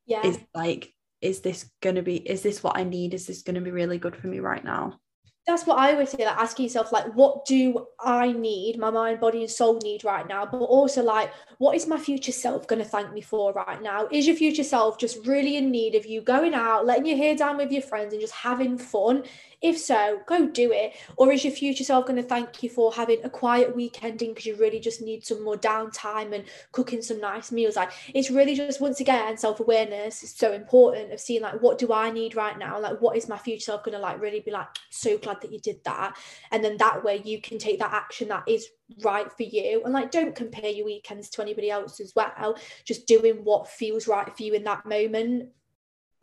Yeah. 0.07 0.27
Is 0.27 0.39
like, 0.55 0.93
is 1.25 1.41
this 1.41 1.71
gonna 1.81 2.03
be, 2.03 2.17
is 2.17 2.43
this 2.43 2.63
what 2.63 2.77
I 2.77 2.85
need? 2.85 3.15
Is 3.15 3.27
this 3.27 3.43
gonna 3.43 3.61
be 3.61 3.71
really 3.71 3.99
good 3.99 4.15
for 4.15 4.27
me 4.27 4.41
right 4.41 4.65
now? 4.65 5.01
that's 5.47 5.67
what 5.67 5.79
I 5.79 5.93
always 5.93 6.11
say, 6.11 6.25
like 6.25 6.39
asking 6.39 6.65
yourself, 6.65 6.91
like, 6.91 7.15
what 7.15 7.45
do 7.45 7.87
I 8.01 8.33
need, 8.33 8.79
my 8.79 8.91
mind, 8.91 9.21
body, 9.21 9.43
and 9.43 9.51
soul 9.51 9.79
need 9.83 10.03
right 10.03 10.27
now? 10.27 10.47
But 10.47 10.63
also, 10.63 11.03
like, 11.03 11.33
what 11.59 11.77
is 11.77 11.87
my 11.87 11.99
future 11.99 12.33
self 12.33 12.67
going 12.67 12.81
to 12.83 12.89
thank 12.89 13.13
me 13.13 13.21
for 13.21 13.53
right 13.53 13.83
now? 13.83 14.09
Is 14.11 14.27
your 14.27 14.37
future 14.37 14.65
self 14.65 14.99
just 14.99 15.27
really 15.27 15.57
in 15.57 15.71
need 15.71 15.97
of 15.97 16.07
you 16.07 16.23
going 16.23 16.55
out, 16.55 16.87
letting 16.87 17.05
your 17.05 17.19
hair 17.19 17.37
down 17.37 17.59
with 17.59 17.71
your 17.71 17.83
friends, 17.83 18.15
and 18.15 18.23
just 18.23 18.33
having 18.33 18.79
fun? 18.79 19.25
If 19.65 19.79
so, 19.79 20.21
go 20.27 20.47
do 20.47 20.73
it. 20.73 20.93
Or 21.17 21.33
is 21.33 21.43
your 21.43 21.55
future 21.55 21.85
self 21.85 22.05
going 22.05 22.17
to 22.17 22.23
thank 22.23 22.63
you 22.63 22.69
for 22.69 22.93
having 22.93 23.25
a 23.25 23.31
quiet 23.31 23.75
weekending 23.75 24.29
because 24.29 24.45
you 24.45 24.57
really 24.57 24.79
just 24.79 25.01
need 25.01 25.25
some 25.25 25.43
more 25.43 25.57
downtime 25.57 26.35
and 26.35 26.45
cooking 26.73 27.01
some 27.01 27.19
nice 27.19 27.51
meals? 27.51 27.75
Like 27.75 27.91
it's 28.13 28.31
really 28.31 28.55
just 28.55 28.83
once 28.83 29.01
again 29.01 29.39
self-awareness 29.39 30.23
is 30.23 30.33
so 30.33 30.53
important 30.53 31.15
of 31.15 31.19
seeing 31.19 31.41
like 31.41 31.63
what 31.63 31.79
do 31.79 31.95
I 31.95 32.11
need 32.11 32.37
right 32.37 32.59
now? 32.59 32.79
Like 32.79 33.01
what 33.01 33.17
is 33.17 33.27
my 33.27 33.39
future 33.39 33.65
self 33.65 33.85
going 33.85 33.97
to 33.97 34.01
like 34.03 34.21
really 34.21 34.41
be 34.41 34.51
like 34.51 34.69
so 34.91 35.17
glad 35.17 35.41
that 35.41 35.51
you 35.51 35.61
did 35.61 35.83
that? 35.85 36.19
And 36.51 36.63
then 36.63 36.77
that 36.77 37.03
way 37.03 37.23
you 37.25 37.41
can 37.41 37.57
take 37.57 37.79
that 37.79 37.95
action 37.95 38.29
that 38.29 38.45
is 38.47 38.69
right 39.03 39.33
for 39.33 39.45
you 39.45 39.81
and 39.85 39.95
like 39.95 40.11
don't 40.11 40.35
compare 40.35 40.69
your 40.69 40.85
weekends 40.85 41.31
to 41.31 41.41
anybody 41.41 41.71
else 41.71 42.01
as 42.01 42.13
well 42.15 42.55
just 42.85 43.07
doing 43.07 43.37
what 43.37 43.67
feels 43.67 44.07
right 44.07 44.37
for 44.37 44.43
you 44.43 44.53
in 44.53 44.63
that 44.63 44.85
moment 44.85 45.49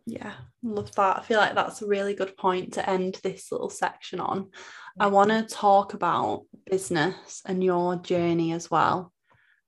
yeah, 0.06 0.34
love 0.62 0.94
that. 0.96 1.18
I 1.18 1.22
feel 1.22 1.38
like 1.38 1.54
that's 1.54 1.82
a 1.82 1.86
really 1.86 2.14
good 2.14 2.36
point 2.36 2.74
to 2.74 2.88
end 2.88 3.18
this 3.22 3.52
little 3.52 3.70
section 3.70 4.20
on. 4.20 4.50
I 4.98 5.06
want 5.06 5.30
to 5.30 5.42
talk 5.42 5.94
about 5.94 6.44
business 6.70 7.42
and 7.46 7.62
your 7.62 7.96
journey 7.96 8.52
as 8.52 8.70
well. 8.70 9.12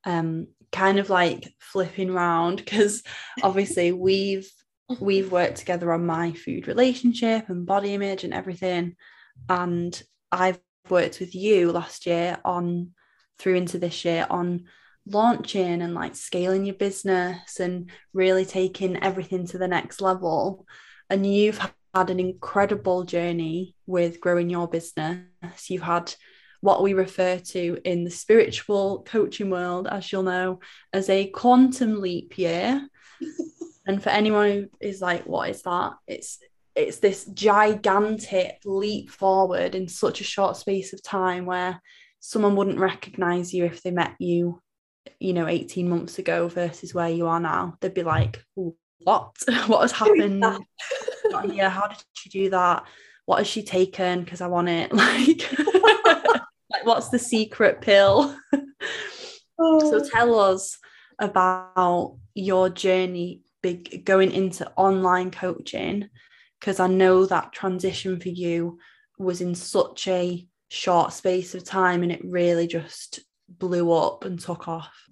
Um, 0.05 0.49
kind 0.72 0.99
of 0.99 1.09
like 1.09 1.55
flipping 1.61 2.12
round 2.12 2.59
because 2.59 3.03
obviously 3.43 3.93
we've 3.93 4.51
we've 5.01 5.32
worked 5.32 5.57
together 5.57 5.93
on 5.93 6.05
my 6.05 6.32
food 6.32 6.68
relationship 6.68 7.49
and 7.49 7.64
body 7.64 7.95
image 7.95 8.24
and 8.24 8.35
everything. 8.35 8.97
And 9.49 10.01
I've 10.30 10.61
worked 10.91 11.20
with 11.20 11.35
you 11.35 11.72
last 11.72 12.07
year 12.07 12.39
on 12.45 12.91
through 13.39 13.55
into 13.55 13.78
this 13.78 14.05
year 14.05 14.26
on 14.28 14.64
launching 15.07 15.82
and 15.82 15.94
like 15.94 16.16
scaling 16.16 16.64
your 16.64 16.74
business 16.74 17.61
and 17.61 17.90
really 18.12 18.44
taking 18.44 19.02
everything 19.02 19.46
to 19.48 19.59
the 19.59 19.68
next 19.68 20.00
level. 20.00 20.66
And 21.11 21.26
you've 21.26 21.59
had 21.94 22.11
an 22.11 22.18
incredible 22.18 23.05
journey 23.05 23.74
with 23.86 24.20
growing 24.20 24.50
your 24.50 24.68
business. 24.68 25.26
You've 25.68 25.82
had 25.82 26.14
what 26.61 26.82
we 26.82 26.94
refer 26.94 27.38
to 27.38 27.78
in 27.84 28.05
the 28.05 28.11
spiritual 28.11 29.02
coaching 29.07 29.50
world, 29.50 29.86
as 29.86 30.11
you'll 30.11 30.22
know, 30.22 30.61
as 30.92 31.11
a 31.11 31.26
quantum 31.26 32.00
leap 32.00 32.38
year. 32.38 32.88
and 33.86 34.02
for 34.02 34.09
anyone 34.09 34.50
who 34.50 34.68
is 34.80 35.02
like, 35.02 35.26
what 35.26 35.50
is 35.50 35.62
that? 35.62 35.92
It's 36.07 36.38
it's 36.74 36.98
this 36.98 37.24
gigantic 37.26 38.59
leap 38.64 39.09
forward 39.09 39.76
in 39.76 39.86
such 39.86 40.20
a 40.20 40.24
short 40.24 40.57
space 40.57 40.92
of 40.92 41.00
time 41.05 41.46
where 41.46 41.80
someone 42.18 42.57
wouldn't 42.57 42.80
recognize 42.80 43.55
you 43.55 43.64
if 43.64 43.80
they 43.82 43.92
met 43.92 44.14
you 44.18 44.61
you 45.20 45.32
know 45.32 45.46
18 45.46 45.88
months 45.88 46.18
ago 46.18 46.48
versus 46.48 46.94
where 46.94 47.09
you 47.09 47.26
are 47.26 47.40
now 47.40 47.76
they'd 47.80 47.94
be 47.94 48.02
like 48.02 48.44
what? 48.55 49.34
What 49.66 49.82
has 49.82 49.92
happened? 49.92 50.44
yeah 51.52 51.68
how 51.68 51.88
did 51.88 51.98
she 52.12 52.28
do 52.30 52.50
that? 52.50 52.84
What 53.26 53.38
has 53.38 53.46
she 53.46 53.62
taken? 53.62 54.24
Because 54.24 54.40
i 54.40 54.46
want 54.46 54.68
it. 54.68 54.92
Like 54.94 56.40
like 56.70 56.86
what's 56.86 57.11
the 57.11 57.18
secret 57.18 57.80
pill? 57.80 58.36
Oh. 59.59 59.90
so 59.90 60.09
tell 60.09 60.38
us 60.40 60.78
about 61.20 62.16
your 62.34 62.68
journey 62.68 63.42
big 63.62 64.05
going 64.05 64.32
into 64.32 64.70
online 64.76 65.30
coaching 65.30 66.09
because 66.59 66.80
i 66.80 66.86
know 66.88 67.24
that 67.24 67.52
transition 67.52 68.18
for 68.18 68.28
you 68.28 68.78
was 69.18 69.40
in 69.40 69.55
such 69.55 70.09
a 70.09 70.46
short 70.68 71.12
space 71.12 71.55
of 71.55 71.62
time 71.62 72.02
and 72.02 72.11
it 72.11 72.20
really 72.24 72.66
just 72.66 73.20
blew 73.49 73.92
up 73.92 74.24
and 74.24 74.38
took 74.38 74.68
off? 74.68 75.03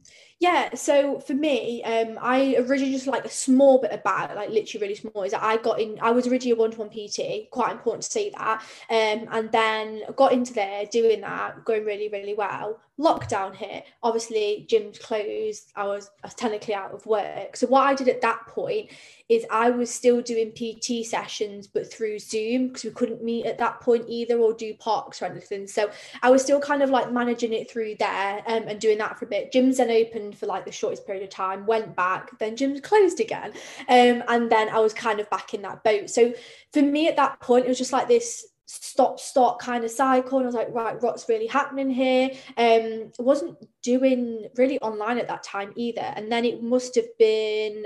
Yeah, 0.42 0.74
so 0.74 1.20
for 1.20 1.34
me, 1.34 1.84
um, 1.84 2.18
I 2.20 2.56
originally 2.58 2.90
just 2.90 3.06
like 3.06 3.24
a 3.24 3.28
small 3.28 3.80
bit 3.80 4.02
bad, 4.02 4.34
like 4.34 4.50
literally 4.50 4.82
really 4.82 4.96
small. 4.96 5.22
Is 5.22 5.30
that 5.30 5.44
I 5.44 5.56
got 5.56 5.80
in, 5.80 6.00
I 6.02 6.10
was 6.10 6.26
originally 6.26 6.50
a 6.50 6.56
one 6.56 6.72
to 6.72 6.78
one 6.80 6.90
PT, 6.90 7.48
quite 7.52 7.70
important 7.70 8.02
to 8.02 8.10
see 8.10 8.32
that. 8.36 8.60
Um, 8.90 9.28
and 9.30 9.52
then 9.52 10.02
got 10.16 10.32
into 10.32 10.52
there 10.52 10.84
doing 10.86 11.20
that, 11.20 11.64
going 11.64 11.84
really, 11.84 12.08
really 12.08 12.34
well. 12.34 12.80
Lockdown 12.98 13.54
hit, 13.54 13.84
obviously, 14.02 14.66
gyms 14.68 15.00
closed. 15.00 15.72
I 15.76 15.84
was, 15.86 16.10
I 16.22 16.26
was 16.26 16.34
technically 16.34 16.74
out 16.74 16.92
of 16.92 17.06
work. 17.06 17.56
So, 17.56 17.68
what 17.68 17.86
I 17.86 17.94
did 17.94 18.08
at 18.08 18.20
that 18.20 18.46
point 18.48 18.90
is 19.28 19.46
I 19.50 19.70
was 19.70 19.92
still 19.92 20.20
doing 20.20 20.52
PT 20.52 21.06
sessions, 21.06 21.66
but 21.66 21.90
through 21.90 22.18
Zoom 22.18 22.68
because 22.68 22.84
we 22.84 22.90
couldn't 22.90 23.24
meet 23.24 23.46
at 23.46 23.58
that 23.58 23.80
point 23.80 24.04
either 24.08 24.38
or 24.38 24.52
do 24.52 24.74
parks 24.74 25.22
or 25.22 25.24
anything. 25.24 25.66
So, 25.66 25.90
I 26.22 26.30
was 26.30 26.42
still 26.42 26.60
kind 26.60 26.82
of 26.82 26.90
like 26.90 27.10
managing 27.10 27.52
it 27.54 27.70
through 27.70 27.96
there 27.98 28.42
um, 28.46 28.64
and 28.68 28.78
doing 28.78 28.98
that 28.98 29.18
for 29.18 29.24
a 29.24 29.28
bit. 29.28 29.52
Gyms 29.52 29.78
then 29.78 29.90
opened 29.90 30.31
for 30.34 30.46
like 30.46 30.64
the 30.64 30.72
shortest 30.72 31.06
period 31.06 31.24
of 31.24 31.30
time, 31.30 31.66
went 31.66 31.94
back, 31.96 32.38
then 32.38 32.56
gyms 32.56 32.82
closed 32.82 33.20
again. 33.20 33.52
Um, 33.88 34.22
and 34.28 34.50
then 34.50 34.68
I 34.68 34.78
was 34.80 34.94
kind 34.94 35.20
of 35.20 35.28
back 35.30 35.54
in 35.54 35.62
that 35.62 35.84
boat. 35.84 36.10
So, 36.10 36.34
for 36.72 36.82
me 36.82 37.08
at 37.08 37.16
that 37.16 37.40
point, 37.40 37.66
it 37.66 37.68
was 37.68 37.78
just 37.78 37.92
like 37.92 38.08
this 38.08 38.46
stop 38.74 39.20
start 39.20 39.58
kind 39.58 39.84
of 39.84 39.90
cycle 39.90 40.38
and 40.38 40.46
I 40.46 40.48
was 40.48 40.54
like 40.54 40.72
right 40.72 41.00
what's 41.02 41.28
really 41.28 41.46
happening 41.46 41.90
here 41.90 42.30
um 42.56 43.12
I 43.18 43.22
wasn't 43.22 43.58
doing 43.82 44.46
really 44.56 44.78
online 44.78 45.18
at 45.18 45.28
that 45.28 45.42
time 45.42 45.74
either 45.76 46.00
and 46.00 46.32
then 46.32 46.46
it 46.46 46.62
must 46.62 46.94
have 46.94 47.18
been 47.18 47.84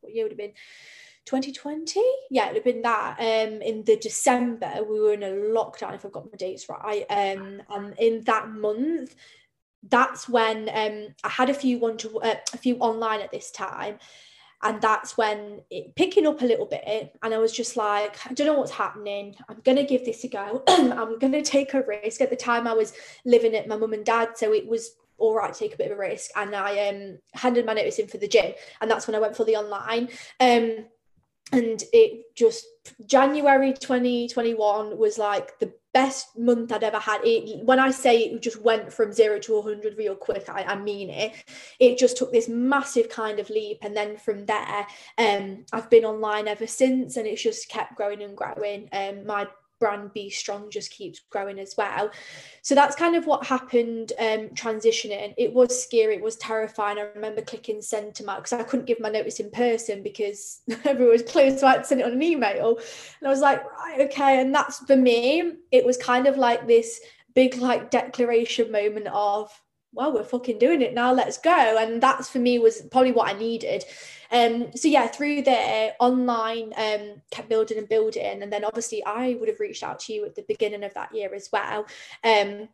what 0.00 0.14
year 0.14 0.24
would 0.24 0.32
have 0.32 0.38
been 0.38 0.54
2020 1.26 2.00
yeah 2.30 2.46
it 2.46 2.48
would 2.48 2.56
have 2.56 2.64
been 2.64 2.80
that 2.80 3.16
um 3.18 3.60
in 3.60 3.84
the 3.84 3.96
December 3.96 4.72
we 4.88 5.00
were 5.00 5.12
in 5.12 5.22
a 5.22 5.26
lockdown 5.26 5.94
if 5.94 6.06
I've 6.06 6.12
got 6.12 6.30
my 6.32 6.36
dates 6.38 6.66
right 6.70 7.04
um 7.10 7.60
and 7.68 7.94
in 7.98 8.24
that 8.24 8.48
month 8.48 9.14
that's 9.88 10.28
when 10.28 10.68
um 10.68 11.14
I 11.24 11.28
had 11.28 11.50
a 11.50 11.54
few 11.54 11.78
one 11.78 11.96
to 11.98 12.20
uh, 12.20 12.34
a 12.52 12.58
few 12.58 12.76
online 12.78 13.20
at 13.20 13.30
this 13.30 13.50
time 13.50 13.98
and 14.62 14.80
that's 14.80 15.16
when 15.16 15.60
it 15.70 15.94
picking 15.94 16.26
up 16.26 16.42
a 16.42 16.44
little 16.44 16.66
bit 16.66 17.16
and 17.22 17.32
i 17.32 17.38
was 17.38 17.52
just 17.52 17.76
like 17.76 18.18
i 18.26 18.32
don't 18.32 18.46
know 18.46 18.58
what's 18.58 18.72
happening. 18.72 19.34
I'm 19.48 19.60
to 19.76 19.84
give 19.84 20.04
this 20.04 20.24
a 20.24 20.28
go. 20.28 20.62
I'm 20.68 21.18
to 21.32 21.42
take 21.42 21.74
a 21.74 21.82
risk. 21.82 22.20
At 22.20 22.30
the 22.30 22.36
time 22.36 22.66
i 22.66 22.72
was 22.72 22.92
living 23.24 23.54
at 23.54 23.68
my 23.68 23.76
mum 23.76 23.92
and 23.92 24.04
dad 24.04 24.36
so 24.36 24.52
it 24.52 24.66
was 24.66 24.96
all 25.18 25.34
right 25.34 25.52
to 25.52 25.58
take 25.58 25.74
a 25.74 25.76
bit 25.76 25.90
of 25.90 25.98
a 25.98 26.00
risk 26.00 26.30
and 26.36 26.54
i 26.54 26.88
um 26.88 27.18
handed 27.32 27.66
my 27.66 27.72
notice 27.72 27.98
in 27.98 28.06
for 28.06 28.18
the 28.18 28.28
gym 28.28 28.52
and 28.80 28.90
that's 28.90 29.06
when 29.06 29.14
i 29.14 29.18
went 29.18 29.36
for 29.36 29.44
the 29.44 29.56
online. 29.56 30.08
Um 30.40 30.86
and 31.52 31.82
it 31.92 32.34
just 32.34 32.66
January 33.06 33.72
2021 33.72 34.98
was 34.98 35.18
like 35.18 35.58
the 35.58 35.72
best 35.94 36.38
month 36.38 36.72
I'd 36.72 36.84
ever 36.84 36.98
had. 36.98 37.20
It 37.24 37.64
when 37.64 37.78
I 37.78 37.90
say 37.90 38.20
it 38.20 38.42
just 38.42 38.60
went 38.62 38.92
from 38.92 39.12
zero 39.12 39.38
to 39.40 39.60
100 39.60 39.96
real 39.96 40.14
quick, 40.14 40.48
I, 40.48 40.62
I 40.62 40.76
mean 40.76 41.10
it. 41.10 41.32
It 41.80 41.98
just 41.98 42.16
took 42.16 42.32
this 42.32 42.48
massive 42.48 43.08
kind 43.08 43.38
of 43.38 43.50
leap, 43.50 43.78
and 43.82 43.96
then 43.96 44.16
from 44.16 44.46
there, 44.46 44.86
um, 45.16 45.64
I've 45.72 45.90
been 45.90 46.04
online 46.04 46.48
ever 46.48 46.66
since, 46.66 47.16
and 47.16 47.26
it's 47.26 47.42
just 47.42 47.68
kept 47.68 47.96
growing 47.96 48.22
and 48.22 48.36
growing. 48.36 48.88
Um, 48.92 49.26
my 49.26 49.48
brand 49.78 50.12
Be 50.12 50.30
Strong 50.30 50.70
just 50.70 50.90
keeps 50.90 51.20
growing 51.30 51.58
as 51.58 51.74
well. 51.76 52.10
So 52.62 52.74
that's 52.74 52.96
kind 52.96 53.16
of 53.16 53.26
what 53.26 53.46
happened 53.46 54.12
um, 54.18 54.50
transitioning. 54.50 55.34
It 55.36 55.52
was 55.52 55.82
scary, 55.82 56.16
it 56.16 56.22
was 56.22 56.36
terrifying. 56.36 56.98
I 56.98 57.08
remember 57.14 57.42
clicking 57.42 57.82
send 57.82 58.14
to 58.16 58.24
Mark 58.24 58.44
because 58.44 58.52
I 58.52 58.62
couldn't 58.62 58.86
give 58.86 59.00
my 59.00 59.08
notice 59.08 59.40
in 59.40 59.50
person 59.50 60.02
because 60.02 60.60
everyone 60.84 61.12
was 61.12 61.22
closed, 61.22 61.60
so 61.60 61.66
I 61.66 61.72
had 61.72 61.82
to 61.82 61.84
send 61.84 62.00
it 62.00 62.06
on 62.06 62.12
an 62.12 62.22
email. 62.22 62.78
And 63.20 63.26
I 63.26 63.30
was 63.30 63.40
like, 63.40 63.64
right, 63.64 64.00
okay. 64.02 64.40
And 64.40 64.54
that's 64.54 64.78
for 64.80 64.96
me, 64.96 65.52
it 65.70 65.84
was 65.84 65.96
kind 65.96 66.26
of 66.26 66.36
like 66.36 66.66
this 66.66 67.00
big 67.34 67.56
like 67.58 67.90
declaration 67.90 68.72
moment 68.72 69.06
of 69.12 69.50
well, 69.98 70.12
we're 70.12 70.22
fucking 70.22 70.60
doing 70.60 70.80
it 70.80 70.94
now, 70.94 71.12
let's 71.12 71.38
go. 71.38 71.76
And 71.76 72.00
that's 72.00 72.30
for 72.30 72.38
me 72.38 72.60
was 72.60 72.82
probably 72.92 73.10
what 73.10 73.34
I 73.34 73.36
needed. 73.36 73.84
Um, 74.30 74.70
so 74.76 74.86
yeah, 74.86 75.08
through 75.08 75.42
there, 75.42 75.94
online 75.98 76.72
um, 76.76 77.20
kept 77.32 77.48
building 77.48 77.78
and 77.78 77.88
building. 77.88 78.42
And 78.42 78.52
then 78.52 78.64
obviously 78.64 79.04
I 79.04 79.34
would 79.40 79.48
have 79.48 79.58
reached 79.58 79.82
out 79.82 79.98
to 80.00 80.12
you 80.12 80.24
at 80.24 80.36
the 80.36 80.44
beginning 80.46 80.84
of 80.84 80.94
that 80.94 81.12
year 81.12 81.34
as 81.34 81.50
well. 81.52 81.84
Um, 82.22 82.68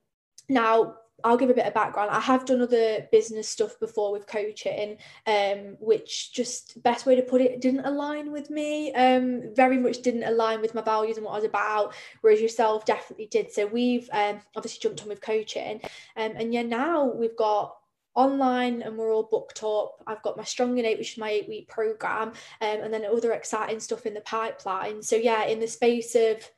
now 0.50 0.96
I'll 1.22 1.36
give 1.36 1.50
a 1.50 1.54
bit 1.54 1.66
of 1.66 1.74
background. 1.74 2.10
I 2.10 2.20
have 2.20 2.44
done 2.44 2.60
other 2.60 3.06
business 3.12 3.48
stuff 3.48 3.78
before 3.78 4.12
with 4.12 4.26
coaching, 4.26 4.98
um, 5.26 5.76
which 5.78 6.32
just 6.32 6.82
best 6.82 7.06
way 7.06 7.14
to 7.16 7.22
put 7.22 7.40
it 7.40 7.60
didn't 7.60 7.86
align 7.86 8.32
with 8.32 8.50
me. 8.50 8.92
Um, 8.92 9.54
very 9.54 9.78
much 9.78 10.02
didn't 10.02 10.24
align 10.24 10.60
with 10.60 10.74
my 10.74 10.82
values 10.82 11.16
and 11.16 11.24
what 11.24 11.32
I 11.32 11.36
was 11.36 11.44
about. 11.44 11.94
Whereas 12.20 12.40
yourself 12.40 12.84
definitely 12.84 13.26
did. 13.26 13.52
So 13.52 13.66
we've 13.66 14.08
um, 14.12 14.40
obviously 14.56 14.80
jumped 14.80 15.02
on 15.02 15.08
with 15.08 15.20
coaching, 15.20 15.80
um, 16.16 16.32
and 16.36 16.52
yeah, 16.52 16.62
now 16.62 17.04
we've 17.04 17.36
got 17.36 17.76
online 18.14 18.82
and 18.82 18.96
we're 18.96 19.12
all 19.12 19.28
booked 19.30 19.62
up. 19.62 20.02
I've 20.06 20.22
got 20.22 20.36
my 20.36 20.44
Strong 20.44 20.78
in 20.78 20.84
Eight, 20.84 20.98
which 20.98 21.12
is 21.12 21.18
my 21.18 21.30
eight 21.30 21.48
week 21.48 21.68
program, 21.68 22.28
um, 22.28 22.34
and 22.60 22.92
then 22.92 23.04
other 23.04 23.32
exciting 23.32 23.80
stuff 23.80 24.06
in 24.06 24.14
the 24.14 24.20
pipeline. 24.20 25.02
So 25.02 25.16
yeah, 25.16 25.44
in 25.44 25.60
the 25.60 25.68
space 25.68 26.14
of 26.14 26.48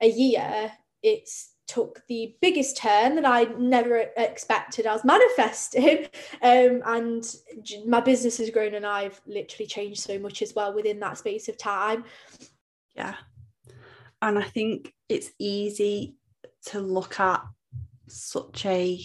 a 0.00 0.08
year, 0.08 0.72
it's 1.02 1.53
took 1.66 2.02
the 2.08 2.36
biggest 2.40 2.76
turn 2.76 3.16
that 3.16 3.24
I 3.24 3.44
never 3.58 4.06
expected. 4.16 4.86
I 4.86 4.92
was 4.92 5.04
manifesting, 5.04 6.06
um, 6.42 6.82
and 6.84 7.36
my 7.86 8.00
business 8.00 8.38
has 8.38 8.50
grown, 8.50 8.74
and 8.74 8.86
I've 8.86 9.20
literally 9.26 9.66
changed 9.66 10.00
so 10.00 10.18
much 10.18 10.42
as 10.42 10.54
well 10.54 10.74
within 10.74 11.00
that 11.00 11.18
space 11.18 11.48
of 11.48 11.58
time. 11.58 12.04
Yeah, 12.94 13.14
and 14.22 14.38
I 14.38 14.44
think 14.44 14.92
it's 15.08 15.30
easy 15.38 16.16
to 16.66 16.80
look 16.80 17.20
at 17.20 17.42
such 18.08 18.66
a 18.66 19.00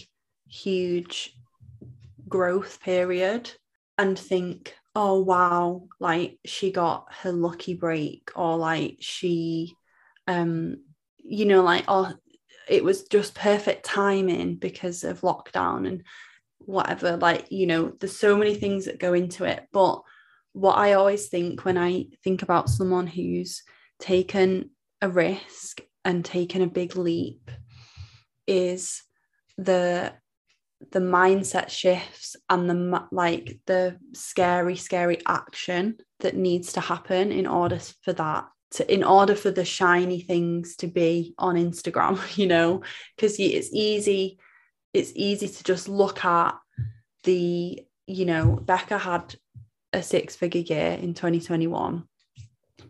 huge 0.48 1.36
growth 2.28 2.80
period 2.82 3.52
and 3.98 4.18
think, 4.18 4.76
oh 4.96 5.22
wow, 5.22 5.88
like 6.00 6.40
she 6.46 6.72
got 6.72 7.08
her 7.22 7.32
lucky 7.32 7.74
break, 7.74 8.32
or 8.36 8.58
like 8.58 8.98
she 9.00 9.76
um 10.28 10.78
you 11.18 11.46
know 11.46 11.64
like 11.64 11.84
oh 11.88 12.14
it 12.70 12.84
was 12.84 13.04
just 13.04 13.36
perfect 13.36 13.86
timing 13.86 14.56
because 14.56 15.04
of 15.04 15.22
lockdown 15.22 15.88
and 15.88 16.04
whatever 16.60 17.18
like 17.18 17.48
you 17.50 17.66
know 17.66 17.94
there's 18.00 18.16
so 18.16 18.38
many 18.38 18.54
things 18.54 18.86
that 18.86 19.00
go 19.00 19.14
into 19.14 19.44
it. 19.46 19.68
But 19.72 20.02
what 20.54 20.78
i 20.78 20.94
always 20.94 21.28
think 21.28 21.64
when 21.64 21.78
i 21.78 22.06
think 22.24 22.42
about 22.42 22.70
someone 22.70 23.08
who's 23.08 23.64
taken 24.00 24.70
a 25.02 25.10
risk 25.10 25.82
and 26.04 26.26
taken 26.26 26.62
a 26.62 26.68
big 26.68 26.96
leap 26.96 27.52
is 28.48 29.04
the 29.58 30.12
the 30.92 31.00
mindset 31.00 31.70
shifts 31.70 32.36
and 32.50 32.70
the 32.70 33.08
like 33.12 33.60
the 33.68 33.98
scary 34.14 34.76
scary 34.76 35.20
action 35.28 35.98
that 36.22 36.36
needs 36.36 36.74
to 36.74 36.80
happen 36.80 37.32
in 37.32 37.46
order 37.46 37.80
for 38.02 38.14
that 38.14 38.46
to 38.72 38.94
in 38.94 39.04
order 39.04 39.36
for 39.36 39.52
the 39.52 39.66
shiny 39.66 40.22
things 40.22 40.76
to 40.78 40.88
be 40.88 41.34
on 41.38 41.56
Instagram, 41.56 42.20
you 42.38 42.48
know, 42.48 42.84
because 43.16 43.40
it's 43.40 43.70
easy, 43.72 44.40
it's 44.94 45.12
easy 45.16 45.48
to 45.48 45.64
just 45.64 45.90
look 45.90 46.24
at 46.26 46.56
the, 47.24 47.80
you 48.08 48.26
know, 48.26 48.56
Becca 48.56 48.98
had 48.98 49.36
a 49.94 50.04
six 50.04 50.36
figure 50.36 50.62
year 50.62 50.92
in 50.92 51.14
2021. 51.14 52.04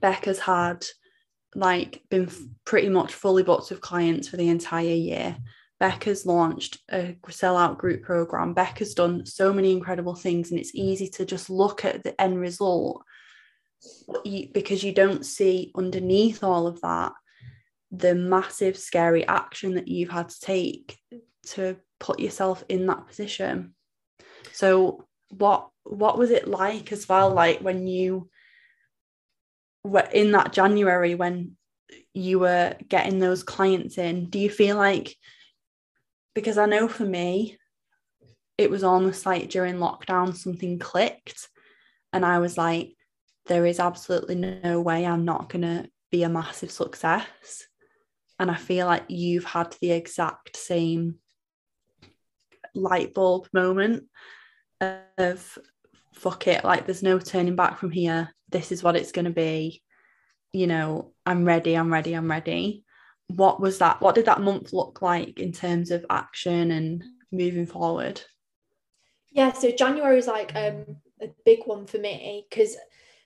Becca's 0.01 0.39
had 0.39 0.85
like 1.55 2.01
been 2.09 2.29
pretty 2.65 2.89
much 2.89 3.13
fully 3.13 3.43
booked 3.43 3.69
with 3.69 3.81
clients 3.81 4.27
for 4.27 4.37
the 4.37 4.49
entire 4.49 4.85
year. 4.85 5.37
Becca's 5.79 6.25
launched 6.25 6.79
a 6.91 7.15
sellout 7.27 7.77
group 7.77 8.03
program. 8.03 8.53
Becca's 8.53 8.93
done 8.93 9.25
so 9.25 9.53
many 9.53 9.71
incredible 9.71 10.13
things, 10.13 10.51
and 10.51 10.59
it's 10.59 10.75
easy 10.75 11.07
to 11.07 11.25
just 11.25 11.49
look 11.49 11.85
at 11.85 12.03
the 12.03 12.19
end 12.19 12.37
result 12.37 13.03
you, 14.25 14.49
because 14.53 14.83
you 14.83 14.93
don't 14.93 15.25
see 15.25 15.71
underneath 15.75 16.43
all 16.43 16.67
of 16.67 16.81
that 16.81 17.13
the 17.91 18.13
massive 18.13 18.77
scary 18.77 19.27
action 19.27 19.75
that 19.75 19.87
you've 19.87 20.11
had 20.11 20.29
to 20.29 20.39
take 20.39 20.99
to 21.43 21.75
put 21.99 22.19
yourself 22.19 22.63
in 22.69 22.85
that 22.85 23.07
position. 23.07 23.73
So 24.51 25.07
what 25.29 25.69
what 25.83 26.17
was 26.17 26.29
it 26.29 26.47
like 26.47 26.91
as 26.91 27.07
well 27.09 27.31
like 27.31 27.61
when 27.61 27.87
you 27.87 28.29
were 29.83 30.07
in 30.13 30.31
that 30.33 30.51
january 30.53 31.15
when 31.15 31.55
you 32.13 32.39
were 32.39 32.75
getting 32.87 33.19
those 33.19 33.43
clients 33.43 33.97
in? 33.97 34.29
Do 34.29 34.39
you 34.39 34.49
feel 34.49 34.75
like 34.75 35.15
because 36.35 36.57
i 36.57 36.65
know 36.65 36.87
for 36.87 37.05
me 37.05 37.57
it 38.57 38.69
was 38.69 38.83
almost 38.83 39.25
like 39.25 39.49
during 39.49 39.75
lockdown 39.75 40.35
something 40.35 40.79
clicked 40.79 41.47
and 42.13 42.25
i 42.25 42.39
was 42.39 42.57
like 42.57 42.93
there 43.49 43.65
is 43.65 43.79
absolutely 43.79 44.35
no 44.35 44.79
way 44.79 45.05
I'm 45.05 45.25
not 45.25 45.49
going 45.49 45.63
to 45.63 45.89
be 46.11 46.23
a 46.23 46.29
massive 46.29 46.71
success. 46.71 47.65
And 48.39 48.49
I 48.49 48.55
feel 48.55 48.85
like 48.85 49.03
you've 49.09 49.43
had 49.43 49.75
the 49.81 49.91
exact 49.91 50.55
same 50.55 51.15
light 52.73 53.13
bulb 53.13 53.47
moment 53.51 54.05
of 55.17 55.57
fuck 56.13 56.47
it, 56.47 56.63
like 56.63 56.85
there's 56.85 57.03
no 57.03 57.19
turning 57.19 57.55
back 57.55 57.79
from 57.79 57.91
here. 57.91 58.29
This 58.49 58.71
is 58.71 58.83
what 58.83 58.95
it's 58.95 59.11
going 59.11 59.25
to 59.25 59.31
be. 59.31 59.81
You 60.53 60.67
know, 60.67 61.13
I'm 61.25 61.43
ready, 61.43 61.75
I'm 61.75 61.91
ready, 61.91 62.13
I'm 62.13 62.29
ready. 62.29 62.85
What 63.27 63.59
was 63.59 63.79
that? 63.79 63.99
What 63.99 64.15
did 64.15 64.25
that 64.25 64.41
month 64.41 64.73
look 64.73 65.01
like 65.01 65.39
in 65.39 65.51
terms 65.51 65.91
of 65.91 66.05
action 66.09 66.71
and 66.71 67.03
moving 67.31 67.65
forward? 67.65 68.21
Yeah, 69.31 69.53
so 69.53 69.71
January 69.71 70.17
is 70.17 70.27
like 70.27 70.55
um, 70.55 70.97
a 71.21 71.29
big 71.45 71.59
one 71.65 71.85
for 71.85 71.97
me 71.97 72.45
because 72.49 72.75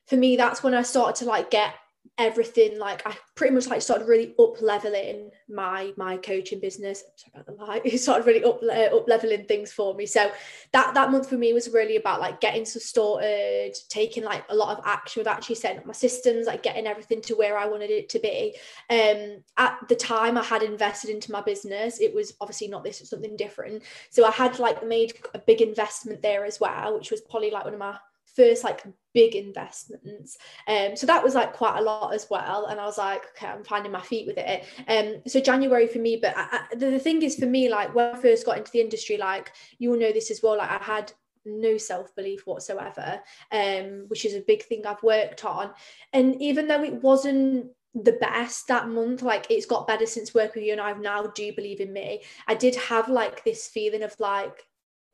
for 0.07 0.17
me 0.17 0.35
that's 0.35 0.63
when 0.63 0.73
I 0.73 0.81
started 0.81 1.15
to 1.23 1.25
like 1.25 1.49
get 1.49 1.73
everything 2.19 2.77
like 2.77 3.01
I 3.07 3.15
pretty 3.33 3.55
much 3.55 3.67
like 3.67 3.81
started 3.81 4.07
really 4.07 4.35
up 4.37 4.61
leveling 4.61 5.31
my 5.49 5.93
my 5.97 6.17
coaching 6.17 6.59
business. 6.59 7.03
Sorry 7.15 7.31
about 7.33 7.45
the 7.45 7.65
light. 7.65 7.81
It 7.85 7.97
started 7.99 8.27
really 8.27 8.43
up 8.43 8.61
uh, 8.61 8.95
up 8.95 9.07
leveling 9.07 9.45
things 9.45 9.71
for 9.71 9.95
me. 9.95 10.05
So 10.05 10.31
that 10.73 10.93
that 10.93 11.11
month 11.11 11.29
for 11.29 11.37
me 11.37 11.53
was 11.53 11.69
really 11.69 11.95
about 11.95 12.21
like 12.21 12.39
getting 12.39 12.65
stuff 12.65 12.83
sorted 12.83 13.75
taking 13.89 14.23
like 14.23 14.43
a 14.49 14.55
lot 14.55 14.77
of 14.77 14.83
action. 14.85 15.21
With 15.21 15.27
actually 15.27 15.55
setting 15.55 15.79
up 15.79 15.85
my 15.85 15.93
systems 15.93 16.45
like 16.45 16.61
getting 16.61 16.85
everything 16.85 17.21
to 17.21 17.35
where 17.35 17.57
I 17.57 17.65
wanted 17.65 17.89
it 17.89 18.09
to 18.09 18.19
be. 18.19 18.55
Um 18.89 19.43
at 19.57 19.79
the 19.89 19.95
time 19.95 20.37
I 20.37 20.43
had 20.43 20.61
invested 20.61 21.09
into 21.09 21.31
my 21.31 21.41
business 21.41 21.99
it 21.99 22.13
was 22.13 22.33
obviously 22.41 22.67
not 22.67 22.83
this 22.83 23.01
it's 23.01 23.09
something 23.09 23.35
different. 23.35 23.83
So 24.11 24.25
I 24.25 24.31
had 24.31 24.59
like 24.59 24.85
made 24.85 25.13
a 25.33 25.39
big 25.39 25.61
investment 25.61 26.21
there 26.21 26.45
as 26.45 26.59
well 26.59 26.93
which 26.95 27.09
was 27.09 27.21
probably 27.21 27.49
like 27.49 27.65
one 27.65 27.73
of 27.73 27.79
my 27.79 27.97
first 28.35 28.63
like 28.63 28.83
big 29.13 29.35
investments. 29.35 30.37
Um 30.67 30.95
so 30.95 31.05
that 31.07 31.23
was 31.23 31.35
like 31.35 31.53
quite 31.53 31.77
a 31.77 31.81
lot 31.81 32.13
as 32.13 32.27
well 32.29 32.65
and 32.65 32.79
i 32.79 32.85
was 32.85 32.97
like 32.97 33.23
okay 33.37 33.47
i'm 33.47 33.63
finding 33.63 33.91
my 33.91 34.01
feet 34.01 34.27
with 34.27 34.37
it. 34.37 34.65
Um 34.87 35.21
so 35.27 35.39
january 35.39 35.87
for 35.87 35.99
me 35.99 36.17
but 36.21 36.35
I, 36.35 36.47
I, 36.51 36.75
the, 36.75 36.91
the 36.91 36.99
thing 36.99 37.21
is 37.21 37.35
for 37.35 37.45
me 37.45 37.69
like 37.69 37.93
when 37.93 38.15
i 38.15 38.19
first 38.19 38.45
got 38.45 38.57
into 38.57 38.71
the 38.71 38.81
industry 38.81 39.17
like 39.17 39.53
you 39.77 39.89
will 39.89 39.99
know 39.99 40.11
this 40.11 40.31
as 40.31 40.41
well 40.41 40.57
like 40.57 40.69
i 40.69 40.83
had 40.83 41.11
no 41.45 41.77
self-belief 41.77 42.47
whatsoever 42.47 43.19
um 43.51 44.05
which 44.07 44.25
is 44.25 44.33
a 44.33 44.41
big 44.41 44.63
thing 44.63 44.85
i've 44.85 45.03
worked 45.03 45.45
on. 45.45 45.71
And 46.11 46.41
even 46.41 46.67
though 46.67 46.83
it 46.83 47.01
wasn't 47.01 47.67
the 47.95 48.13
best 48.13 48.67
that 48.67 48.89
month 48.89 49.21
like 49.21 49.45
it's 49.51 49.67
got 49.67 49.85
better 49.85 50.07
since 50.07 50.33
working 50.33 50.61
with 50.61 50.67
you 50.67 50.71
and 50.71 50.81
i 50.81 50.93
now 50.93 51.27
do 51.27 51.53
believe 51.53 51.79
in 51.79 51.93
me. 51.93 52.23
I 52.47 52.55
did 52.55 52.75
have 52.75 53.07
like 53.09 53.43
this 53.43 53.67
feeling 53.67 54.01
of 54.01 54.19
like 54.19 54.65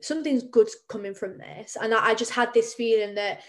something's 0.02 0.42
good 0.42 0.68
coming 0.88 1.14
from 1.14 1.38
this. 1.38 1.76
And 1.80 1.94
I, 1.94 2.08
I 2.08 2.14
just 2.14 2.32
had 2.32 2.52
this 2.54 2.74
feeling 2.74 3.14
that 3.14 3.42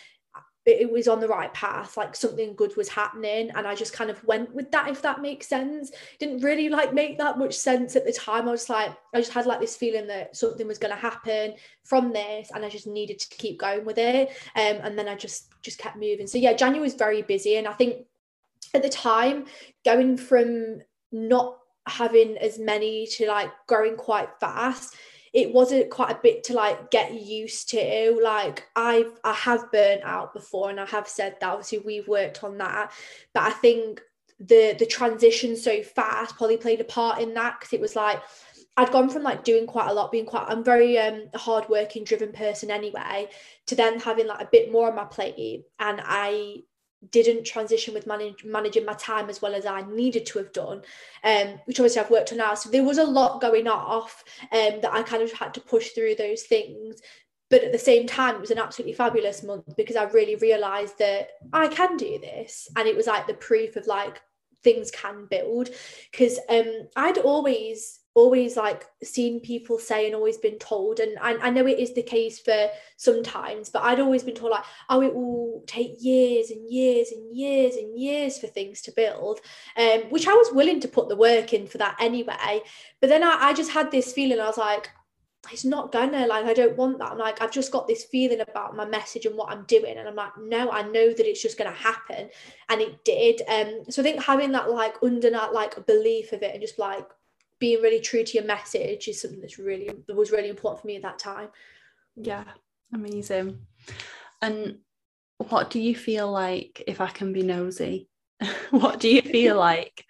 it 0.64 0.92
was 0.92 1.08
on 1.08 1.20
the 1.20 1.28
right 1.28 1.52
path 1.56 1.98
like 1.98 2.16
something 2.16 2.56
good 2.56 2.76
was 2.78 2.88
happening. 2.88 3.50
And 3.56 3.66
i 3.66 3.74
just 3.74 3.94
kind 3.94 4.12
of 4.12 4.24
went 4.24 4.54
with 4.54 4.70
that 4.72 4.90
if 4.90 5.02
that 5.02 5.22
makes 5.22 5.48
sense. 5.48 5.92
Didn't 6.20 6.44
really 6.44 6.70
like 6.70 6.94
make 6.94 7.18
that 7.18 7.40
much 7.40 7.56
sense 7.56 7.96
at 7.96 8.06
the 8.06 8.14
time. 8.14 8.48
I 8.48 8.52
was 8.52 8.70
like 8.70 8.96
i 9.14 9.18
just 9.18 9.34
had 9.34 9.48
like 9.48 9.60
this 9.60 9.76
feeling 9.76 10.08
that 10.08 10.36
something 10.36 10.68
was 10.68 10.78
going 10.78 10.94
to 10.94 11.02
happen 11.02 11.56
from 11.84 12.14
this 12.14 12.52
and 12.54 12.64
i 12.64 12.70
just 12.70 12.86
needed 12.86 13.20
to 13.20 13.38
keep 13.38 13.60
going 13.60 13.86
with 13.86 13.98
it. 13.98 14.30
Um, 14.56 14.78
and 14.84 14.98
then 14.98 15.08
i 15.08 15.16
just 15.16 15.52
just 15.64 15.80
kept 15.80 15.96
moving. 15.96 16.28
So 16.28 16.38
yeah 16.38 16.54
january 16.54 16.82
was 16.82 16.94
very 16.94 17.24
busy. 17.24 17.56
And 17.56 17.68
i 17.68 17.74
think 17.74 18.06
at 18.76 18.84
the 18.84 18.90
time 18.90 19.46
going 19.84 20.16
from 20.16 20.82
not 21.12 21.58
having 21.88 22.38
as 22.38 22.60
many 22.60 23.08
to 23.08 23.28
like 23.28 23.52
growing 23.68 23.96
quite 23.96 24.30
fast 24.40 24.96
it 25.34 25.54
wasn't 25.54 25.90
quite 25.90 26.12
a 26.12 26.20
bit 26.22 26.44
to 26.44 26.54
like 26.54 26.92
get 26.92 27.14
used 27.14 27.70
to 27.70 28.20
like 28.24 28.68
i've 28.76 29.12
i 29.24 29.34
have 29.34 29.72
burnt 29.72 30.02
out 30.04 30.34
before 30.34 30.70
and 30.70 30.80
i 30.80 30.86
have 30.86 31.08
said 31.08 31.36
that 31.40 31.50
obviously 31.50 31.80
we've 31.80 32.08
worked 32.08 32.44
on 32.44 32.58
that 32.58 32.92
but 33.34 33.44
i 33.44 33.52
think 33.52 34.02
the 34.40 34.76
the 34.80 34.86
transition 34.86 35.56
so 35.56 35.84
fast 35.84 36.36
probably 36.36 36.58
played 36.58 36.82
a 36.82 36.86
part 36.86 37.22
in 37.22 37.34
that 37.34 37.60
because 37.60 37.74
it 37.74 37.82
was 37.82 37.96
like 37.96 38.22
I'd 38.78 38.92
gone 38.92 39.10
from 39.10 39.24
like 39.24 39.44
doing 39.44 39.68
quite 39.68 39.90
a 39.90 39.94
lot, 39.94 40.12
being 40.12 40.26
quite 40.26 40.46
I'm 40.48 40.64
very 40.64 40.98
um 40.98 41.26
hardworking, 41.36 42.06
driven 42.06 42.32
person 42.32 42.72
anyway, 42.72 43.28
to 43.68 43.76
then 43.76 44.00
having 44.00 44.28
like 44.28 44.42
a 44.42 44.50
bit 44.52 44.72
more 44.72 44.90
on 44.90 44.96
my 44.96 45.04
plate. 45.04 45.66
And 45.80 46.02
I 46.04 46.64
didn't 47.10 47.46
transition 47.46 47.94
with 47.94 48.06
manage, 48.06 48.44
managing 48.44 48.86
my 48.86 48.94
time 48.94 49.30
as 49.30 49.42
well 49.42 49.56
as 49.56 49.66
I 49.66 49.82
needed 49.82 50.26
to 50.28 50.40
have 50.40 50.54
done, 50.54 50.84
um, 51.24 51.60
which 51.66 51.80
obviously 51.80 52.02
I've 52.02 52.12
worked 52.12 52.32
on 52.32 52.38
now. 52.38 52.54
So 52.54 52.70
there 52.70 52.84
was 52.84 53.00
a 53.00 53.04
lot 53.04 53.42
going 53.42 53.68
off 53.68 54.24
um, 54.52 54.82
that 54.82 54.94
I 54.94 55.02
kind 55.02 55.24
of 55.24 55.32
had 55.32 55.54
to 55.56 55.62
push 55.62 55.90
through 55.90 56.16
those 56.16 56.44
things. 56.44 57.02
But 57.50 57.64
at 57.64 57.72
the 57.72 57.80
same 57.80 58.08
time, 58.08 58.36
it 58.36 58.42
was 58.42 58.52
an 58.52 58.60
absolutely 58.60 58.94
fabulous 58.94 59.44
month 59.44 59.76
because 59.76 59.96
I 59.96 60.04
really 60.04 60.36
realized 60.36 61.00
that 61.00 61.32
I 61.52 61.68
can 61.68 61.98
do 61.98 62.18
this. 62.20 62.70
And 62.78 62.88
it 62.88 62.96
was 62.96 63.08
like 63.08 63.28
the 63.28 63.34
proof 63.34 63.76
of 63.76 63.88
like 63.88 64.22
things 64.64 64.90
can 64.92 65.26
build. 65.30 65.70
Because 66.12 66.40
um, 66.50 66.88
I'd 66.96 67.18
always 67.18 68.01
always 68.14 68.58
like 68.58 68.86
seen 69.02 69.40
people 69.40 69.80
say 69.80 70.06
and 70.06 70.16
always 70.16 70.38
been 70.38 70.58
told 70.58 71.00
and 71.00 71.18
I, 71.22 71.36
I 71.36 71.50
know 71.50 71.66
it 71.66 71.80
is 71.80 71.94
the 71.94 72.04
case 72.04 72.40
for 72.40 72.70
sometimes 72.98 73.70
but 73.70 73.84
I'd 73.84 74.02
always 74.02 74.24
been 74.24 74.36
told 74.36 74.52
like 74.52 74.66
oh 74.90 75.02
it 75.02 75.14
will 75.14 75.64
take 75.66 75.96
years 76.00 76.52
and 76.52 76.70
years 76.70 77.12
and 77.12 77.36
years 77.36 77.76
and 77.76 77.98
years 77.98 78.38
for 78.38 78.48
things 78.48 78.82
to 78.82 78.92
build 78.92 79.40
um 79.78 80.02
which 80.10 80.28
I 80.28 80.34
was 80.34 80.52
willing 80.52 80.82
to 80.82 80.90
put 80.90 81.08
the 81.08 81.16
work 81.16 81.54
in 81.54 81.68
for 81.68 81.78
that 81.78 81.96
anyway. 82.00 82.62
But 83.00 83.10
then 83.10 83.24
I, 83.24 83.38
I 83.40 83.54
just 83.54 83.72
had 83.72 83.92
this 83.92 84.12
feeling 84.12 84.40
I 84.40 84.48
was 84.48 84.58
like 84.58 84.90
it's 85.52 85.66
not 85.66 85.92
gonna 85.92 86.28
like 86.28 86.46
I 86.46 86.54
don't 86.54 86.78
want 86.78 87.00
that 87.00 87.14
I'm 87.14 87.18
like 87.18 87.42
I've 87.42 87.52
just 87.52 87.72
got 87.72 87.88
this 87.88 88.04
feeling 88.04 88.42
about 88.42 88.76
my 88.76 88.86
message 88.86 89.26
and 89.26 89.36
what 89.36 89.52
I'm 89.52 89.64
doing 89.64 89.98
and 89.98 90.08
I'm 90.08 90.16
like 90.16 90.38
no 90.38 90.70
I 90.70 90.84
know 90.84 91.14
that 91.14 91.28
it's 91.28 91.42
just 91.42 91.58
gonna 91.58 91.72
happen 91.72 92.30
and 92.70 92.82
it 92.82 93.04
did 93.04 93.42
um 93.48 93.86
so 93.90 94.02
I 94.02 94.04
think 94.04 94.22
having 94.22 94.52
that 94.52 94.70
like 94.70 94.96
under 95.02 95.32
that 95.32 95.54
like 95.54 95.88
belief 95.88 96.34
of 96.34 96.44
it 96.44 96.54
and 96.54 96.62
just 96.62 96.78
like 96.78 97.08
being 97.62 97.82
really 97.82 98.02
true 98.02 98.26
to 98.26 98.34
your 98.34 98.46
message 98.46 99.08
is 99.08 99.22
something 99.22 99.40
that's 99.40 99.58
really 99.58 99.90
that 100.08 100.16
was 100.18 100.32
really 100.32 100.50
important 100.50 100.82
for 100.82 100.88
me 100.88 100.98
at 100.98 101.04
that 101.04 101.20
time. 101.20 101.48
Yeah 102.18 102.44
amazing. 102.94 103.60
And 104.42 104.80
what 105.50 105.70
do 105.70 105.80
you 105.80 105.96
feel 105.96 106.32
like 106.32 106.84
if 106.86 107.02
i 107.02 107.08
can 107.08 107.34
be 107.34 107.42
nosy 107.42 108.08
what 108.70 109.00
do 109.00 109.10
you 109.10 109.22
feel 109.22 109.56
like 109.70 110.06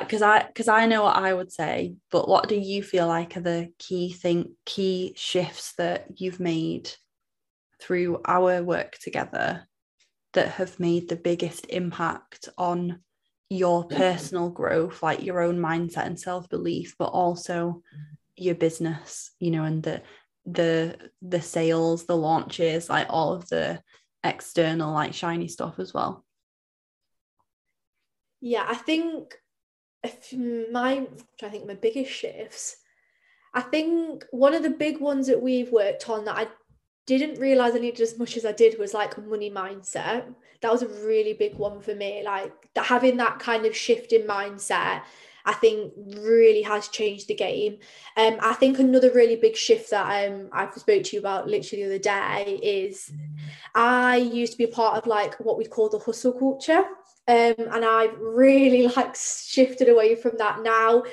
because 0.00 0.22
uh, 0.22 0.26
i 0.26 0.46
because 0.46 0.68
i 0.68 0.86
know 0.86 1.02
what 1.04 1.16
i 1.16 1.32
would 1.32 1.52
say 1.52 1.94
but 2.10 2.28
what 2.28 2.48
do 2.48 2.56
you 2.56 2.82
feel 2.82 3.06
like 3.06 3.36
are 3.36 3.42
the 3.42 3.70
key 3.78 4.12
thing 4.12 4.54
key 4.66 5.12
shifts 5.16 5.74
that 5.78 6.06
you've 6.16 6.40
made 6.40 6.90
through 7.80 8.20
our 8.24 8.62
work 8.62 8.98
together 9.00 9.66
that 10.32 10.48
have 10.48 10.80
made 10.80 11.08
the 11.08 11.16
biggest 11.16 11.66
impact 11.68 12.48
on 12.56 13.00
your 13.52 13.84
mm-hmm. 13.88 13.96
personal 13.96 14.50
growth, 14.50 15.02
like 15.02 15.22
your 15.22 15.40
own 15.40 15.58
mindset 15.58 16.06
and 16.06 16.18
self 16.18 16.48
belief, 16.48 16.94
but 16.98 17.06
also 17.06 17.82
your 18.36 18.54
business, 18.54 19.30
you 19.38 19.50
know, 19.50 19.64
and 19.64 19.82
the 19.82 20.02
the 20.46 20.96
the 21.20 21.40
sales, 21.40 22.06
the 22.06 22.16
launches, 22.16 22.88
like 22.88 23.06
all 23.08 23.34
of 23.34 23.48
the 23.48 23.80
external 24.24 24.92
like 24.92 25.14
shiny 25.14 25.48
stuff 25.48 25.78
as 25.78 25.92
well. 25.92 26.24
Yeah, 28.40 28.64
I 28.66 28.74
think 28.74 29.34
if 30.02 30.32
my 30.32 31.06
I 31.42 31.48
think 31.48 31.66
my 31.66 31.74
biggest 31.74 32.10
shifts. 32.10 32.76
I 33.54 33.60
think 33.60 34.24
one 34.30 34.54
of 34.54 34.62
the 34.62 34.70
big 34.70 34.98
ones 34.98 35.26
that 35.26 35.42
we've 35.42 35.70
worked 35.70 36.08
on 36.08 36.24
that 36.24 36.38
I 36.38 36.48
didn't 37.06 37.40
realize 37.40 37.74
I 37.74 37.78
needed 37.78 38.00
as 38.00 38.18
much 38.18 38.36
as 38.36 38.44
I 38.44 38.52
did 38.52 38.78
was 38.78 38.94
like 38.94 39.18
money 39.26 39.50
mindset. 39.50 40.32
That 40.60 40.72
was 40.72 40.82
a 40.82 40.88
really 40.88 41.32
big 41.32 41.56
one 41.56 41.80
for 41.80 41.94
me. 41.94 42.22
Like 42.24 42.52
having 42.76 43.16
that 43.16 43.38
kind 43.38 43.66
of 43.66 43.76
shift 43.76 44.12
in 44.12 44.22
mindset, 44.22 45.02
I 45.44 45.54
think 45.54 45.92
really 46.18 46.62
has 46.62 46.88
changed 46.88 47.28
the 47.28 47.34
game. 47.34 47.78
Um, 48.16 48.36
I 48.40 48.54
think 48.54 48.78
another 48.78 49.10
really 49.12 49.36
big 49.36 49.56
shift 49.56 49.90
that 49.90 50.30
um 50.30 50.48
I've 50.52 50.72
spoke 50.74 51.02
to 51.04 51.16
you 51.16 51.20
about 51.20 51.48
literally 51.48 51.82
the 51.82 51.88
other 51.88 51.98
day 51.98 52.60
is 52.62 53.12
I 53.74 54.16
used 54.16 54.52
to 54.52 54.58
be 54.58 54.64
a 54.64 54.68
part 54.68 54.96
of 54.96 55.06
like 55.06 55.34
what 55.40 55.58
we 55.58 55.64
call 55.64 55.88
the 55.88 55.98
hustle 55.98 56.32
culture. 56.32 56.84
Um, 57.28 57.54
and 57.58 57.84
I've 57.84 58.18
really 58.18 58.86
like 58.96 59.16
shifted 59.16 59.88
away 59.88 60.14
from 60.14 60.32
that 60.38 60.62
now. 60.62 61.04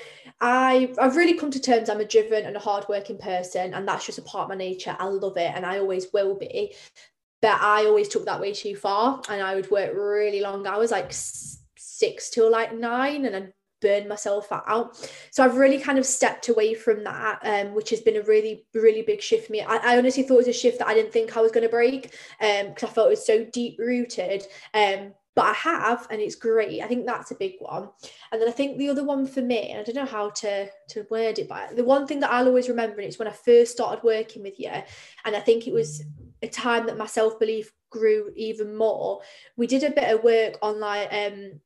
I 0.42 0.94
I've 1.00 1.16
really 1.16 1.34
come 1.34 1.52
to 1.52 1.60
terms 1.60 1.90
I'm 1.90 2.00
a 2.00 2.06
driven 2.06 2.46
and 2.46 2.56
a 2.56 2.60
hardworking 2.60 3.18
person, 3.18 3.74
and 3.74 3.88
that's 3.88 4.06
just 4.06 4.18
a 4.18 4.24
part 4.24 4.44
of 4.44 4.50
my 4.50 4.56
nature. 4.56 4.96
I 5.00 5.06
love 5.06 5.38
it, 5.38 5.52
and 5.56 5.66
I 5.66 5.80
always 5.80 6.08
will 6.14 6.36
be. 6.36 6.74
But 7.42 7.62
I 7.62 7.86
always 7.86 8.10
took 8.10 8.26
that 8.26 8.42
way 8.42 8.54
too 8.54 8.76
far, 8.76 9.22
and 9.30 9.42
I 9.42 9.56
would 9.56 9.72
work 9.72 9.94
really 9.94 10.42
long 10.42 10.66
hours, 10.68 10.92
like 10.92 11.12
six 11.12 12.30
till 12.30 12.52
like 12.52 12.74
nine, 12.74 13.26
and 13.26 13.34
then 13.36 13.54
burn 13.82 14.08
myself 14.08 14.52
out. 14.52 14.98
So 15.32 15.44
I've 15.44 15.58
really 15.58 15.80
kind 15.80 15.98
of 15.98 16.06
stepped 16.06 16.50
away 16.50 16.74
from 16.74 17.04
that, 17.04 17.40
um, 17.44 17.74
which 17.74 17.90
has 17.92 18.02
been 18.02 18.18
a 18.18 18.24
really, 18.24 18.66
really 18.74 19.02
big 19.02 19.22
shift 19.22 19.48
for 19.48 19.54
me. 19.54 19.62
I, 19.62 19.78
I 19.78 19.98
honestly 19.98 20.24
thought 20.24 20.36
it 20.36 20.48
was 20.48 20.48
a 20.48 20.54
shift 20.54 20.80
that 20.80 20.88
I 20.88 20.94
didn't 20.94 21.14
think 21.14 21.36
I 21.38 21.42
was 21.42 21.52
going 21.52 21.64
to 21.64 21.70
break 21.70 22.12
because 22.40 22.84
um, 22.84 22.90
I 22.90 22.94
felt 22.94 23.08
it 23.08 23.12
was 23.12 23.26
so 23.26 23.46
deep 23.46 23.78
rooted. 23.80 24.44
Um, 24.74 25.14
but 25.40 25.46
I 25.46 25.54
have, 25.54 26.06
and 26.12 26.20
it's 26.20 26.36
great. 26.36 26.82
I 26.82 26.88
think 26.88 27.06
that's 27.06 27.32
a 27.32 27.36
big 27.36 27.54
one. 27.60 27.88
And 28.30 28.42
then 28.42 28.50
I 28.50 28.52
think 28.52 28.78
the 28.78 28.90
other 28.90 29.06
one 29.06 29.26
for 29.26 29.42
me, 29.42 29.70
and 29.70 29.80
I 29.80 29.84
don't 29.84 29.96
know 29.96 30.04
how 30.06 30.32
to 30.32 30.68
to 30.90 31.08
word 31.10 31.40
it, 31.40 31.48
but 31.48 31.78
the 31.78 31.84
one 31.86 32.06
thing 32.06 32.20
that 32.20 32.32
I'll 32.34 32.48
always 32.48 32.68
remember 32.68 33.00
is 33.00 33.18
when 33.18 33.30
I 33.30 33.32
first 33.32 33.72
started 33.72 34.04
working 34.04 34.44
with 34.44 34.60
you, 34.60 34.74
and 35.24 35.38
I 35.38 35.40
think 35.40 35.66
it 35.66 35.74
was 35.74 36.04
a 36.42 36.50
time 36.50 36.88
that 36.88 36.98
my 36.98 37.06
self 37.06 37.40
belief 37.40 37.72
grew 37.90 38.34
even 38.36 38.76
more. 38.76 39.22
We 39.56 39.66
did 39.66 39.86
a 39.86 39.92
bit 39.92 40.14
of 40.14 40.26
work 40.26 40.58
on 40.62 40.82
like 40.82 41.08
um 41.14 41.62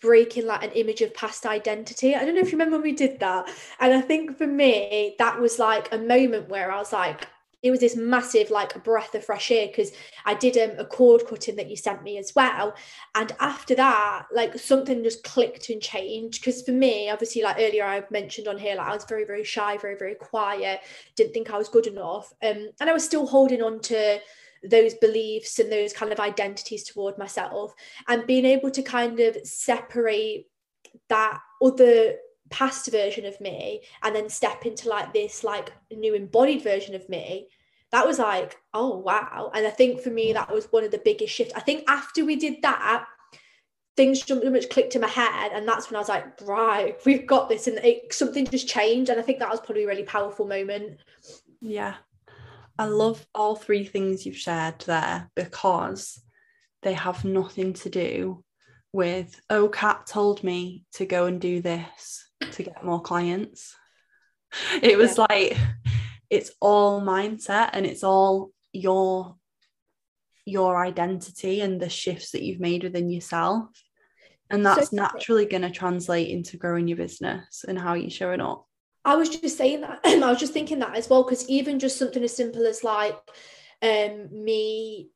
breaking 0.00 0.46
like 0.46 0.64
an 0.64 0.70
image 0.70 1.02
of 1.02 1.12
past 1.12 1.44
identity. 1.44 2.14
I 2.14 2.24
don't 2.24 2.34
know 2.34 2.40
if 2.40 2.46
you 2.46 2.52
remember 2.52 2.76
when 2.76 2.82
we 2.82 2.92
did 2.92 3.20
that. 3.20 3.46
And 3.78 3.92
I 3.92 4.00
think 4.00 4.38
for 4.38 4.46
me, 4.46 5.16
that 5.18 5.38
was 5.38 5.58
like 5.58 5.92
a 5.92 5.98
moment 5.98 6.48
where 6.48 6.72
I 6.72 6.78
was 6.78 6.94
like, 6.94 7.28
it 7.62 7.70
was 7.70 7.80
this 7.80 7.96
massive 7.96 8.50
like 8.50 8.82
breath 8.82 9.14
of 9.14 9.24
fresh 9.24 9.50
air 9.50 9.68
because 9.68 9.92
I 10.24 10.34
did 10.34 10.58
um, 10.58 10.78
a 10.78 10.84
cord 10.84 11.26
cutting 11.26 11.56
that 11.56 11.70
you 11.70 11.76
sent 11.76 12.02
me 12.02 12.18
as 12.18 12.34
well. 12.34 12.74
And 13.14 13.32
after 13.38 13.74
that, 13.76 14.26
like 14.32 14.58
something 14.58 15.04
just 15.04 15.22
clicked 15.22 15.70
and 15.70 15.80
changed. 15.80 16.40
Because 16.40 16.62
for 16.62 16.72
me, 16.72 17.08
obviously, 17.08 17.42
like 17.42 17.56
earlier 17.58 17.84
I 17.84 18.02
mentioned 18.10 18.48
on 18.48 18.58
here, 18.58 18.74
like 18.74 18.88
I 18.88 18.94
was 18.94 19.04
very, 19.04 19.24
very 19.24 19.44
shy, 19.44 19.76
very, 19.76 19.96
very 19.96 20.16
quiet, 20.16 20.80
didn't 21.16 21.32
think 21.32 21.50
I 21.50 21.58
was 21.58 21.68
good 21.68 21.86
enough. 21.86 22.32
Um, 22.42 22.70
and 22.80 22.90
I 22.90 22.92
was 22.92 23.04
still 23.04 23.26
holding 23.26 23.62
on 23.62 23.80
to 23.80 24.20
those 24.68 24.94
beliefs 24.94 25.58
and 25.58 25.70
those 25.70 25.92
kind 25.92 26.12
of 26.12 26.20
identities 26.20 26.84
toward 26.84 27.18
myself 27.18 27.74
and 28.06 28.26
being 28.26 28.44
able 28.44 28.70
to 28.70 28.82
kind 28.82 29.18
of 29.18 29.36
separate 29.44 30.46
that 31.08 31.40
other 31.60 32.14
past 32.52 32.90
version 32.90 33.24
of 33.24 33.40
me 33.40 33.82
and 34.02 34.14
then 34.14 34.28
step 34.28 34.64
into 34.66 34.88
like 34.88 35.12
this 35.12 35.42
like 35.42 35.72
new 35.90 36.14
embodied 36.14 36.62
version 36.62 36.94
of 36.94 37.08
me 37.08 37.48
that 37.92 38.06
was 38.06 38.18
like 38.18 38.58
oh 38.74 38.96
wow. 38.96 39.50
And 39.54 39.66
i 39.66 39.70
think 39.70 40.00
for 40.00 40.10
me 40.10 40.32
that 40.32 40.52
was 40.52 40.66
one 40.66 40.84
of 40.84 40.90
the 40.90 41.02
biggest 41.04 41.34
shifts. 41.34 41.52
I 41.54 41.60
think 41.60 41.84
after 41.88 42.24
we 42.24 42.36
did 42.36 42.62
that 42.62 43.06
things 43.94 44.24
so 44.24 44.40
much 44.50 44.70
clicked 44.70 44.94
in 44.94 45.02
my 45.02 45.08
head. 45.08 45.52
And 45.52 45.68
that's 45.68 45.90
when 45.90 45.96
i 45.96 46.00
was 46.00 46.08
like 46.08 46.40
right 46.42 46.96
we've 47.04 47.26
got 47.26 47.48
this. 47.48 47.66
And 47.66 47.78
it, 47.78 48.12
something 48.12 48.46
just 48.46 48.68
changed. 48.68 49.10
And 49.10 49.20
i 49.20 49.22
think 49.22 49.38
that 49.38 49.50
was 49.50 49.60
probably 49.60 49.84
a 49.84 49.88
really 49.88 50.04
powerful 50.04 50.46
moment. 50.46 50.98
Yeah. 51.60 51.94
I 52.78 52.86
love 52.86 53.26
all 53.34 53.54
three 53.54 53.84
things 53.84 54.24
you've 54.24 54.36
shared 54.36 54.80
there 54.80 55.30
because 55.36 56.20
they 56.82 56.94
have 56.94 57.24
nothing 57.24 57.74
to 57.74 57.90
do 57.90 58.42
with 58.92 59.40
oh 59.48 59.68
Kat 59.68 60.06
told 60.06 60.42
me 60.44 60.84
to 60.92 61.06
go 61.06 61.26
and 61.26 61.40
do 61.40 61.60
this 61.60 62.28
to 62.52 62.62
get 62.62 62.84
more 62.84 63.00
clients. 63.00 63.74
It 64.82 64.98
was 64.98 65.16
yeah. 65.16 65.26
like 65.28 65.56
it's 66.28 66.50
all 66.60 67.00
mindset 67.00 67.70
and 67.72 67.86
it's 67.86 68.04
all 68.04 68.50
your 68.72 69.36
your 70.44 70.84
identity 70.84 71.60
and 71.60 71.80
the 71.80 71.88
shifts 71.88 72.32
that 72.32 72.42
you've 72.42 72.60
made 72.60 72.82
within 72.82 73.10
yourself. 73.10 73.68
And 74.50 74.66
that's 74.66 74.90
so, 74.90 74.96
naturally 74.96 75.46
going 75.46 75.62
to 75.62 75.70
translate 75.70 76.28
into 76.28 76.56
growing 76.56 76.88
your 76.88 76.98
business 76.98 77.64
and 77.66 77.78
how 77.78 77.94
you're 77.94 78.10
showing 78.10 78.40
up. 78.40 78.66
I 79.04 79.16
was 79.16 79.28
just 79.28 79.56
saying 79.56 79.80
that. 79.82 80.00
I 80.04 80.18
was 80.18 80.38
just 80.38 80.52
thinking 80.52 80.80
that 80.80 80.96
as 80.96 81.08
well, 81.08 81.22
because 81.22 81.48
even 81.48 81.78
just 81.78 81.98
something 81.98 82.22
as 82.22 82.36
simple 82.36 82.66
as 82.66 82.84
like 82.84 83.16
um, 83.80 84.28
me 84.30 85.10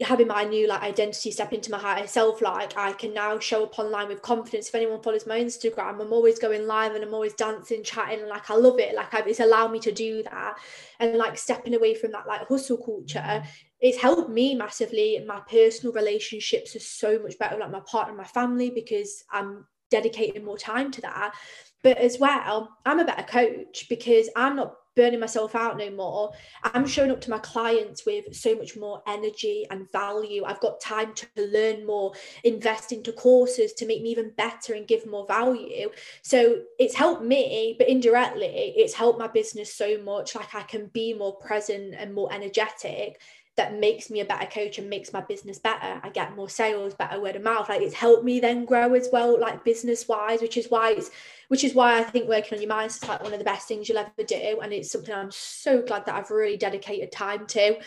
having 0.00 0.28
my 0.28 0.44
new 0.44 0.68
like 0.68 0.82
identity 0.82 1.30
step 1.32 1.52
into 1.52 1.72
my 1.72 1.78
higher 1.78 2.06
self 2.06 2.40
like 2.40 2.76
i 2.76 2.92
can 2.92 3.12
now 3.12 3.36
show 3.38 3.64
up 3.64 3.78
online 3.78 4.06
with 4.06 4.22
confidence. 4.22 4.68
If 4.68 4.74
anyone 4.76 5.02
follows 5.02 5.26
my 5.26 5.40
instagram 5.40 6.00
i'm 6.00 6.12
always 6.12 6.38
going 6.38 6.66
live 6.66 6.94
and 6.94 7.02
i'm 7.02 7.14
always 7.14 7.34
dancing 7.34 7.82
chatting 7.82 8.20
and 8.20 8.28
like 8.28 8.48
i 8.48 8.54
love 8.54 8.78
it. 8.78 8.94
Like 8.94 9.08
it's 9.12 9.40
allowed 9.40 9.72
me 9.72 9.80
to 9.80 9.92
do 9.92 10.22
that. 10.24 10.54
And 11.00 11.16
like 11.16 11.36
stepping 11.36 11.74
away 11.74 11.94
from 11.94 12.12
that 12.12 12.28
like 12.28 12.46
hustle 12.46 12.78
culture 12.78 13.42
it's 13.80 13.98
helped 13.98 14.28
me 14.28 14.56
massively. 14.56 15.22
My 15.24 15.40
personal 15.40 15.92
relationships 15.92 16.74
are 16.74 16.80
so 16.80 17.20
much 17.20 17.38
better 17.38 17.56
like 17.58 17.70
my 17.70 17.80
partner 17.80 18.14
my 18.14 18.24
family 18.24 18.70
because 18.70 19.24
i'm 19.32 19.66
dedicating 19.90 20.44
more 20.44 20.58
time 20.58 20.90
to 20.92 21.00
that. 21.00 21.34
But 21.82 21.98
as 21.98 22.18
well 22.20 22.76
i'm 22.86 23.00
a 23.00 23.04
better 23.04 23.24
coach 23.24 23.86
because 23.88 24.28
i'm 24.36 24.54
not 24.54 24.74
burning 24.98 25.20
myself 25.20 25.54
out 25.54 25.78
no 25.78 25.88
more. 25.90 26.32
I'm 26.64 26.84
showing 26.84 27.12
up 27.12 27.20
to 27.20 27.30
my 27.30 27.38
clients 27.38 28.04
with 28.04 28.34
so 28.34 28.56
much 28.56 28.76
more 28.76 29.00
energy 29.06 29.64
and 29.70 29.90
value. 29.92 30.42
I've 30.44 30.58
got 30.58 30.80
time 30.80 31.14
to 31.14 31.26
learn 31.36 31.86
more, 31.86 32.14
invest 32.42 32.90
into 32.90 33.12
courses 33.12 33.72
to 33.74 33.86
make 33.86 34.02
me 34.02 34.10
even 34.10 34.32
better 34.36 34.74
and 34.74 34.88
give 34.88 35.06
more 35.06 35.24
value. 35.24 35.88
So 36.22 36.62
it's 36.80 36.96
helped 36.96 37.22
me, 37.22 37.76
but 37.78 37.88
indirectly, 37.88 38.74
it's 38.76 38.92
helped 38.92 39.20
my 39.20 39.28
business 39.28 39.72
so 39.72 40.02
much. 40.02 40.34
Like 40.34 40.52
I 40.52 40.62
can 40.62 40.88
be 40.88 41.14
more 41.14 41.36
present 41.36 41.94
and 41.96 42.12
more 42.12 42.32
energetic 42.32 43.20
that 43.58 43.78
makes 43.78 44.08
me 44.08 44.20
a 44.20 44.24
better 44.24 44.46
coach 44.46 44.78
and 44.78 44.88
makes 44.88 45.12
my 45.12 45.20
business 45.20 45.58
better. 45.58 46.00
I 46.02 46.08
get 46.08 46.34
more 46.34 46.48
sales, 46.48 46.94
better 46.94 47.20
word 47.20 47.36
of 47.36 47.42
mouth. 47.42 47.68
Like 47.68 47.82
it's 47.82 47.94
helped 47.94 48.24
me 48.24 48.40
then 48.40 48.64
grow 48.64 48.94
as 48.94 49.10
well, 49.12 49.38
like 49.38 49.64
business 49.64 50.08
wise, 50.08 50.40
which 50.40 50.56
is 50.56 50.70
why 50.70 50.92
it's 50.92 51.10
which 51.48 51.64
is 51.64 51.74
why 51.74 51.98
I 51.98 52.04
think 52.04 52.28
working 52.28 52.56
on 52.56 52.62
your 52.62 52.70
mindset 52.70 53.02
is 53.02 53.08
like 53.08 53.22
one 53.22 53.32
of 53.32 53.38
the 53.38 53.44
best 53.44 53.68
things 53.68 53.88
you'll 53.88 53.98
ever 53.98 54.10
do. 54.26 54.60
And 54.62 54.72
it's 54.72 54.90
something 54.90 55.14
I'm 55.14 55.30
so 55.30 55.82
glad 55.82 56.06
that 56.06 56.14
I've 56.14 56.30
really 56.30 56.56
dedicated 56.56 57.12
time 57.12 57.46
to. 57.48 57.78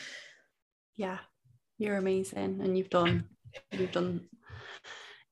Yeah, 0.95 1.19
you're 1.77 1.97
amazing. 1.97 2.59
And 2.61 2.77
you've 2.77 2.89
done 2.89 3.25
you've 3.71 3.91
done 3.91 4.27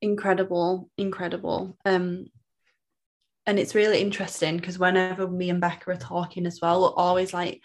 incredible, 0.01 0.89
incredible. 0.97 1.77
Um 1.85 2.27
and 3.45 3.59
it's 3.59 3.75
really 3.75 3.99
interesting 3.99 4.57
because 4.57 4.77
whenever 4.77 5.27
me 5.27 5.49
and 5.49 5.59
Becca 5.59 5.91
are 5.91 5.95
talking 5.95 6.45
as 6.45 6.59
well, 6.61 6.81
we're 6.81 7.03
always 7.03 7.33
like 7.33 7.61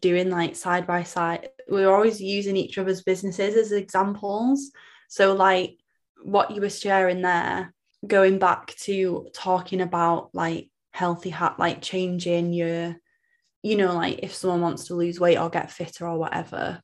doing 0.00 0.30
like 0.30 0.56
side 0.56 0.86
by 0.86 1.02
side. 1.02 1.48
We're 1.68 1.92
always 1.92 2.20
using 2.20 2.56
each 2.56 2.78
other's 2.78 3.02
businesses 3.02 3.56
as 3.56 3.72
examples. 3.72 4.70
So 5.08 5.34
like 5.34 5.78
what 6.22 6.50
you 6.50 6.60
were 6.60 6.70
sharing 6.70 7.22
there 7.22 7.74
going 8.06 8.38
back 8.38 8.74
to 8.76 9.28
talking 9.34 9.80
about 9.80 10.30
like 10.34 10.70
healthy 10.92 11.30
hat 11.30 11.58
like 11.58 11.82
changing 11.82 12.52
your 12.52 12.94
you 13.62 13.76
know 13.76 13.94
like 13.94 14.20
if 14.22 14.34
someone 14.34 14.60
wants 14.60 14.84
to 14.84 14.94
lose 14.94 15.18
weight 15.18 15.38
or 15.38 15.50
get 15.50 15.70
fitter 15.70 16.06
or 16.06 16.18
whatever 16.18 16.80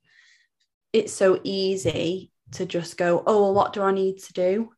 it's 0.93 1.12
so 1.12 1.38
easy 1.45 2.30
to 2.53 2.66
just 2.66 2.97
go 2.97 3.22
oh 3.26 3.43
well 3.43 3.55
what 3.55 3.72
do 3.72 3.82
i 3.82 3.93
need 3.93 4.18
to 4.18 4.32
do? 4.32 4.70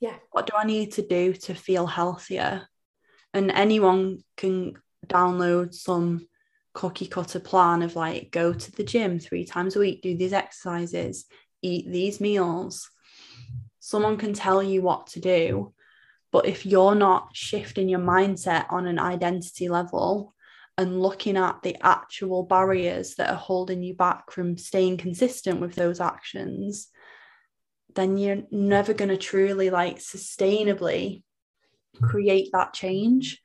Yeah. 0.00 0.16
What 0.30 0.46
do 0.46 0.52
i 0.56 0.64
need 0.64 0.92
to 0.92 1.02
do 1.02 1.32
to 1.32 1.54
feel 1.54 1.86
healthier? 1.86 2.68
And 3.34 3.50
anyone 3.50 4.22
can 4.36 4.74
download 5.06 5.74
some 5.74 6.27
cookie 6.78 7.08
cutter 7.08 7.40
plan 7.40 7.82
of 7.82 7.96
like 7.96 8.30
go 8.30 8.52
to 8.52 8.70
the 8.70 8.84
gym 8.84 9.18
three 9.18 9.44
times 9.44 9.74
a 9.74 9.80
week, 9.80 10.00
do 10.00 10.16
these 10.16 10.32
exercises, 10.32 11.24
eat 11.60 11.90
these 11.90 12.20
meals. 12.20 12.88
Someone 13.80 14.16
can 14.16 14.32
tell 14.32 14.62
you 14.62 14.80
what 14.80 15.08
to 15.08 15.20
do. 15.20 15.74
But 16.30 16.46
if 16.46 16.64
you're 16.64 16.94
not 16.94 17.30
shifting 17.34 17.88
your 17.88 17.98
mindset 17.98 18.66
on 18.70 18.86
an 18.86 19.00
identity 19.00 19.68
level 19.68 20.36
and 20.76 21.02
looking 21.02 21.36
at 21.36 21.62
the 21.62 21.76
actual 21.84 22.44
barriers 22.44 23.16
that 23.16 23.30
are 23.30 23.34
holding 23.34 23.82
you 23.82 23.94
back 23.94 24.30
from 24.30 24.56
staying 24.56 24.98
consistent 24.98 25.60
with 25.60 25.74
those 25.74 26.00
actions, 26.00 26.90
then 27.96 28.16
you're 28.18 28.44
never 28.52 28.94
going 28.94 29.08
to 29.08 29.16
truly 29.16 29.70
like 29.70 29.98
sustainably 29.98 31.24
create 32.00 32.50
that 32.52 32.72
change. 32.72 33.42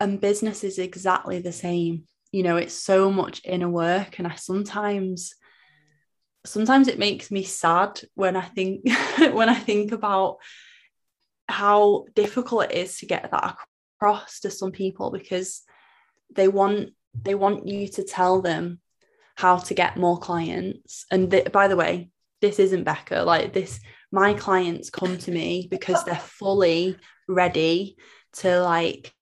And 0.00 0.20
business 0.20 0.64
is 0.64 0.80
exactly 0.80 1.38
the 1.38 1.52
same 1.52 2.06
you 2.32 2.42
know 2.42 2.56
it's 2.56 2.74
so 2.74 3.10
much 3.10 3.40
inner 3.44 3.68
work 3.68 4.18
and 4.18 4.26
i 4.26 4.34
sometimes 4.34 5.34
sometimes 6.44 6.88
it 6.88 6.98
makes 6.98 7.30
me 7.30 7.44
sad 7.44 8.00
when 8.14 8.34
i 8.36 8.42
think 8.42 8.82
when 9.32 9.48
i 9.48 9.54
think 9.54 9.92
about 9.92 10.38
how 11.48 12.04
difficult 12.14 12.64
it 12.64 12.72
is 12.72 12.98
to 12.98 13.06
get 13.06 13.30
that 13.30 13.56
across 14.00 14.40
to 14.40 14.50
some 14.50 14.72
people 14.72 15.10
because 15.10 15.62
they 16.34 16.48
want 16.48 16.90
they 17.14 17.34
want 17.34 17.66
you 17.68 17.86
to 17.86 18.02
tell 18.02 18.40
them 18.40 18.80
how 19.36 19.56
to 19.56 19.74
get 19.74 19.96
more 19.96 20.18
clients. 20.18 21.04
And 21.10 21.30
th- 21.30 21.52
by 21.52 21.68
the 21.68 21.76
way 21.76 22.10
this 22.40 22.58
isn't 22.58 22.84
becca 22.84 23.22
like 23.22 23.52
this 23.52 23.78
my 24.10 24.34
clients 24.34 24.90
come 24.90 25.16
to 25.16 25.30
me 25.30 25.68
because 25.70 26.02
they're 26.04 26.16
fully 26.16 26.96
ready 27.28 27.96
to 28.32 28.60
like 28.62 29.14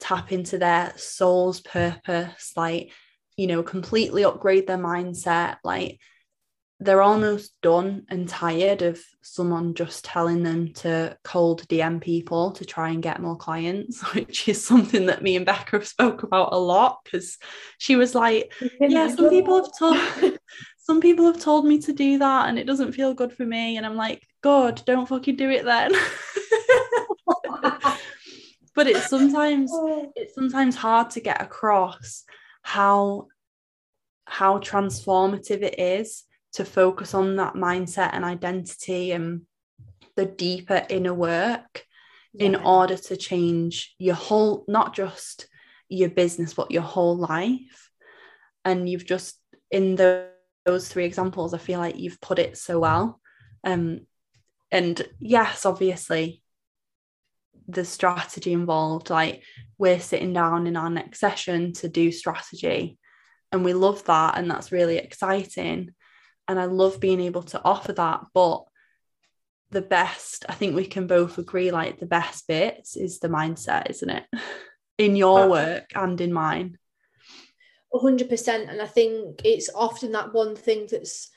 tap 0.00 0.32
into 0.32 0.58
their 0.58 0.92
soul's 0.96 1.60
purpose, 1.60 2.52
like, 2.56 2.92
you 3.36 3.46
know, 3.46 3.62
completely 3.62 4.24
upgrade 4.24 4.66
their 4.66 4.78
mindset. 4.78 5.56
Like, 5.64 5.98
they're 6.80 7.02
almost 7.02 7.52
done 7.62 8.04
and 8.08 8.28
tired 8.28 8.82
of 8.82 9.00
someone 9.22 9.74
just 9.74 10.04
telling 10.04 10.42
them 10.42 10.72
to 10.74 11.16
cold 11.24 11.66
DM 11.68 12.00
people 12.00 12.52
to 12.52 12.64
try 12.64 12.90
and 12.90 13.02
get 13.02 13.22
more 13.22 13.36
clients, 13.36 14.02
which 14.14 14.48
is 14.48 14.64
something 14.64 15.06
that 15.06 15.22
me 15.22 15.36
and 15.36 15.46
Becca 15.46 15.76
have 15.78 15.86
spoke 15.86 16.22
about 16.22 16.52
a 16.52 16.58
lot 16.58 16.98
because 17.04 17.38
she 17.78 17.96
was 17.96 18.14
like, 18.14 18.52
Yeah, 18.80 19.08
some 19.08 19.30
people 19.30 19.62
have 19.62 19.78
told 19.78 19.98
some 20.78 21.00
people 21.00 21.26
have 21.26 21.40
told 21.40 21.64
me 21.64 21.80
to 21.80 21.92
do 21.92 22.18
that 22.18 22.48
and 22.48 22.58
it 22.58 22.66
doesn't 22.66 22.92
feel 22.92 23.14
good 23.14 23.32
for 23.32 23.44
me. 23.46 23.76
And 23.76 23.86
I'm 23.86 23.96
like, 23.96 24.26
God, 24.42 24.82
don't 24.84 25.08
fucking 25.08 25.36
do 25.36 25.48
it 25.50 25.64
then. 25.64 25.92
But 28.74 28.86
it's 28.86 29.08
sometimes 29.08 29.70
oh. 29.72 30.12
it's 30.16 30.34
sometimes 30.34 30.76
hard 30.76 31.10
to 31.10 31.20
get 31.20 31.40
across 31.40 32.24
how 32.62 33.28
how 34.26 34.58
transformative 34.58 35.62
it 35.62 35.78
is 35.78 36.24
to 36.54 36.64
focus 36.64 37.14
on 37.14 37.36
that 37.36 37.54
mindset 37.54 38.10
and 38.12 38.24
identity 38.24 39.12
and 39.12 39.42
the 40.16 40.24
deeper 40.24 40.86
inner 40.88 41.14
work 41.14 41.84
yeah. 42.32 42.46
in 42.46 42.56
order 42.56 42.96
to 42.96 43.16
change 43.16 43.94
your 43.98 44.14
whole 44.14 44.64
not 44.68 44.94
just 44.94 45.48
your 45.88 46.08
business 46.08 46.54
but 46.54 46.70
your 46.70 46.82
whole 46.82 47.16
life 47.16 47.90
and 48.64 48.88
you've 48.88 49.04
just 49.04 49.38
in 49.70 49.96
the, 49.96 50.28
those 50.64 50.88
three 50.88 51.04
examples 51.04 51.52
i 51.52 51.58
feel 51.58 51.78
like 51.78 51.98
you've 51.98 52.20
put 52.20 52.38
it 52.38 52.56
so 52.56 52.78
well 52.78 53.20
um 53.64 54.00
and 54.70 55.06
yes 55.20 55.66
obviously 55.66 56.42
the 57.68 57.84
strategy 57.84 58.52
involved 58.52 59.10
like 59.10 59.42
we're 59.78 60.00
sitting 60.00 60.32
down 60.32 60.66
in 60.66 60.76
our 60.76 60.90
next 60.90 61.18
session 61.18 61.72
to 61.72 61.88
do 61.88 62.12
strategy 62.12 62.98
and 63.52 63.64
we 63.64 63.72
love 63.72 64.04
that 64.04 64.36
and 64.36 64.50
that's 64.50 64.72
really 64.72 64.96
exciting 64.96 65.90
and 66.46 66.60
I 66.60 66.66
love 66.66 67.00
being 67.00 67.20
able 67.20 67.42
to 67.44 67.62
offer 67.64 67.92
that 67.94 68.20
but 68.34 68.64
the 69.70 69.82
best 69.82 70.44
I 70.48 70.54
think 70.54 70.76
we 70.76 70.86
can 70.86 71.06
both 71.06 71.38
agree 71.38 71.70
like 71.70 71.98
the 71.98 72.06
best 72.06 72.46
bits 72.46 72.96
is 72.96 73.18
the 73.18 73.28
mindset 73.28 73.90
isn't 73.90 74.10
it? 74.10 74.24
In 74.98 75.16
your 75.16 75.50
work 75.50 75.90
and 75.96 76.20
in 76.20 76.32
mine. 76.32 76.78
100% 77.92 78.48
and 78.70 78.80
I 78.80 78.86
think 78.86 79.40
it's 79.44 79.68
often 79.74 80.12
that 80.12 80.32
one 80.32 80.54
thing 80.54 80.86
that's 80.88 81.30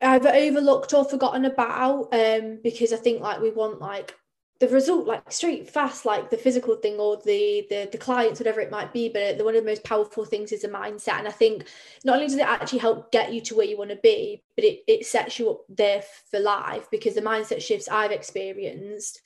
either 0.00 0.30
overlooked 0.30 0.92
or 0.92 1.04
forgotten 1.04 1.44
about 1.44 2.08
um 2.12 2.58
because 2.64 2.92
I 2.92 2.96
think 2.96 3.20
like 3.20 3.40
we 3.40 3.50
want 3.50 3.80
like 3.80 4.14
the 4.58 4.68
result 4.68 5.06
like 5.06 5.30
straight 5.30 5.68
fast 5.68 6.06
like 6.06 6.30
the 6.30 6.36
physical 6.36 6.76
thing 6.76 6.98
or 6.98 7.16
the 7.24 7.66
the 7.68 7.88
the 7.92 7.98
clients 7.98 8.40
whatever 8.40 8.60
it 8.60 8.70
might 8.70 8.92
be 8.92 9.08
but 9.08 9.36
the, 9.36 9.44
one 9.44 9.54
of 9.54 9.62
the 9.62 9.70
most 9.70 9.84
powerful 9.84 10.24
things 10.24 10.52
is 10.52 10.64
a 10.64 10.68
mindset. 10.68 11.18
And 11.18 11.28
i 11.28 11.30
think 11.30 11.66
not 12.04 12.16
only 12.16 12.26
does 12.26 12.36
it 12.36 12.46
actually 12.46 12.78
help 12.78 13.12
get 13.12 13.32
you 13.32 13.40
to 13.42 13.54
where 13.54 13.66
you 13.66 13.76
want 13.76 13.90
to 13.90 13.96
be 13.96 14.42
but 14.54 14.64
it, 14.64 14.80
it 14.86 15.06
sets 15.06 15.38
you 15.38 15.50
up 15.50 15.60
there 15.68 16.02
for 16.30 16.40
life 16.40 16.88
because 16.90 17.14
the 17.14 17.20
mindset 17.20 17.62
shifts 17.62 17.88
i've 17.88 18.12
experienced. 18.12 19.20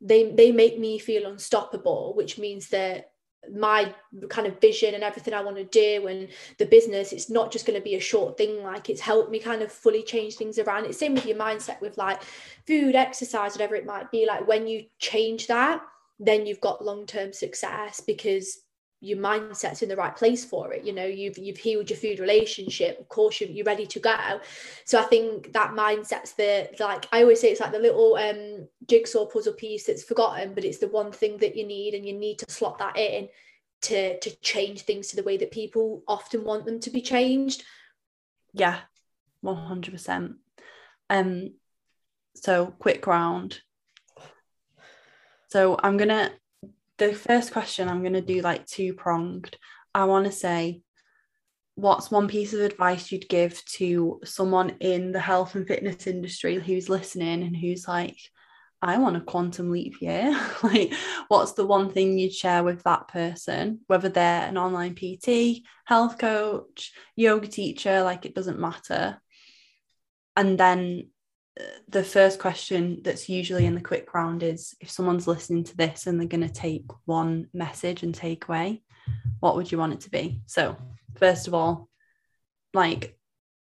They 0.00 0.32
they 0.32 0.50
make 0.50 0.78
me 0.78 0.98
feel 0.98 1.30
unstoppable 1.30 2.14
which 2.16 2.38
means 2.38 2.68
that 2.68 3.09
my 3.52 3.94
kind 4.28 4.46
of 4.46 4.60
vision 4.60 4.94
and 4.94 5.02
everything 5.02 5.32
I 5.32 5.42
want 5.42 5.56
to 5.56 5.64
do 5.64 6.06
and 6.06 6.28
the 6.58 6.66
business, 6.66 7.12
it's 7.12 7.30
not 7.30 7.50
just 7.50 7.66
going 7.66 7.78
to 7.78 7.84
be 7.84 7.94
a 7.94 8.00
short 8.00 8.36
thing. 8.36 8.62
Like 8.62 8.90
it's 8.90 9.00
helped 9.00 9.30
me 9.30 9.38
kind 9.38 9.62
of 9.62 9.72
fully 9.72 10.02
change 10.02 10.36
things 10.36 10.58
around. 10.58 10.84
It's 10.84 10.98
same 10.98 11.14
with 11.14 11.26
your 11.26 11.38
mindset 11.38 11.80
with 11.80 11.96
like 11.96 12.22
food, 12.66 12.94
exercise, 12.94 13.52
whatever 13.52 13.74
it 13.74 13.86
might 13.86 14.10
be. 14.10 14.26
Like 14.26 14.46
when 14.46 14.66
you 14.66 14.84
change 14.98 15.46
that, 15.46 15.82
then 16.18 16.44
you've 16.44 16.60
got 16.60 16.84
long-term 16.84 17.32
success 17.32 18.00
because 18.00 18.60
your 19.00 19.18
mindset's 19.18 19.80
in 19.80 19.88
the 19.88 19.96
right 19.96 20.14
place 20.14 20.44
for 20.44 20.72
it 20.74 20.84
you 20.84 20.92
know 20.92 21.04
you've 21.04 21.38
you've 21.38 21.56
healed 21.56 21.88
your 21.88 21.98
food 21.98 22.20
relationship 22.20 23.00
of 23.00 23.08
course 23.08 23.40
you're, 23.40 23.48
you're 23.48 23.64
ready 23.64 23.86
to 23.86 23.98
go. 23.98 24.40
So 24.84 25.00
i 25.00 25.04
think 25.04 25.52
that 25.54 25.72
mindset's 25.72 26.32
the 26.32 26.68
like 26.78 27.08
i 27.12 27.22
always 27.22 27.40
say 27.40 27.50
it's 27.50 27.60
like 27.60 27.72
the 27.72 27.78
little 27.78 28.16
um 28.16 28.68
jigsaw 28.86 29.26
puzzle 29.26 29.54
piece 29.54 29.86
that's 29.86 30.04
forgotten 30.04 30.52
but 30.54 30.64
it's 30.64 30.78
the 30.78 30.88
one 30.88 31.12
thing 31.12 31.38
that 31.38 31.56
you 31.56 31.66
need 31.66 31.94
and 31.94 32.06
you 32.06 32.12
need 32.12 32.38
to 32.40 32.50
slot 32.50 32.78
that 32.78 32.96
in 32.96 33.28
to 33.82 34.18
to 34.20 34.36
change 34.40 34.82
things 34.82 35.08
to 35.08 35.16
the 35.16 35.22
way 35.22 35.38
that 35.38 35.50
people 35.50 36.02
often 36.06 36.44
want 36.44 36.66
them 36.66 36.80
to 36.80 36.90
be 36.90 37.00
changed. 37.00 37.64
Yeah 38.52 38.80
100% 39.42 40.34
um 41.08 41.54
so 42.34 42.66
quick 42.78 43.06
round. 43.06 43.60
So 45.48 45.78
i'm 45.82 45.96
gonna 45.96 46.30
the 47.00 47.14
first 47.14 47.52
question 47.52 47.88
I'm 47.88 48.02
going 48.02 48.12
to 48.12 48.20
do 48.20 48.42
like 48.42 48.66
two 48.66 48.92
pronged. 48.92 49.56
I 49.94 50.04
want 50.04 50.26
to 50.26 50.32
say, 50.32 50.82
what's 51.74 52.10
one 52.10 52.28
piece 52.28 52.52
of 52.52 52.60
advice 52.60 53.10
you'd 53.10 53.28
give 53.28 53.64
to 53.64 54.20
someone 54.24 54.70
in 54.80 55.12
the 55.12 55.20
health 55.20 55.54
and 55.54 55.66
fitness 55.66 56.06
industry 56.06 56.56
who's 56.56 56.90
listening 56.90 57.42
and 57.42 57.56
who's 57.56 57.88
like, 57.88 58.18
I 58.82 58.98
want 58.98 59.16
a 59.16 59.20
quantum 59.20 59.70
leap 59.70 60.00
year? 60.02 60.38
like, 60.62 60.92
what's 61.28 61.52
the 61.52 61.66
one 61.66 61.90
thing 61.90 62.18
you'd 62.18 62.34
share 62.34 62.62
with 62.62 62.82
that 62.82 63.08
person, 63.08 63.80
whether 63.86 64.10
they're 64.10 64.46
an 64.46 64.58
online 64.58 64.94
PT, 64.94 65.62
health 65.86 66.18
coach, 66.18 66.92
yoga 67.16 67.48
teacher, 67.48 68.02
like 68.02 68.26
it 68.26 68.34
doesn't 68.34 68.60
matter. 68.60 69.20
And 70.36 70.58
then 70.58 71.08
the 71.88 72.04
first 72.04 72.38
question 72.38 73.00
that's 73.02 73.28
usually 73.28 73.66
in 73.66 73.74
the 73.74 73.80
quick 73.80 74.14
round 74.14 74.42
is 74.42 74.74
if 74.80 74.90
someone's 74.90 75.26
listening 75.26 75.64
to 75.64 75.76
this 75.76 76.06
and 76.06 76.18
they're 76.18 76.28
going 76.28 76.46
to 76.46 76.52
take 76.52 76.86
one 77.04 77.48
message 77.52 78.02
and 78.02 78.14
take 78.14 78.48
away, 78.48 78.82
what 79.40 79.56
would 79.56 79.70
you 79.70 79.78
want 79.78 79.92
it 79.92 80.00
to 80.00 80.10
be? 80.10 80.42
So, 80.46 80.76
first 81.16 81.48
of 81.48 81.54
all, 81.54 81.88
like 82.72 83.18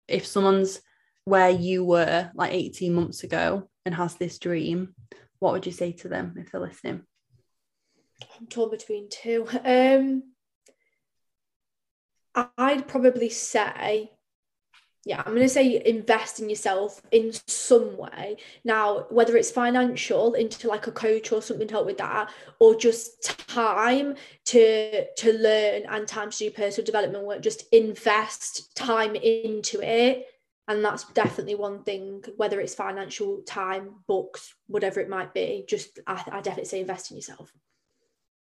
if 0.09 0.27
someone's 0.27 0.81
where 1.25 1.51
you 1.51 1.85
were 1.85 2.31
like 2.35 2.53
18 2.53 2.95
months 2.95 3.25
ago 3.25 3.69
and 3.85 3.95
has 3.95 4.15
this 4.15 4.39
dream, 4.39 4.95
what 5.39 5.53
would 5.53 5.67
you 5.67 5.73
say 5.73 5.93
to 5.93 6.09
them 6.09 6.35
if 6.39 6.51
they're 6.51 6.61
listening? 6.61 7.03
I'm 8.39 8.47
torn 8.47 8.71
between 8.71 9.09
two. 9.11 9.47
Um, 9.65 10.23
I'd 12.59 12.87
probably 12.87 13.31
say 13.31 14.11
yeah, 15.07 15.23
I'm 15.25 15.35
going 15.35 15.47
to 15.47 15.49
say 15.49 15.81
invest 15.87 16.41
in 16.41 16.51
yourself 16.51 17.01
in 17.13 17.31
some 17.47 17.97
way. 17.97 18.39
Now, 18.65 19.07
whether 19.09 19.37
it's 19.37 19.53
financial 19.53 20.35
into 20.35 20.67
like 20.67 20.89
a 20.89 20.91
coach 20.91 21.31
or 21.31 21.41
something 21.41 21.69
to 21.69 21.75
help 21.75 21.87
with 21.87 21.99
that, 21.99 22.29
or 22.59 22.75
just 22.75 23.39
time 23.49 24.17
to 24.47 25.07
to 25.15 25.33
learn 25.33 25.85
and 25.89 26.09
time 26.09 26.33
to 26.33 26.37
do 26.37 26.51
personal 26.51 26.85
development 26.85 27.25
work, 27.25 27.41
just 27.41 27.73
invest 27.73 28.75
time 28.75 29.15
into 29.15 29.81
it. 29.81 30.27
And 30.67 30.85
that's 30.85 31.05
definitely 31.13 31.55
one 31.55 31.85
thing, 31.85 32.25
whether 32.37 32.61
it's 32.61 32.75
financial, 32.75 33.43
time, 33.47 33.91
books, 34.09 34.57
whatever 34.67 34.99
it 34.99 35.09
might 35.09 35.33
be. 35.33 35.65
Just 35.69 36.01
I, 36.09 36.21
I 36.33 36.41
definitely 36.41 36.65
say 36.65 36.81
invest 36.81 37.13
in 37.13 37.17
yourself. 37.17 37.53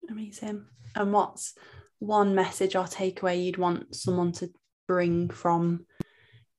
Amazing. 0.08 0.66
And 0.94 1.12
what's 1.12 1.54
one 1.98 2.36
message 2.36 2.76
or 2.76 2.84
takeaway 2.84 3.44
you'd 3.44 3.56
want 3.56 3.96
someone 3.96 4.30
to 4.30 4.52
bring 4.86 5.30
from 5.30 5.86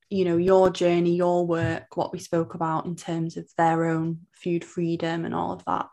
you 0.09 0.25
know 0.25 0.37
your 0.37 0.69
journey 0.69 1.15
your 1.15 1.45
work 1.45 1.97
what 1.97 2.13
we 2.13 2.19
spoke 2.19 2.53
about 2.53 2.85
in 2.85 2.95
terms 2.95 3.37
of 3.37 3.49
their 3.57 3.85
own 3.85 4.19
food 4.31 4.63
freedom 4.63 5.25
and 5.25 5.33
all 5.33 5.51
of 5.51 5.65
that? 5.65 5.87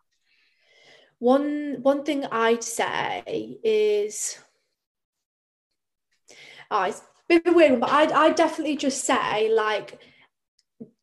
One 1.19 1.79
one 1.83 2.03
thing 2.03 2.25
i'd 2.27 2.65
say 2.65 3.59
is 3.63 4.39
oh, 6.71 6.83
it's 6.83 7.01
a 7.01 7.03
bit 7.29 7.47
of 7.47 7.53
a 7.53 7.57
weird 7.57 7.71
one 7.73 7.81
but 7.81 7.91
i'd, 7.91 8.13
I'd 8.13 8.35
definitely 8.35 8.77
just 8.77 9.05
say 9.05 9.53
like 9.53 9.99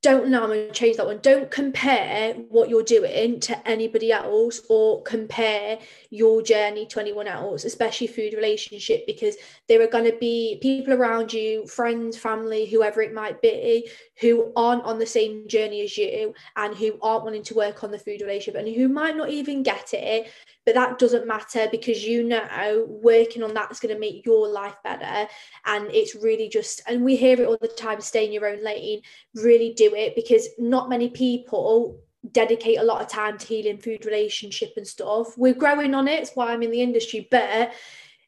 don't 0.01 0.29
know 0.29 0.43
I'm 0.43 0.49
going 0.49 0.67
to 0.67 0.73
change 0.73 0.95
that 0.97 1.05
one. 1.05 1.19
Don't 1.21 1.51
compare 1.51 2.33
what 2.33 2.69
you're 2.69 2.83
doing 2.83 3.39
to 3.41 3.67
anybody 3.67 4.13
else 4.13 4.61
or 4.69 5.03
compare 5.03 5.77
your 6.09 6.41
journey 6.41 6.85
to 6.87 7.01
anyone 7.01 7.27
else, 7.27 7.65
especially 7.65 8.07
food 8.07 8.33
relationship, 8.33 9.05
because 9.05 9.35
there 9.67 9.81
are 9.81 9.87
going 9.87 10.09
to 10.09 10.17
be 10.17 10.57
people 10.61 10.93
around 10.93 11.33
you, 11.33 11.67
friends, 11.67 12.17
family, 12.17 12.65
whoever 12.65 13.01
it 13.01 13.13
might 13.13 13.41
be, 13.41 13.89
who 14.21 14.53
aren't 14.55 14.83
on 14.83 14.99
the 14.99 15.05
same 15.05 15.47
journey 15.49 15.81
as 15.81 15.97
you 15.97 16.33
and 16.55 16.75
who 16.75 16.97
aren't 17.01 17.25
wanting 17.25 17.43
to 17.43 17.55
work 17.55 17.83
on 17.83 17.91
the 17.91 17.99
food 17.99 18.21
relationship 18.21 18.55
and 18.55 18.73
who 18.73 18.87
might 18.87 19.17
not 19.17 19.29
even 19.29 19.63
get 19.63 19.93
it 19.93 20.31
but 20.69 20.75
that 20.75 20.99
doesn't 20.99 21.25
matter 21.25 21.67
because 21.71 22.05
you 22.05 22.23
know 22.23 22.85
working 22.87 23.41
on 23.41 23.55
that 23.55 23.71
is 23.71 23.79
going 23.79 23.91
to 23.91 23.99
make 23.99 24.23
your 24.23 24.47
life 24.47 24.75
better. 24.83 25.27
And 25.65 25.89
it's 25.89 26.13
really 26.13 26.47
just 26.47 26.83
and 26.85 27.03
we 27.03 27.15
hear 27.15 27.41
it 27.41 27.47
all 27.47 27.57
the 27.59 27.67
time 27.67 27.99
stay 28.01 28.27
in 28.27 28.31
your 28.31 28.47
own 28.47 28.63
lane 28.63 29.01
really 29.33 29.73
do 29.73 29.95
it 29.95 30.15
because 30.15 30.47
not 30.59 30.87
many 30.87 31.09
people 31.09 31.99
dedicate 32.31 32.77
a 32.77 32.83
lot 32.83 33.01
of 33.01 33.07
time 33.07 33.39
to 33.39 33.47
healing 33.47 33.79
food 33.79 34.05
relationship 34.05 34.73
and 34.77 34.85
stuff. 34.85 35.35
We're 35.39 35.55
growing 35.55 35.95
on 35.95 36.07
it 36.07 36.19
it's 36.19 36.35
why 36.35 36.53
i'm 36.53 36.61
in 36.61 36.69
the 36.69 36.83
industry 36.83 37.27
but 37.31 37.73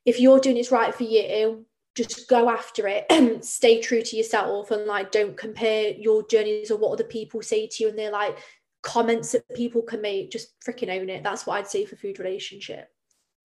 if 0.04 0.20
you're 0.20 0.40
doing 0.40 0.58
it's 0.58 0.72
right 0.72 0.96
for 0.96 1.04
you 1.04 1.64
just 1.94 2.30
go 2.30 2.50
after 2.50 2.88
it. 2.88 3.06
And 3.10 3.44
stay 3.46 3.82
true 3.82 4.02
to 4.02 4.16
yourself 4.16 4.72
and 4.72 4.86
like 4.86 5.12
don't 5.12 5.38
compare 5.38 5.92
your 5.92 6.26
journeys 6.26 6.72
or 6.72 6.78
what 6.78 6.94
other 6.94 7.04
people 7.04 7.42
say 7.42 7.68
to 7.68 7.84
you 7.84 7.90
and 7.90 8.00
they're 8.00 8.12
like 8.12 8.38
comments 8.82 9.32
that 9.34 9.48
people 9.56 9.82
can 9.82 10.02
make, 10.02 10.32
just 10.32 10.60
freaking 10.60 10.90
own 10.90 11.10
it. 11.10 11.24
That's 11.24 11.46
what 11.46 11.58
I'd 11.58 11.68
say 11.68 11.86
for 11.86 11.96
food 11.96 12.20
relationship. 12.20 12.90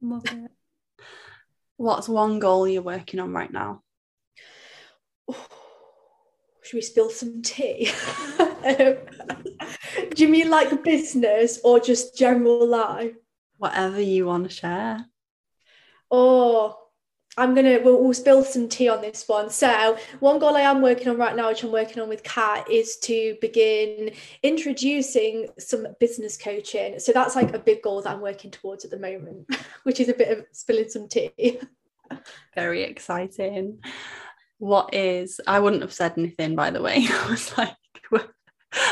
Love 0.00 0.24
it. 0.26 0.50
What's 1.76 2.08
one 2.08 2.38
goal 2.38 2.66
you're 2.66 2.82
working 2.82 3.20
on 3.20 3.32
right 3.32 3.52
now? 3.52 3.82
should 6.62 6.76
we 6.76 6.82
spill 6.82 7.10
some 7.10 7.42
tea? 7.42 7.90
do 8.66 8.96
you 10.16 10.28
mean 10.28 10.50
like 10.50 10.82
business 10.82 11.60
or 11.62 11.80
just 11.80 12.16
general 12.16 12.66
life? 12.66 13.14
Whatever 13.58 14.00
you 14.00 14.26
want 14.26 14.44
to 14.44 14.54
share. 14.54 15.06
Oh, 16.10 16.76
I'm 17.38 17.54
gonna 17.54 17.80
we'll, 17.82 18.02
we'll, 18.02 18.14
spill 18.14 18.44
some 18.44 18.68
tea 18.68 18.88
on 18.88 19.02
this 19.02 19.28
one. 19.28 19.50
So 19.50 19.98
one 20.20 20.38
goal 20.38 20.56
I 20.56 20.62
am 20.62 20.80
working 20.80 21.08
on 21.08 21.18
right 21.18 21.36
now, 21.36 21.48
which 21.48 21.62
I'm 21.62 21.72
working 21.72 22.02
on 22.02 22.08
with 22.08 22.22
Kat, 22.22 22.70
is 22.70 22.96
to 23.04 23.36
begin 23.40 24.12
introducing 24.42 25.48
some 25.58 25.86
business 26.00 26.38
coaching. 26.38 26.98
So 26.98 27.12
that's 27.12 27.36
like 27.36 27.54
a 27.54 27.58
big 27.58 27.82
goal 27.82 28.00
that 28.02 28.10
I'm 28.10 28.22
working 28.22 28.50
towards 28.50 28.84
at 28.84 28.90
the 28.90 28.98
moment, 28.98 29.46
which 29.82 30.00
is 30.00 30.08
a 30.08 30.14
bit 30.14 30.36
of 30.36 30.46
spilling 30.52 30.88
some 30.88 31.08
tea. 31.08 31.60
Very 32.54 32.84
exciting. 32.84 33.80
What 34.58 34.94
is 34.94 35.38
I 35.46 35.60
wouldn't 35.60 35.82
have 35.82 35.92
said 35.92 36.14
anything 36.16 36.56
by 36.56 36.70
the 36.70 36.80
way. 36.80 37.06
I 37.10 37.28
was 37.28 37.56
like 37.58 37.76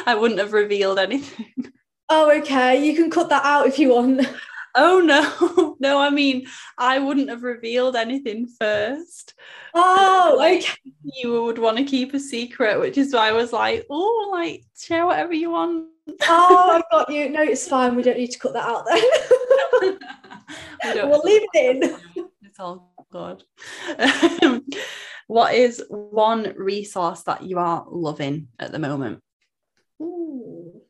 I 0.06 0.14
wouldn't 0.14 0.40
have 0.40 0.52
revealed 0.52 0.98
anything. 0.98 1.72
Oh, 2.08 2.30
okay. 2.38 2.84
You 2.84 2.94
can 2.94 3.10
cut 3.10 3.30
that 3.30 3.44
out 3.44 3.66
if 3.66 3.78
you 3.78 3.90
want 3.90 4.26
oh 4.74 5.00
no, 5.00 5.76
no, 5.80 6.00
I 6.00 6.10
mean, 6.10 6.46
I 6.78 6.98
wouldn't 6.98 7.30
have 7.30 7.42
revealed 7.42 7.96
anything 7.96 8.46
first. 8.46 9.34
Oh, 9.74 10.34
like, 10.36 10.62
okay. 10.62 10.74
You 11.02 11.42
would 11.42 11.58
want 11.58 11.78
to 11.78 11.84
keep 11.84 12.14
a 12.14 12.20
secret, 12.20 12.80
which 12.80 12.98
is 12.98 13.12
why 13.12 13.28
I 13.28 13.32
was 13.32 13.52
like, 13.52 13.86
oh, 13.90 14.28
like, 14.32 14.64
share 14.76 15.06
whatever 15.06 15.32
you 15.32 15.50
want. 15.50 15.88
oh, 16.22 16.70
I've 16.70 16.90
got 16.90 17.10
you. 17.12 17.28
No, 17.28 17.42
it's 17.42 17.68
fine. 17.68 17.96
We 17.96 18.02
don't 18.02 18.18
need 18.18 18.30
to 18.32 18.38
cut 18.38 18.54
that 18.54 18.68
out 18.68 18.86
then. 18.86 19.98
we 20.94 21.02
will 21.08 21.22
leave 21.24 21.42
it 21.52 21.82
in. 21.82 22.26
It's 22.42 22.60
all 22.60 22.94
God. 23.12 23.44
what 25.26 25.54
is 25.54 25.84
one 25.88 26.54
resource 26.56 27.22
that 27.22 27.42
you 27.42 27.58
are 27.58 27.86
loving 27.88 28.48
at 28.58 28.72
the 28.72 28.78
moment? 28.78 29.20
Ooh. 30.02 30.80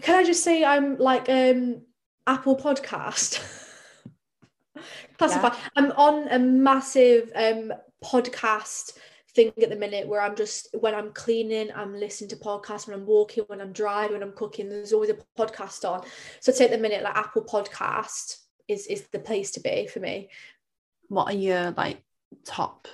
Can 0.00 0.16
I 0.16 0.24
just 0.24 0.42
say 0.42 0.64
I'm 0.64 0.98
like 0.98 1.28
um 1.28 1.82
Apple 2.26 2.56
Podcast? 2.56 3.42
Classify. 5.18 5.48
Yeah. 5.48 5.68
I'm 5.76 5.92
on 5.92 6.28
a 6.28 6.38
massive 6.38 7.30
um 7.34 7.72
podcast 8.04 8.92
thing 9.34 9.52
at 9.60 9.68
the 9.68 9.76
minute 9.76 10.06
where 10.06 10.20
I'm 10.20 10.36
just 10.36 10.68
when 10.78 10.94
I'm 10.94 11.12
cleaning, 11.12 11.70
I'm 11.74 11.94
listening 11.94 12.30
to 12.30 12.36
podcasts 12.36 12.86
when 12.86 12.98
I'm 12.98 13.06
walking, 13.06 13.44
when 13.46 13.60
I'm 13.60 13.72
driving, 13.72 14.12
when 14.12 14.22
I'm 14.22 14.32
cooking. 14.32 14.68
There's 14.68 14.92
always 14.92 15.10
a 15.10 15.18
podcast 15.38 15.88
on. 15.88 16.04
So 16.40 16.52
take 16.52 16.70
the 16.70 16.78
minute 16.78 17.02
like 17.02 17.16
Apple 17.16 17.44
Podcast 17.44 18.38
is 18.68 18.86
is 18.86 19.02
the 19.12 19.18
place 19.18 19.50
to 19.52 19.60
be 19.60 19.86
for 19.86 20.00
me. 20.00 20.30
What 21.08 21.32
are 21.32 21.36
your 21.36 21.72
like 21.72 22.02
top 22.44 22.88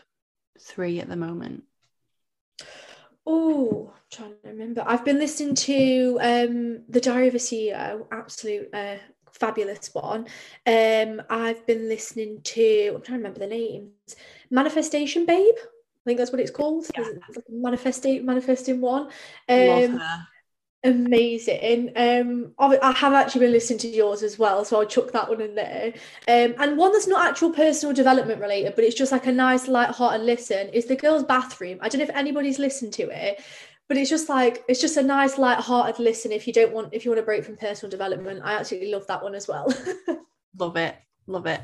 three 0.60 1.00
at 1.00 1.08
the 1.08 1.16
moment? 1.16 1.64
Oh, 3.26 3.92
trying 4.10 4.30
to 4.30 4.48
remember. 4.48 4.82
I've 4.86 5.04
been 5.04 5.18
listening 5.18 5.54
to 5.54 6.18
um 6.20 6.82
The 6.88 7.00
Diary 7.00 7.28
of 7.28 7.34
a 7.34 7.38
CEO, 7.38 8.06
absolute 8.10 8.68
uh, 8.72 8.96
fabulous 9.40 9.90
one. 9.94 10.26
Um, 10.66 11.22
I've 11.28 11.66
been 11.66 11.88
listening 11.88 12.42
to 12.42 12.92
I'm 12.94 13.02
trying 13.02 13.18
to 13.18 13.28
remember 13.28 13.40
the 13.40 13.46
names. 13.46 13.90
Manifestation 14.50 15.26
Babe. 15.26 15.54
I 15.56 16.04
think 16.06 16.18
that's 16.18 16.30
what 16.30 16.40
it's 16.40 16.50
called. 16.50 16.86
Yeah. 16.96 17.04
It's 17.28 17.36
like 17.36 17.44
manifesting 17.48 18.24
manifesting 18.24 18.80
one. 18.80 19.08
Um, 19.48 20.00
amazing. 20.82 21.92
Um, 21.94 22.54
I 22.58 22.92
have 22.92 23.12
actually 23.12 23.42
been 23.42 23.52
listening 23.52 23.80
to 23.80 23.88
yours 23.88 24.22
as 24.22 24.38
well, 24.38 24.64
so 24.64 24.80
I'll 24.80 24.86
chuck 24.86 25.12
that 25.12 25.28
one 25.28 25.42
in 25.42 25.54
there. 25.54 25.92
Um, 26.26 26.54
and 26.58 26.78
one 26.78 26.92
that's 26.92 27.06
not 27.06 27.26
actual 27.26 27.50
personal 27.50 27.94
development 27.94 28.40
related, 28.40 28.74
but 28.76 28.84
it's 28.84 28.94
just 28.94 29.12
like 29.12 29.26
a 29.26 29.32
nice, 29.32 29.68
light-hearted 29.68 30.24
listen. 30.24 30.70
Is 30.70 30.86
the 30.86 30.96
girls' 30.96 31.24
bathroom. 31.24 31.78
I 31.82 31.88
don't 31.88 31.98
know 31.98 32.04
if 32.04 32.16
anybody's 32.16 32.58
listened 32.58 32.94
to 32.94 33.10
it, 33.10 33.42
but 33.90 33.96
it's 33.96 34.08
just 34.08 34.28
like 34.28 34.62
it's 34.68 34.80
just 34.80 34.96
a 34.98 35.02
nice, 35.02 35.36
light-hearted 35.36 35.98
listen. 35.98 36.30
If 36.30 36.46
you 36.46 36.52
don't 36.52 36.72
want, 36.72 36.94
if 36.94 37.04
you 37.04 37.10
want 37.10 37.18
to 37.18 37.24
break 37.24 37.42
from 37.42 37.56
personal 37.56 37.90
development, 37.90 38.40
I 38.44 38.52
absolutely 38.52 38.92
love 38.92 39.04
that 39.08 39.20
one 39.20 39.34
as 39.34 39.48
well. 39.48 39.66
love 40.56 40.76
it, 40.76 40.94
love 41.26 41.46
it. 41.46 41.60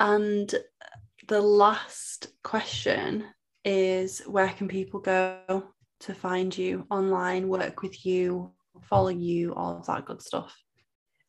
And 0.00 0.52
the 1.28 1.40
last 1.40 2.26
question 2.42 3.24
is 3.64 4.22
where 4.26 4.48
can 4.48 4.66
people 4.66 4.98
go 4.98 5.62
to 6.00 6.12
find 6.12 6.58
you 6.58 6.88
online, 6.90 7.46
work 7.46 7.80
with 7.82 8.04
you, 8.04 8.50
follow 8.82 9.10
you, 9.10 9.54
all 9.54 9.78
of 9.78 9.86
that 9.86 10.06
good 10.06 10.20
stuff? 10.20 10.60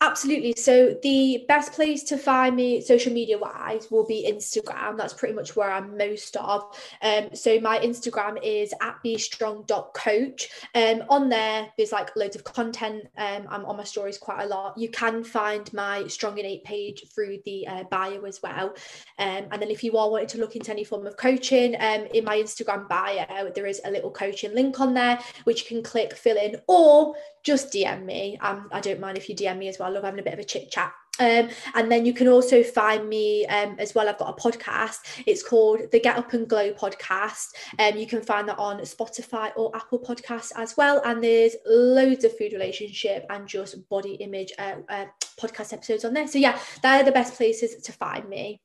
Absolutely. 0.03 0.53
So 0.57 0.97
the 1.01 1.45
best 1.47 1.71
place 1.71 2.03
to 2.03 2.17
find 2.17 2.57
me 2.57 2.81
social 2.81 3.13
media 3.13 3.37
wise 3.37 3.89
will 3.89 4.05
be 4.05 4.29
Instagram. 4.29 4.97
That's 4.97 5.13
pretty 5.13 5.33
much 5.33 5.55
where 5.55 5.71
I'm 5.71 5.97
most 5.97 6.35
of. 6.35 6.77
Um, 7.01 7.29
so 7.33 7.57
my 7.61 7.79
Instagram 7.79 8.37
is 8.43 8.73
at 8.81 8.97
bestrong.coach. 9.01 10.49
Um, 10.75 11.03
on 11.09 11.29
there, 11.29 11.69
there's 11.77 11.93
like 11.93 12.13
loads 12.17 12.35
of 12.35 12.43
content. 12.43 13.05
Um, 13.17 13.47
I'm 13.49 13.63
on 13.63 13.77
my 13.77 13.85
stories 13.85 14.17
quite 14.17 14.43
a 14.43 14.47
lot. 14.47 14.77
You 14.77 14.89
can 14.89 15.23
find 15.23 15.71
my 15.73 16.05
Strong 16.07 16.37
Innate 16.37 16.65
page 16.65 17.05
through 17.15 17.37
the 17.45 17.65
uh, 17.65 17.83
bio 17.89 18.23
as 18.23 18.41
well. 18.43 18.75
Um, 19.19 19.47
and 19.51 19.61
then 19.61 19.71
if 19.71 19.85
you 19.85 19.97
are 19.97 20.11
wanting 20.11 20.27
to 20.27 20.37
look 20.37 20.57
into 20.57 20.71
any 20.71 20.83
form 20.83 21.07
of 21.07 21.15
coaching, 21.15 21.75
um, 21.79 22.07
in 22.13 22.25
my 22.25 22.39
Instagram 22.39 22.89
bio, 22.89 23.51
there 23.55 23.67
is 23.67 23.79
a 23.85 23.91
little 23.91 24.11
coaching 24.11 24.53
link 24.53 24.81
on 24.81 24.93
there, 24.93 25.17
which 25.45 25.61
you 25.61 25.67
can 25.77 25.81
click, 25.81 26.13
fill 26.13 26.35
in, 26.35 26.57
or 26.67 27.15
just 27.43 27.73
DM 27.73 28.05
me. 28.05 28.37
Um, 28.41 28.69
I 28.71 28.79
don't 28.79 28.99
mind 29.01 29.17
if 29.17 29.27
you 29.29 29.35
DM 29.35 29.57
me 29.57 29.67
as 29.67 29.77
well. 29.77 29.92
Love 29.93 30.03
having 30.03 30.19
a 30.19 30.23
bit 30.23 30.33
of 30.33 30.39
a 30.39 30.43
chit 30.43 30.71
chat. 30.71 30.93
Um, 31.19 31.49
and 31.75 31.91
then 31.91 32.05
you 32.05 32.13
can 32.13 32.27
also 32.27 32.63
find 32.63 33.07
me 33.07 33.45
um, 33.45 33.75
as 33.77 33.93
well. 33.93 34.09
I've 34.09 34.17
got 34.17 34.37
a 34.37 34.41
podcast. 34.41 35.23
It's 35.27 35.47
called 35.47 35.91
the 35.91 35.99
Get 35.99 36.17
Up 36.17 36.33
and 36.33 36.47
Glow 36.47 36.73
podcast. 36.73 37.49
Um, 37.77 37.97
you 37.97 38.07
can 38.07 38.23
find 38.23 38.49
that 38.49 38.57
on 38.57 38.79
Spotify 38.79 39.51
or 39.55 39.75
Apple 39.75 39.99
Podcasts 39.99 40.51
as 40.55 40.75
well. 40.75 41.01
And 41.05 41.23
there's 41.23 41.55
loads 41.67 42.23
of 42.23 42.35
food 42.35 42.53
relationship 42.53 43.25
and 43.29 43.47
just 43.47 43.87
body 43.89 44.15
image 44.15 44.53
uh, 44.57 44.77
uh, 44.89 45.05
podcast 45.39 45.73
episodes 45.73 46.03
on 46.03 46.13
there. 46.13 46.27
So 46.27 46.39
yeah, 46.39 46.57
they're 46.81 47.03
the 47.03 47.11
best 47.11 47.35
places 47.35 47.75
to 47.83 47.91
find 47.91 48.27
me. 48.27 48.59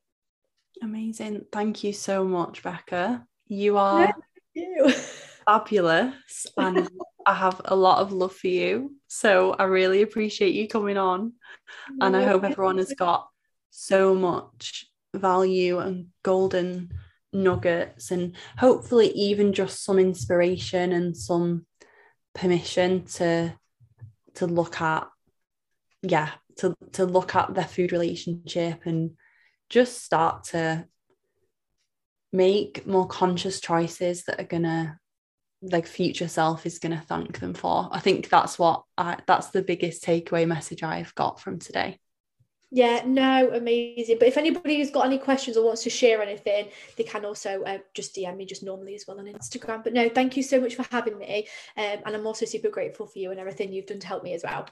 Amazing. 0.80 1.46
Thank 1.52 1.84
you 1.84 1.92
so 1.92 2.24
much, 2.24 2.62
Becca. 2.62 3.26
You 3.46 3.76
are 3.76 4.06
no, 4.06 4.12
you. 4.54 4.94
fabulous. 5.48 6.46
And 6.56 6.88
I 7.26 7.34
have 7.34 7.60
a 7.64 7.74
lot 7.74 8.00
of 8.00 8.12
love 8.12 8.34
for 8.34 8.48
you. 8.48 8.94
So 9.06 9.52
I 9.52 9.64
really 9.64 10.02
appreciate 10.02 10.54
you 10.54 10.68
coming 10.68 10.98
on. 10.98 11.32
And 12.00 12.16
I 12.16 12.24
hope 12.24 12.44
everyone 12.44 12.78
has 12.78 12.92
got 12.92 13.28
so 13.70 14.14
much 14.14 14.86
value 15.14 15.78
and 15.78 16.08
golden 16.22 16.92
nuggets 17.32 18.10
and 18.10 18.36
hopefully 18.58 19.10
even 19.12 19.52
just 19.52 19.84
some 19.84 19.98
inspiration 19.98 20.92
and 20.92 21.16
some 21.16 21.66
permission 22.34 23.04
to 23.04 23.54
to 24.34 24.46
look 24.46 24.80
at 24.80 25.06
yeah 26.02 26.30
to 26.56 26.74
to 26.92 27.04
look 27.04 27.34
at 27.34 27.54
their 27.54 27.66
food 27.66 27.92
relationship 27.92 28.80
and 28.86 29.10
just 29.68 30.02
start 30.02 30.44
to 30.44 30.86
make 32.32 32.86
more 32.86 33.06
conscious 33.06 33.60
choices 33.60 34.24
that 34.24 34.40
are 34.40 34.44
gonna 34.44 34.98
like 35.62 35.86
future 35.86 36.28
self 36.28 36.66
is 36.66 36.78
going 36.78 36.96
to 36.96 37.04
thank 37.04 37.40
them 37.40 37.54
for. 37.54 37.88
I 37.90 38.00
think 38.00 38.28
that's 38.28 38.58
what 38.58 38.84
i 38.96 39.18
that's 39.26 39.48
the 39.48 39.62
biggest 39.62 40.04
takeaway 40.04 40.46
message 40.46 40.82
i've 40.82 41.14
got 41.14 41.40
from 41.40 41.58
today. 41.58 41.98
Yeah 42.70 43.02
no 43.06 43.50
amazing. 43.52 44.18
But 44.18 44.28
if 44.28 44.36
anybody's 44.36 44.90
got 44.90 45.06
any 45.06 45.18
questions 45.18 45.56
or 45.56 45.64
wants 45.64 45.82
to 45.84 45.90
share 45.90 46.22
anything 46.22 46.68
they 46.96 47.04
can 47.04 47.24
also 47.24 47.62
uh, 47.64 47.78
just 47.94 48.14
dm 48.14 48.36
me 48.36 48.46
just 48.46 48.62
normally 48.62 48.94
as 48.94 49.04
well 49.06 49.18
on 49.18 49.26
instagram. 49.26 49.82
But 49.82 49.94
no 49.94 50.08
thank 50.08 50.36
you 50.36 50.42
so 50.42 50.60
much 50.60 50.74
for 50.74 50.86
having 50.90 51.18
me 51.18 51.48
um, 51.76 51.98
and 52.06 52.14
i'm 52.14 52.26
also 52.26 52.46
super 52.46 52.68
grateful 52.68 53.06
for 53.06 53.18
you 53.18 53.30
and 53.30 53.40
everything 53.40 53.72
you've 53.72 53.86
done 53.86 54.00
to 54.00 54.06
help 54.06 54.22
me 54.22 54.34
as 54.34 54.44
well. 54.44 54.68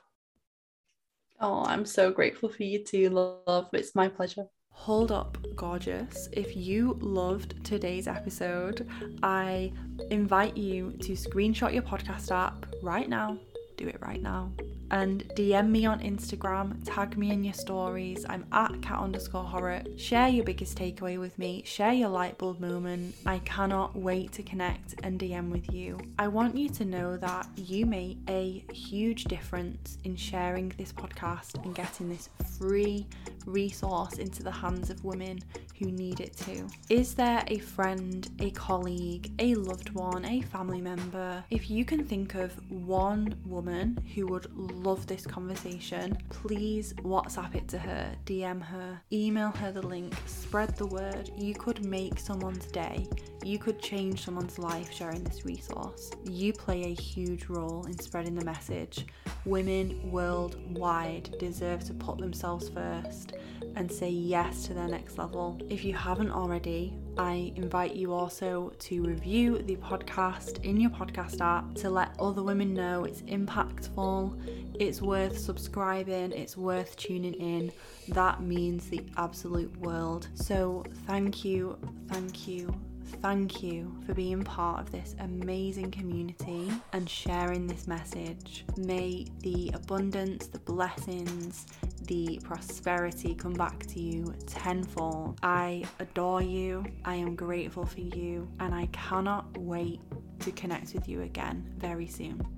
Oh 1.40 1.64
i'm 1.64 1.84
so 1.84 2.12
grateful 2.12 2.48
for 2.48 2.62
you 2.62 2.84
too 2.84 3.10
love. 3.10 3.68
It's 3.72 3.94
my 3.94 4.08
pleasure 4.08 4.46
Hold 4.80 5.10
up, 5.10 5.36
gorgeous. 5.56 6.28
If 6.32 6.56
you 6.56 6.96
loved 7.00 7.64
today's 7.64 8.06
episode, 8.06 8.88
I 9.22 9.72
invite 10.10 10.56
you 10.56 10.92
to 11.00 11.12
screenshot 11.12 11.72
your 11.72 11.82
podcast 11.82 12.30
app 12.30 12.66
right 12.82 13.08
now. 13.08 13.36
Do 13.76 13.88
it 13.88 13.98
right 14.00 14.22
now 14.22 14.52
and 14.90 15.28
DM 15.34 15.70
me 15.70 15.86
on 15.86 16.00
Instagram, 16.00 16.78
tag 16.84 17.16
me 17.16 17.30
in 17.30 17.44
your 17.44 17.54
stories. 17.54 18.24
I'm 18.28 18.46
at 18.52 18.80
cat 18.82 18.98
underscore 18.98 19.44
horror. 19.44 19.82
Share 19.96 20.28
your 20.28 20.44
biggest 20.44 20.78
takeaway 20.78 21.18
with 21.18 21.38
me, 21.38 21.62
share 21.64 21.92
your 21.92 22.08
light 22.08 22.38
bulb 22.38 22.60
moment. 22.60 23.14
I 23.24 23.38
cannot 23.40 23.96
wait 23.96 24.32
to 24.32 24.42
connect 24.42 24.94
and 25.02 25.18
DM 25.18 25.50
with 25.50 25.72
you. 25.72 25.98
I 26.18 26.28
want 26.28 26.56
you 26.56 26.68
to 26.70 26.84
know 26.84 27.16
that 27.16 27.48
you 27.56 27.86
make 27.86 28.18
a 28.28 28.64
huge 28.72 29.24
difference 29.24 29.98
in 30.04 30.16
sharing 30.16 30.70
this 30.76 30.92
podcast 30.92 31.62
and 31.64 31.74
getting 31.74 32.08
this 32.08 32.28
free 32.58 33.06
resource 33.46 34.14
into 34.14 34.42
the 34.42 34.50
hands 34.50 34.90
of 34.90 35.04
women 35.04 35.40
who 35.78 35.86
need 35.86 36.20
it 36.20 36.36
too. 36.36 36.66
Is 36.88 37.14
there 37.14 37.44
a 37.48 37.58
friend, 37.58 38.28
a 38.40 38.50
colleague, 38.50 39.32
a 39.38 39.54
loved 39.54 39.90
one, 39.90 40.24
a 40.24 40.40
family 40.42 40.80
member? 40.80 41.44
If 41.50 41.70
you 41.70 41.84
can 41.84 42.04
think 42.04 42.34
of 42.34 42.52
one 42.70 43.34
woman 43.44 43.98
who 44.14 44.26
would 44.28 44.46
love 44.76 45.06
this 45.06 45.26
conversation, 45.26 46.16
please 46.28 46.92
WhatsApp 46.94 47.54
it 47.54 47.68
to 47.68 47.78
her, 47.78 48.14
DM 48.24 48.62
her, 48.62 49.00
email 49.12 49.50
her 49.50 49.72
the 49.72 49.82
link, 49.82 50.14
spread 50.26 50.76
the 50.76 50.86
word. 50.86 51.30
You 51.36 51.54
could 51.54 51.84
make 51.84 52.18
someone's 52.18 52.66
day. 52.66 53.06
You 53.44 53.58
could 53.58 53.80
change 53.80 54.24
someone's 54.24 54.58
life 54.58 54.92
sharing 54.92 55.22
this 55.24 55.44
resource. 55.44 56.10
You 56.24 56.52
play 56.52 56.84
a 56.84 56.94
huge 56.94 57.46
role 57.46 57.84
in 57.86 57.98
spreading 57.98 58.34
the 58.34 58.44
message. 58.44 59.06
Women 59.44 60.10
worldwide 60.10 61.36
deserve 61.38 61.84
to 61.84 61.94
put 61.94 62.18
themselves 62.18 62.68
first 62.68 63.34
and 63.76 63.90
say 63.90 64.10
yes 64.10 64.64
to 64.64 64.74
their 64.74 64.88
next 64.88 65.18
level. 65.18 65.60
If 65.70 65.84
you 65.84 65.94
haven't 65.94 66.30
already, 66.30 66.94
I 67.18 67.52
invite 67.56 67.94
you 67.94 68.12
also 68.12 68.72
to 68.78 69.02
review 69.02 69.58
the 69.58 69.76
podcast 69.76 70.64
in 70.64 70.80
your 70.80 70.90
podcast 70.90 71.40
app 71.40 71.74
to 71.76 71.90
let 71.90 72.14
other 72.18 72.42
women 72.42 72.74
know 72.74 73.04
it's 73.04 73.22
impactful, 73.22 74.65
it's 74.78 75.02
worth 75.02 75.38
subscribing, 75.38 76.32
it's 76.32 76.56
worth 76.56 76.96
tuning 76.96 77.34
in. 77.34 77.72
That 78.08 78.42
means 78.42 78.88
the 78.88 79.04
absolute 79.16 79.76
world. 79.78 80.28
So, 80.34 80.84
thank 81.06 81.44
you, 81.44 81.78
thank 82.08 82.46
you, 82.46 82.74
thank 83.22 83.62
you 83.62 83.94
for 84.06 84.14
being 84.14 84.42
part 84.42 84.80
of 84.80 84.92
this 84.92 85.14
amazing 85.20 85.90
community 85.90 86.70
and 86.92 87.08
sharing 87.08 87.66
this 87.66 87.86
message. 87.86 88.64
May 88.76 89.26
the 89.40 89.70
abundance, 89.74 90.46
the 90.46 90.58
blessings, 90.60 91.66
the 92.06 92.40
prosperity 92.44 93.34
come 93.34 93.54
back 93.54 93.84
to 93.86 94.00
you 94.00 94.34
tenfold. 94.46 95.38
I 95.42 95.84
adore 95.98 96.42
you. 96.42 96.84
I 97.04 97.16
am 97.16 97.34
grateful 97.34 97.84
for 97.84 98.00
you. 98.00 98.48
And 98.60 98.74
I 98.74 98.86
cannot 98.92 99.56
wait 99.58 100.00
to 100.40 100.52
connect 100.52 100.94
with 100.94 101.08
you 101.08 101.22
again 101.22 101.68
very 101.78 102.06
soon. 102.06 102.55